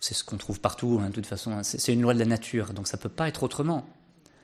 C'est 0.00 0.14
ce 0.14 0.22
qu'on 0.22 0.36
trouve 0.36 0.60
partout, 0.60 1.00
hein, 1.02 1.08
de 1.08 1.14
toute 1.14 1.26
façon, 1.26 1.50
hein. 1.52 1.64
c'est 1.64 1.92
une 1.92 2.02
loi 2.02 2.14
de 2.14 2.20
la 2.20 2.24
nature, 2.24 2.72
donc 2.72 2.86
ça 2.86 2.96
ne 2.96 3.02
peut 3.02 3.08
pas 3.08 3.26
être 3.26 3.42
autrement. 3.42 3.84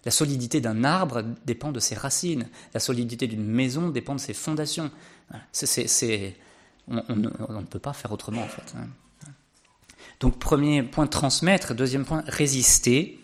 La 0.05 0.11
solidité 0.11 0.61
d'un 0.61 0.83
arbre 0.83 1.23
dépend 1.47 1.71
de 1.71 1.79
ses 1.79 1.95
racines, 1.95 2.49
la 2.75 2.81
solidité 2.81 3.29
d'une 3.29 3.47
maison 3.47 3.89
dépend 3.91 4.17
de 4.17 4.21
ses 4.21 4.35
fondations. 4.35 4.91
On, 6.89 7.17
ne 7.17 7.67
peut 7.67 7.79
pas 7.79 7.93
faire 7.93 8.13
autrement 8.13 8.43
en 8.43 8.49
fait. 8.49 8.75
Hein. 8.77 8.89
Donc 10.21 10.39
premier 10.39 10.83
point, 10.83 11.07
transmettre, 11.07 11.75
deuxième 11.75 12.05
point, 12.05 12.23
résister. 12.27 13.19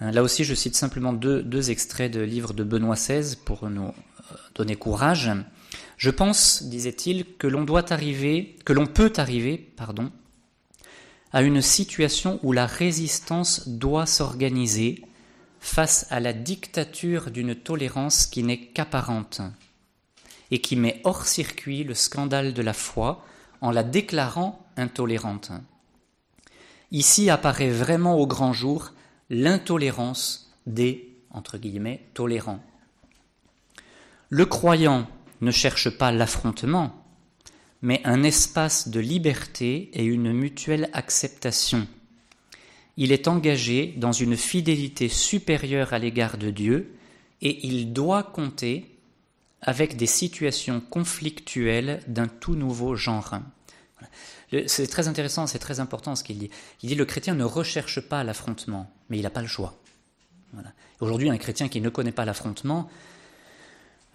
Là 0.00 0.22
aussi, 0.22 0.44
je 0.44 0.54
cite 0.54 0.76
simplement 0.76 1.12
deux, 1.12 1.42
deux 1.42 1.70
extraits 1.70 2.10
de 2.10 2.20
livres 2.20 2.54
de 2.54 2.64
Benoît 2.64 2.94
XVI 2.94 3.36
pour 3.36 3.68
nous 3.68 3.88
euh, 3.88 4.34
donner 4.54 4.74
courage. 4.74 5.30
Je 5.98 6.08
pense, 6.08 6.62
disait-il, 6.62 7.26
que 7.36 7.46
l'on 7.46 7.64
doit 7.64 7.92
arriver, 7.92 8.56
que 8.64 8.72
l'on 8.72 8.86
peut 8.86 9.12
arriver, 9.18 9.58
pardon, 9.76 10.10
à 11.32 11.42
une 11.42 11.60
situation 11.60 12.40
où 12.42 12.52
la 12.52 12.66
résistance 12.66 13.68
doit 13.68 14.06
s'organiser 14.06 15.04
face 15.60 16.06
à 16.10 16.18
la 16.20 16.32
dictature 16.32 17.30
d'une 17.30 17.54
tolérance 17.54 18.26
qui 18.26 18.42
n'est 18.42 18.68
qu'apparente 18.68 19.42
et 20.50 20.60
qui 20.60 20.76
met 20.76 21.00
hors 21.04 21.26
circuit 21.26 21.84
le 21.84 21.94
scandale 21.94 22.54
de 22.54 22.62
la 22.62 22.72
foi 22.72 23.24
en 23.60 23.70
la 23.70 23.82
déclarant 23.82 24.66
intolérante. 24.76 25.52
Ici 26.90 27.30
apparaît 27.30 27.70
vraiment 27.70 28.16
au 28.16 28.26
grand 28.26 28.52
jour 28.52 28.92
l'intolérance 29.28 30.52
des 30.66 31.10
entre 31.30 31.58
guillemets 31.58 32.02
tolérants. 32.14 32.62
Le 34.28 34.46
croyant 34.46 35.08
ne 35.40 35.50
cherche 35.50 35.90
pas 35.90 36.12
l'affrontement, 36.12 37.04
mais 37.82 38.00
un 38.04 38.22
espace 38.22 38.88
de 38.88 39.00
liberté 39.00 39.90
et 39.94 40.04
une 40.04 40.32
mutuelle 40.32 40.90
acceptation. 40.92 41.86
Il 42.96 43.12
est 43.12 43.28
engagé 43.28 43.94
dans 43.96 44.12
une 44.12 44.36
fidélité 44.36 45.08
supérieure 45.08 45.92
à 45.92 45.98
l'égard 45.98 46.36
de 46.36 46.50
Dieu 46.50 46.94
et 47.40 47.66
il 47.66 47.92
doit 47.92 48.22
compter 48.22 48.89
avec 49.62 49.96
des 49.96 50.06
situations 50.06 50.80
conflictuelles 50.80 52.02
d'un 52.06 52.28
tout 52.28 52.54
nouveau 52.54 52.96
genre. 52.96 53.34
C'est 54.66 54.88
très 54.88 55.06
intéressant, 55.06 55.46
c'est 55.46 55.58
très 55.58 55.80
important 55.80 56.16
ce 56.16 56.24
qu'il 56.24 56.38
dit. 56.38 56.50
Il 56.82 56.88
dit 56.88 56.94
le 56.94 57.04
chrétien 57.04 57.34
ne 57.34 57.44
recherche 57.44 58.00
pas 58.00 58.24
l'affrontement, 58.24 58.90
mais 59.08 59.18
il 59.18 59.22
n'a 59.22 59.30
pas 59.30 59.42
le 59.42 59.48
choix. 59.48 59.74
Aujourd'hui, 61.00 61.30
un 61.30 61.38
chrétien 61.38 61.68
qui 61.68 61.80
ne 61.80 61.88
connaît 61.88 62.12
pas 62.12 62.24
l'affrontement, 62.24 62.88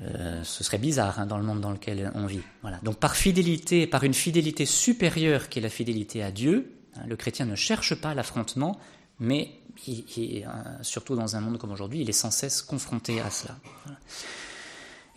euh, 0.01 0.43
ce 0.43 0.63
serait 0.63 0.77
bizarre 0.77 1.19
hein, 1.19 1.25
dans 1.25 1.37
le 1.37 1.43
monde 1.43 1.61
dans 1.61 1.71
lequel 1.71 2.11
on 2.15 2.25
vit. 2.25 2.41
Donc 2.83 2.97
par 2.97 3.15
fidélité, 3.15 3.87
par 3.87 4.03
une 4.03 4.13
fidélité 4.13 4.65
supérieure 4.65 5.47
qui 5.47 5.59
est 5.59 5.61
la 5.61 5.69
fidélité 5.69 6.21
à 6.21 6.31
Dieu, 6.31 6.73
hein, 6.95 7.03
le 7.07 7.15
chrétien 7.15 7.45
ne 7.45 7.55
cherche 7.55 7.95
pas 7.95 8.13
l'affrontement, 8.13 8.77
mais 9.19 9.51
euh, 9.87 10.43
surtout 10.81 11.15
dans 11.15 11.37
un 11.37 11.41
monde 11.41 11.57
comme 11.57 11.71
aujourd'hui, 11.71 12.01
il 12.01 12.09
est 12.09 12.13
sans 12.13 12.31
cesse 12.31 12.61
confronté 12.61 13.21
à 13.21 13.29
cela. 13.29 13.57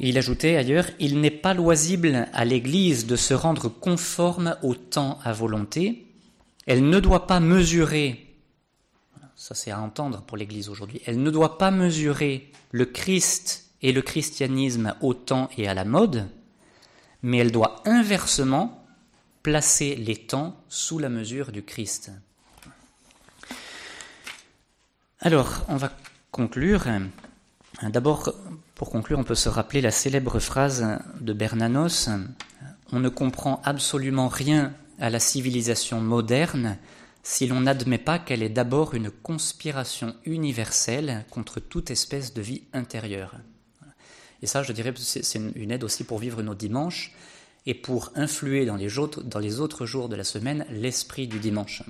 Il 0.00 0.18
ajoutait 0.18 0.56
ailleurs, 0.56 0.86
il 0.98 1.20
n'est 1.20 1.30
pas 1.30 1.54
loisible 1.54 2.28
à 2.32 2.44
l'Église 2.44 3.06
de 3.06 3.16
se 3.16 3.34
rendre 3.34 3.68
conforme 3.68 4.56
au 4.62 4.74
temps 4.74 5.18
à 5.24 5.32
volonté. 5.32 6.06
Elle 6.66 6.88
ne 6.88 7.00
doit 7.00 7.26
pas 7.26 7.40
mesurer, 7.40 8.36
ça 9.34 9.54
c'est 9.54 9.70
à 9.70 9.80
entendre 9.80 10.22
pour 10.22 10.36
l'Église 10.36 10.68
aujourd'hui, 10.68 11.00
elle 11.06 11.22
ne 11.22 11.30
doit 11.30 11.58
pas 11.58 11.70
mesurer 11.70 12.52
le 12.70 12.84
Christ 12.84 13.70
et 13.82 13.92
le 13.92 14.02
christianisme 14.02 14.94
au 15.00 15.14
temps 15.14 15.48
et 15.56 15.68
à 15.68 15.74
la 15.74 15.84
mode, 15.84 16.28
mais 17.22 17.38
elle 17.38 17.52
doit 17.52 17.82
inversement 17.84 18.84
placer 19.42 19.96
les 19.96 20.16
temps 20.16 20.62
sous 20.68 20.98
la 20.98 21.08
mesure 21.08 21.52
du 21.52 21.62
Christ. 21.62 22.12
Alors, 25.20 25.64
on 25.68 25.76
va 25.76 25.92
conclure. 26.30 26.84
D'abord, 27.82 28.32
pour 28.78 28.90
conclure, 28.90 29.18
on 29.18 29.24
peut 29.24 29.34
se 29.34 29.48
rappeler 29.48 29.80
la 29.80 29.90
célèbre 29.90 30.38
phrase 30.38 30.86
de 31.20 31.32
Bernanos 31.32 32.08
On 32.92 33.00
ne 33.00 33.08
comprend 33.08 33.60
absolument 33.64 34.28
rien 34.28 34.72
à 35.00 35.10
la 35.10 35.18
civilisation 35.18 36.00
moderne 36.00 36.78
si 37.24 37.48
l'on 37.48 37.62
n'admet 37.62 37.98
pas 37.98 38.20
qu'elle 38.20 38.40
est 38.40 38.48
d'abord 38.48 38.94
une 38.94 39.10
conspiration 39.10 40.14
universelle 40.24 41.26
contre 41.28 41.58
toute 41.58 41.90
espèce 41.90 42.32
de 42.34 42.40
vie 42.40 42.62
intérieure. 42.72 43.34
Et 44.42 44.46
ça, 44.46 44.62
je 44.62 44.70
dirais, 44.70 44.94
c'est 44.96 45.34
une 45.34 45.72
aide 45.72 45.82
aussi 45.82 46.04
pour 46.04 46.20
vivre 46.20 46.40
nos 46.42 46.54
dimanches 46.54 47.12
et 47.66 47.74
pour 47.74 48.12
influer 48.14 48.64
dans 48.64 48.76
les 48.76 48.96
autres, 49.00 49.24
dans 49.24 49.40
les 49.40 49.58
autres 49.58 49.86
jours 49.86 50.08
de 50.08 50.14
la 50.14 50.22
semaine 50.22 50.64
l'esprit 50.70 51.26
du 51.26 51.40
dimanche. 51.40 51.82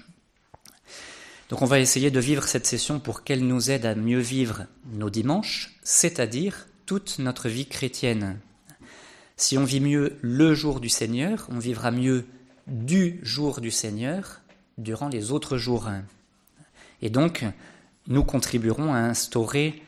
Donc 1.50 1.60
on 1.60 1.66
va 1.66 1.80
essayer 1.80 2.10
de 2.10 2.20
vivre 2.20 2.44
cette 2.44 2.66
session 2.66 2.98
pour 2.98 3.24
qu'elle 3.24 3.46
nous 3.46 3.70
aide 3.70 3.84
à 3.84 3.94
mieux 3.94 4.20
vivre 4.20 4.64
nos 4.94 5.10
dimanches, 5.10 5.78
c'est-à-dire 5.82 6.67
toute 6.88 7.18
notre 7.18 7.50
vie 7.50 7.66
chrétienne. 7.66 8.40
Si 9.36 9.58
on 9.58 9.64
vit 9.64 9.78
mieux 9.78 10.16
le 10.22 10.54
jour 10.54 10.80
du 10.80 10.88
Seigneur, 10.88 11.46
on 11.50 11.58
vivra 11.58 11.90
mieux 11.90 12.24
du 12.66 13.20
jour 13.22 13.60
du 13.60 13.70
Seigneur 13.70 14.40
durant 14.78 15.10
les 15.10 15.30
autres 15.30 15.58
jours. 15.58 15.90
Et 17.02 17.10
donc, 17.10 17.44
nous 18.06 18.24
contribuerons 18.24 18.94
à 18.94 19.00
instaurer 19.00 19.82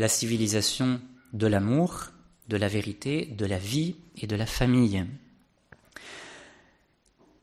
la 0.00 0.08
civilisation 0.08 1.00
de 1.32 1.46
l'amour, 1.46 2.10
de 2.48 2.56
la 2.56 2.66
vérité, 2.66 3.26
de 3.26 3.46
la 3.46 3.58
vie 3.58 3.94
et 4.16 4.26
de 4.26 4.34
la 4.34 4.46
famille. 4.46 5.06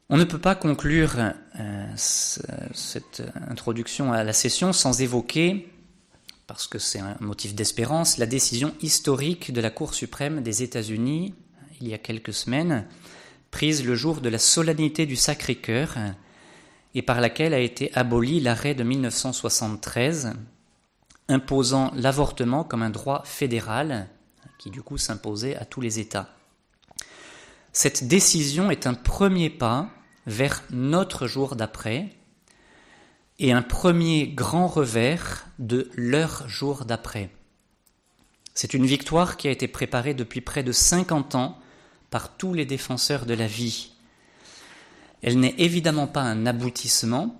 On 0.10 0.18
ne 0.18 0.26
peut 0.26 0.38
pas 0.38 0.56
conclure 0.56 1.16
euh, 1.62 1.88
cette 1.96 3.24
introduction 3.48 4.12
à 4.12 4.26
la 4.26 4.34
session 4.34 4.74
sans 4.74 5.00
évoquer, 5.00 5.70
parce 6.48 6.68
que 6.68 6.80
c'est 6.80 7.00
un 7.00 7.18
motif 7.20 7.54
d'espérance, 7.54 8.18
la 8.18 8.26
décision 8.26 8.74
historique 8.82 9.52
de 9.52 9.60
la 9.60 9.70
Cour 9.70 9.94
suprême 9.94 10.42
des 10.42 10.64
États-Unis, 10.64 11.36
il 11.82 11.90
y 11.90 11.94
a 11.94 11.98
quelques 11.98 12.34
semaines, 12.34 12.88
prise 13.52 13.86
le 13.86 13.96
jour 13.96 14.22
de 14.22 14.30
la 14.30 14.40
solennité 14.40 15.06
du 15.06 15.18
Sacré-Cœur, 15.18 15.96
et 16.96 17.02
par 17.02 17.22
laquelle 17.22 17.54
a 17.54 17.60
été 17.60 17.94
aboli 17.94 18.40
l'arrêt 18.40 18.74
de 18.74 18.84
1973 18.84 20.34
imposant 21.28 21.92
l'avortement 21.94 22.64
comme 22.64 22.82
un 22.82 22.90
droit 22.90 23.22
fédéral 23.26 24.08
qui 24.58 24.72
du 24.72 24.82
coup 24.82 24.98
s'imposait 24.98 25.56
à 25.58 25.66
tous 25.66 25.82
les 25.82 26.00
États. 26.00 26.30
Cette 27.74 28.08
décision 28.08 28.72
est 28.72 28.88
un 28.88 28.94
premier 28.94 29.50
pas 29.50 29.90
vers 30.26 30.64
notre 30.72 31.28
jour 31.28 31.56
d'après 31.56 32.17
et 33.40 33.52
un 33.52 33.62
premier 33.62 34.28
grand 34.28 34.68
revers 34.68 35.48
de 35.60 35.90
leur 35.96 36.48
jour 36.50 36.86
d'après. 36.86 37.30
C'est 38.54 38.74
une 38.74 38.86
victoire 38.86 39.38
qui 39.38 39.48
a 39.48 39.52
été 39.52 39.68
préparée 39.68 40.16
depuis 40.16 40.42
près 40.42 40.64
de 40.64 40.72
50 40.72 41.36
ans 41.36 41.60
par 42.10 42.36
tous 42.38 42.54
les 42.54 42.66
défenseurs 42.66 43.26
de 43.26 43.36
la 43.36 43.46
vie. 43.46 43.92
Elle 45.22 45.40
n'est 45.40 45.56
évidemment 45.58 46.08
pas 46.08 46.22
un 46.22 46.46
aboutissement, 46.46 47.40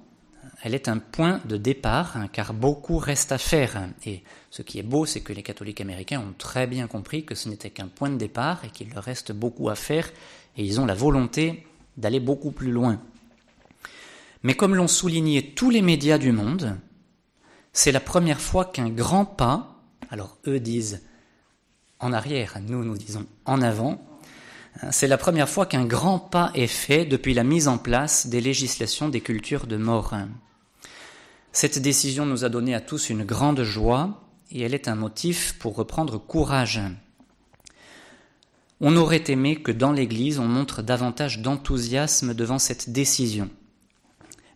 elle 0.64 0.76
est 0.76 0.88
un 0.88 0.98
point 0.98 1.40
de 1.46 1.58
départ, 1.58 2.18
hein, 2.18 2.28
car 2.28 2.54
beaucoup 2.54 2.98
reste 2.98 3.32
à 3.32 3.38
faire. 3.38 3.90
Et 4.06 4.24
ce 4.50 4.62
qui 4.62 4.80
est 4.80 4.84
beau, 4.84 5.06
c'est 5.06 5.22
que 5.22 5.34
les 5.34 5.44
catholiques 5.44 5.82
américains 5.82 6.20
ont 6.20 6.34
très 6.38 6.68
bien 6.68 6.88
compris 6.88 7.26
que 7.26 7.36
ce 7.36 7.50
n'était 7.50 7.70
qu'un 7.70 7.88
point 7.88 8.10
de 8.10 8.18
départ 8.18 8.66
et 8.66 8.70
qu'il 8.70 8.90
leur 8.94 9.04
reste 9.04 9.32
beaucoup 9.32 9.70
à 9.70 9.76
faire, 9.76 10.10
et 10.58 10.64
ils 10.64 10.80
ont 10.80 10.86
la 10.86 10.96
volonté 10.96 11.66
d'aller 11.96 12.20
beaucoup 12.20 12.52
plus 12.52 12.72
loin. 12.72 13.00
Mais 14.48 14.54
comme 14.54 14.76
l'ont 14.76 14.88
souligné 14.88 15.52
tous 15.52 15.70
les 15.70 15.82
médias 15.82 16.18
du 16.18 16.32
monde, 16.32 16.78
c'est 17.74 17.92
la 17.92 18.00
première 18.00 18.40
fois 18.40 18.64
qu'un 18.64 18.88
grand 18.88 19.26
pas, 19.26 19.76
alors 20.10 20.38
eux 20.48 20.62
disent 20.62 21.04
en 22.00 22.14
arrière, 22.14 22.58
nous 22.66 22.86
nous 22.86 22.98
disons 22.98 23.26
en 23.44 23.62
avant, 23.62 24.02
hein, 24.82 24.92
c'est 24.92 25.08
la 25.08 25.18
première 25.18 25.50
fois 25.50 25.66
qu'un 25.66 25.84
grand 25.84 26.18
pas 26.18 26.52
est 26.54 26.68
fait 26.68 27.04
depuis 27.04 27.34
la 27.34 27.44
mise 27.44 27.68
en 27.68 27.78
place 27.78 28.28
des 28.28 28.40
législations 28.40 29.10
des 29.10 29.20
cultures 29.20 29.68
de 29.68 29.76
mort. 29.76 30.16
Cette 31.52 31.80
décision 31.80 32.26
nous 32.26 32.46
a 32.46 32.50
donné 32.50 32.74
à 32.74 32.80
tous 32.80 33.10
une 33.10 33.26
grande 33.26 33.64
joie 33.64 34.24
et 34.50 34.62
elle 34.62 34.74
est 34.74 34.88
un 34.88 34.96
motif 34.96 35.60
pour 35.60 35.76
reprendre 35.76 36.18
courage. 36.18 36.80
On 38.80 38.96
aurait 38.96 39.26
aimé 39.28 39.62
que 39.62 39.74
dans 39.74 39.92
l'Église 39.92 40.40
on 40.40 40.48
montre 40.48 40.84
davantage 40.84 41.40
d'enthousiasme 41.40 42.34
devant 42.34 42.60
cette 42.60 42.92
décision. 42.92 43.50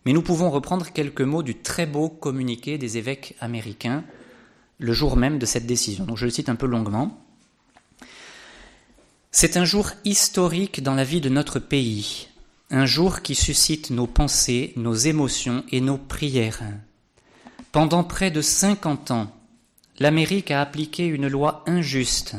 Mais 0.04 0.12
nous 0.12 0.22
pouvons 0.22 0.50
reprendre 0.50 0.92
quelques 0.92 1.20
mots 1.20 1.42
du 1.42 1.56
très 1.56 1.86
beau 1.86 2.08
communiqué 2.08 2.78
des 2.78 2.98
évêques 2.98 3.36
américains 3.40 4.04
le 4.78 4.92
jour 4.92 5.16
même 5.16 5.38
de 5.38 5.46
cette 5.46 5.66
décision. 5.66 6.04
Donc 6.04 6.16
je 6.16 6.24
le 6.24 6.30
cite 6.30 6.48
un 6.48 6.56
peu 6.56 6.66
longuement. 6.66 7.18
C'est 9.30 9.56
un 9.56 9.64
jour 9.64 9.90
historique 10.04 10.82
dans 10.82 10.94
la 10.94 11.04
vie 11.04 11.20
de 11.20 11.28
notre 11.28 11.58
pays, 11.58 12.28
un 12.70 12.84
jour 12.84 13.22
qui 13.22 13.34
suscite 13.34 13.90
nos 13.90 14.06
pensées, 14.06 14.72
nos 14.76 14.94
émotions 14.94 15.64
et 15.70 15.80
nos 15.80 15.96
prières. 15.96 16.62
Pendant 17.70 18.04
près 18.04 18.30
de 18.30 18.42
cinquante 18.42 19.10
ans, 19.10 19.32
l'Amérique 19.98 20.50
a 20.50 20.60
appliqué 20.60 21.06
une 21.06 21.28
loi 21.28 21.64
injuste 21.66 22.34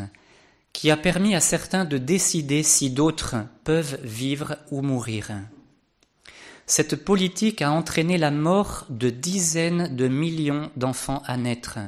qui 0.74 0.91
a 0.91 0.97
permis 0.97 1.34
à 1.34 1.39
certains 1.39 1.86
de 1.86 1.97
décider 1.97 2.61
si 2.61 2.89
d'autres 2.89 3.38
peuvent 3.64 3.99
vivre 4.03 4.57
ou 4.70 4.82
mourir. 4.82 5.32
Cette 6.66 6.95
politique 6.95 7.61
a 7.61 7.72
entraîné 7.72 8.18
la 8.18 8.32
mort 8.32 8.86
de 8.89 9.09
dizaines 9.09 9.95
de 9.95 10.07
millions 10.07 10.72
d'enfants 10.78 11.22
à 11.26 11.36
naître, 11.36 11.80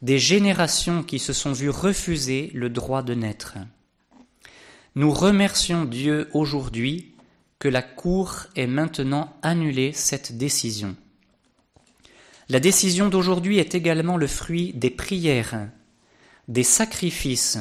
des 0.00 0.18
générations 0.18 1.02
qui 1.02 1.18
se 1.18 1.32
sont 1.32 1.52
vues 1.52 1.70
refuser 1.70 2.50
le 2.54 2.70
droit 2.70 3.02
de 3.02 3.14
naître. 3.14 3.58
Nous 4.94 5.12
remercions 5.12 5.84
Dieu 5.84 6.28
aujourd'hui 6.32 7.14
que 7.58 7.68
la 7.68 7.82
Cour 7.82 8.46
ait 8.56 8.66
maintenant 8.66 9.36
annulé 9.42 9.92
cette 9.92 10.38
décision. 10.38 10.96
La 12.48 12.60
décision 12.60 13.10
d'aujourd'hui 13.10 13.58
est 13.58 13.74
également 13.74 14.16
le 14.16 14.26
fruit 14.26 14.72
des 14.72 14.90
prières, 14.90 15.68
des 16.46 16.62
sacrifices 16.62 17.58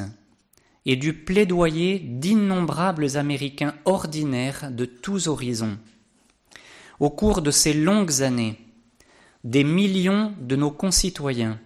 et 0.85 0.95
du 0.95 1.13
plaidoyer 1.13 1.99
d'innombrables 1.99 3.17
Américains 3.17 3.75
ordinaires 3.83 4.71
de 4.71 4.85
tous 4.85 5.27
horizons. 5.27 5.77
Au 6.99 7.09
cours 7.11 7.41
de 7.41 7.51
ces 7.51 7.73
longues 7.73 8.23
années, 8.23 8.57
des 9.43 9.63
millions 9.63 10.33
de 10.39 10.55
nos 10.55 10.71
concitoyens 10.71 11.59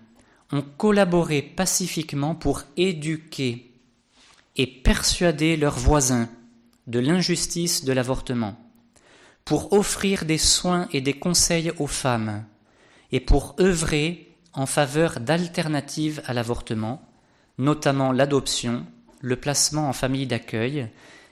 ont 0.52 0.62
collaboré 0.62 1.42
pacifiquement 1.42 2.36
pour 2.36 2.64
éduquer 2.76 3.72
et 4.58 4.68
persuader 4.68 5.56
leurs 5.56 5.80
voisins 5.80 6.30
de 6.88 7.00
l'injustice 7.00 7.86
de 7.86 7.94
l'avortement, 7.94 8.60
pour 9.46 9.72
offrir 9.72 10.26
des 10.26 10.38
soins 10.38 10.90
et 10.92 11.00
des 11.00 11.14
conseils 11.14 11.72
aux 11.80 11.88
femmes, 11.88 12.44
et 13.14 13.22
pour 13.22 13.56
œuvrer 13.60 14.36
en 14.54 14.66
faveur 14.66 15.22
d'alternatives 15.22 16.22
à 16.26 16.34
l'avortement, 16.34 17.08
notamment 17.58 18.12
l'adoption, 18.12 18.86
le 19.22 19.38
placement 19.38 19.88
en 19.88 19.94
famille 19.94 20.28
d'accueil 20.28 20.90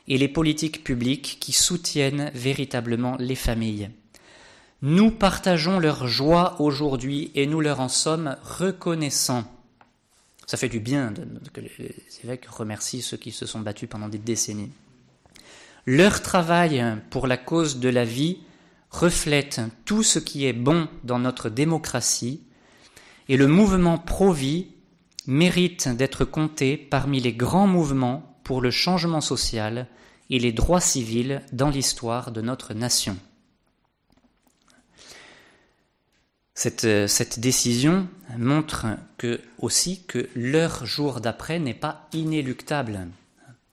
et 0.09 0.17
les 0.17 0.27
politiques 0.27 0.83
publiques 0.83 1.37
qui 1.39 1.53
soutiennent 1.53 2.31
véritablement 2.33 3.15
les 3.19 3.35
familles. 3.35 3.91
Nous 4.81 5.11
partageons 5.11 5.79
leur 5.79 6.07
joie 6.07 6.59
aujourd'hui 6.59 7.31
et 7.35 7.45
nous 7.45 7.61
leur 7.61 7.79
en 7.79 7.89
sommes 7.89 8.35
reconnaissants. 8.43 9.45
Ça 10.47 10.57
fait 10.57 10.69
du 10.69 10.79
bien 10.79 11.13
que 11.53 11.61
les 11.61 11.95
évêques 12.23 12.47
remercient 12.47 13.03
ceux 13.03 13.17
qui 13.17 13.31
se 13.31 13.45
sont 13.45 13.59
battus 13.59 13.87
pendant 13.87 14.09
des 14.09 14.17
décennies. 14.17 14.71
Leur 15.85 16.21
travail 16.21 16.83
pour 17.11 17.27
la 17.27 17.37
cause 17.37 17.79
de 17.79 17.89
la 17.89 18.03
vie 18.03 18.39
reflète 18.89 19.61
tout 19.85 20.01
ce 20.01 20.17
qui 20.17 20.45
est 20.45 20.53
bon 20.53 20.87
dans 21.03 21.19
notre 21.19 21.49
démocratie 21.49 22.41
et 23.27 23.37
le 23.37 23.47
mouvement 23.47 23.99
pro-vie 23.99 24.67
mérite 25.27 25.89
d'être 25.89 26.25
compté 26.25 26.77
parmi 26.77 27.19
les 27.19 27.33
grands 27.33 27.67
mouvements 27.67 28.28
pour 28.49 28.61
le 28.61 28.71
changement 28.71 29.21
social 29.21 29.85
et 30.31 30.39
les 30.39 30.51
droits 30.51 30.81
civils 30.81 31.43
dans 31.53 31.69
l'histoire 31.69 32.31
de 32.31 32.41
notre 32.41 32.73
nation. 32.73 33.15
Cette, 36.55 37.07
cette, 37.07 37.39
décision 37.39 38.07
montre 38.39 38.87
aussi 39.59 40.01
que 40.01 40.29
leur 40.33 40.83
jour 40.87 41.21
d'après 41.21 41.59
n'est 41.59 41.75
pas 41.75 42.07
inéluctable. 42.11 43.07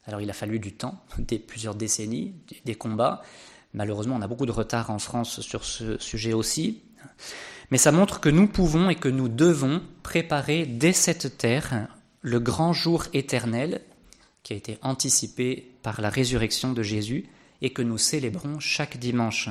Alors 0.04 0.20
il 0.20 0.28
a 0.28 0.34
fallu 0.34 0.58
du 0.58 0.74
temps, 0.74 1.02
des, 1.18 1.38
plusieurs 1.38 1.74
décennies, 1.74 2.34
des 2.66 2.74
combats. 2.74 3.22
Malheureusement, 3.72 4.16
on 4.16 4.20
a 4.20 4.28
beaucoup 4.28 4.44
de 4.44 4.52
retard 4.52 4.90
en 4.90 4.98
France 4.98 5.40
sur 5.40 5.64
ce 5.64 5.96
sujet 5.96 6.34
aussi. 6.34 6.82
Mais 7.70 7.78
ça 7.78 7.92
montre 7.92 8.20
que 8.20 8.28
nous 8.28 8.46
pouvons 8.46 8.90
et 8.90 8.96
que 8.96 9.08
nous 9.08 9.30
devons 9.30 9.80
préparer 10.02 10.66
dès 10.66 10.92
cette 10.92 11.38
terre 11.38 11.88
le 12.20 12.40
grand 12.40 12.74
jour 12.74 13.06
éternel 13.14 13.80
qui 14.46 14.52
a 14.52 14.56
été 14.56 14.78
anticipé 14.82 15.72
par 15.82 16.00
la 16.00 16.08
résurrection 16.08 16.72
de 16.72 16.84
Jésus 16.84 17.26
et 17.62 17.70
que 17.70 17.82
nous 17.82 17.98
célébrons 17.98 18.60
chaque 18.60 18.96
dimanche. 18.96 19.48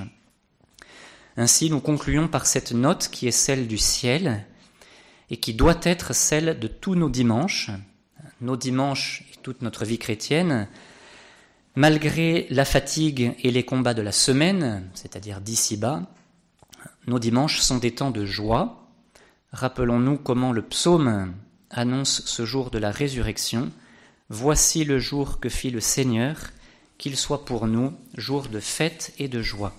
Ainsi, 1.36 1.70
nous 1.70 1.82
concluons 1.82 2.30
par 2.30 2.46
cette 2.46 2.72
note 2.72 3.10
qui 3.10 3.28
est 3.28 3.32
celle 3.32 3.68
du 3.68 3.78
ciel 3.78 4.46
et 5.30 5.36
qui 5.36 5.54
doit 5.54 5.82
être 5.84 6.16
celle 6.16 6.60
de 6.62 6.68
tous 6.70 6.96
nos 6.96 7.10
dimanches, 7.10 7.72
nos 8.40 8.56
dimanches 8.56 9.26
et 9.34 9.42
toute 9.42 9.64
notre 9.64 9.84
vie 9.84 9.98
chrétienne, 10.00 10.70
malgré 11.76 12.48
la 12.50 12.64
fatigue 12.64 13.36
et 13.44 13.52
les 13.52 13.66
combats 13.66 13.96
de 13.96 14.02
la 14.02 14.14
semaine, 14.14 14.90
c'est-à-dire 14.94 15.42
d'ici-bas, 15.42 16.04
nos 17.06 17.20
dimanches 17.20 17.60
sont 17.60 17.80
des 17.80 17.94
temps 17.94 18.12
de 18.12 18.24
joie. 18.24 18.88
Rappelons-nous 19.52 20.20
comment 20.20 20.54
le 20.54 20.62
psaume 20.62 21.34
annonce 21.70 22.24
ce 22.26 22.46
jour 22.46 22.72
de 22.72 22.78
la 22.78 22.92
résurrection. 22.92 23.74
Voici 24.30 24.86
le 24.86 24.98
jour 24.98 25.40
que 25.40 25.50
fit 25.50 25.70
le 25.70 25.80
Seigneur, 25.80 26.38
qu'il 26.98 27.16
soit 27.16 27.46
pour 27.46 27.68
nous 27.68 27.94
jour 28.16 28.48
de 28.48 28.60
fête 28.60 29.14
et 29.20 29.28
de 29.28 29.42
joie. 29.42 29.74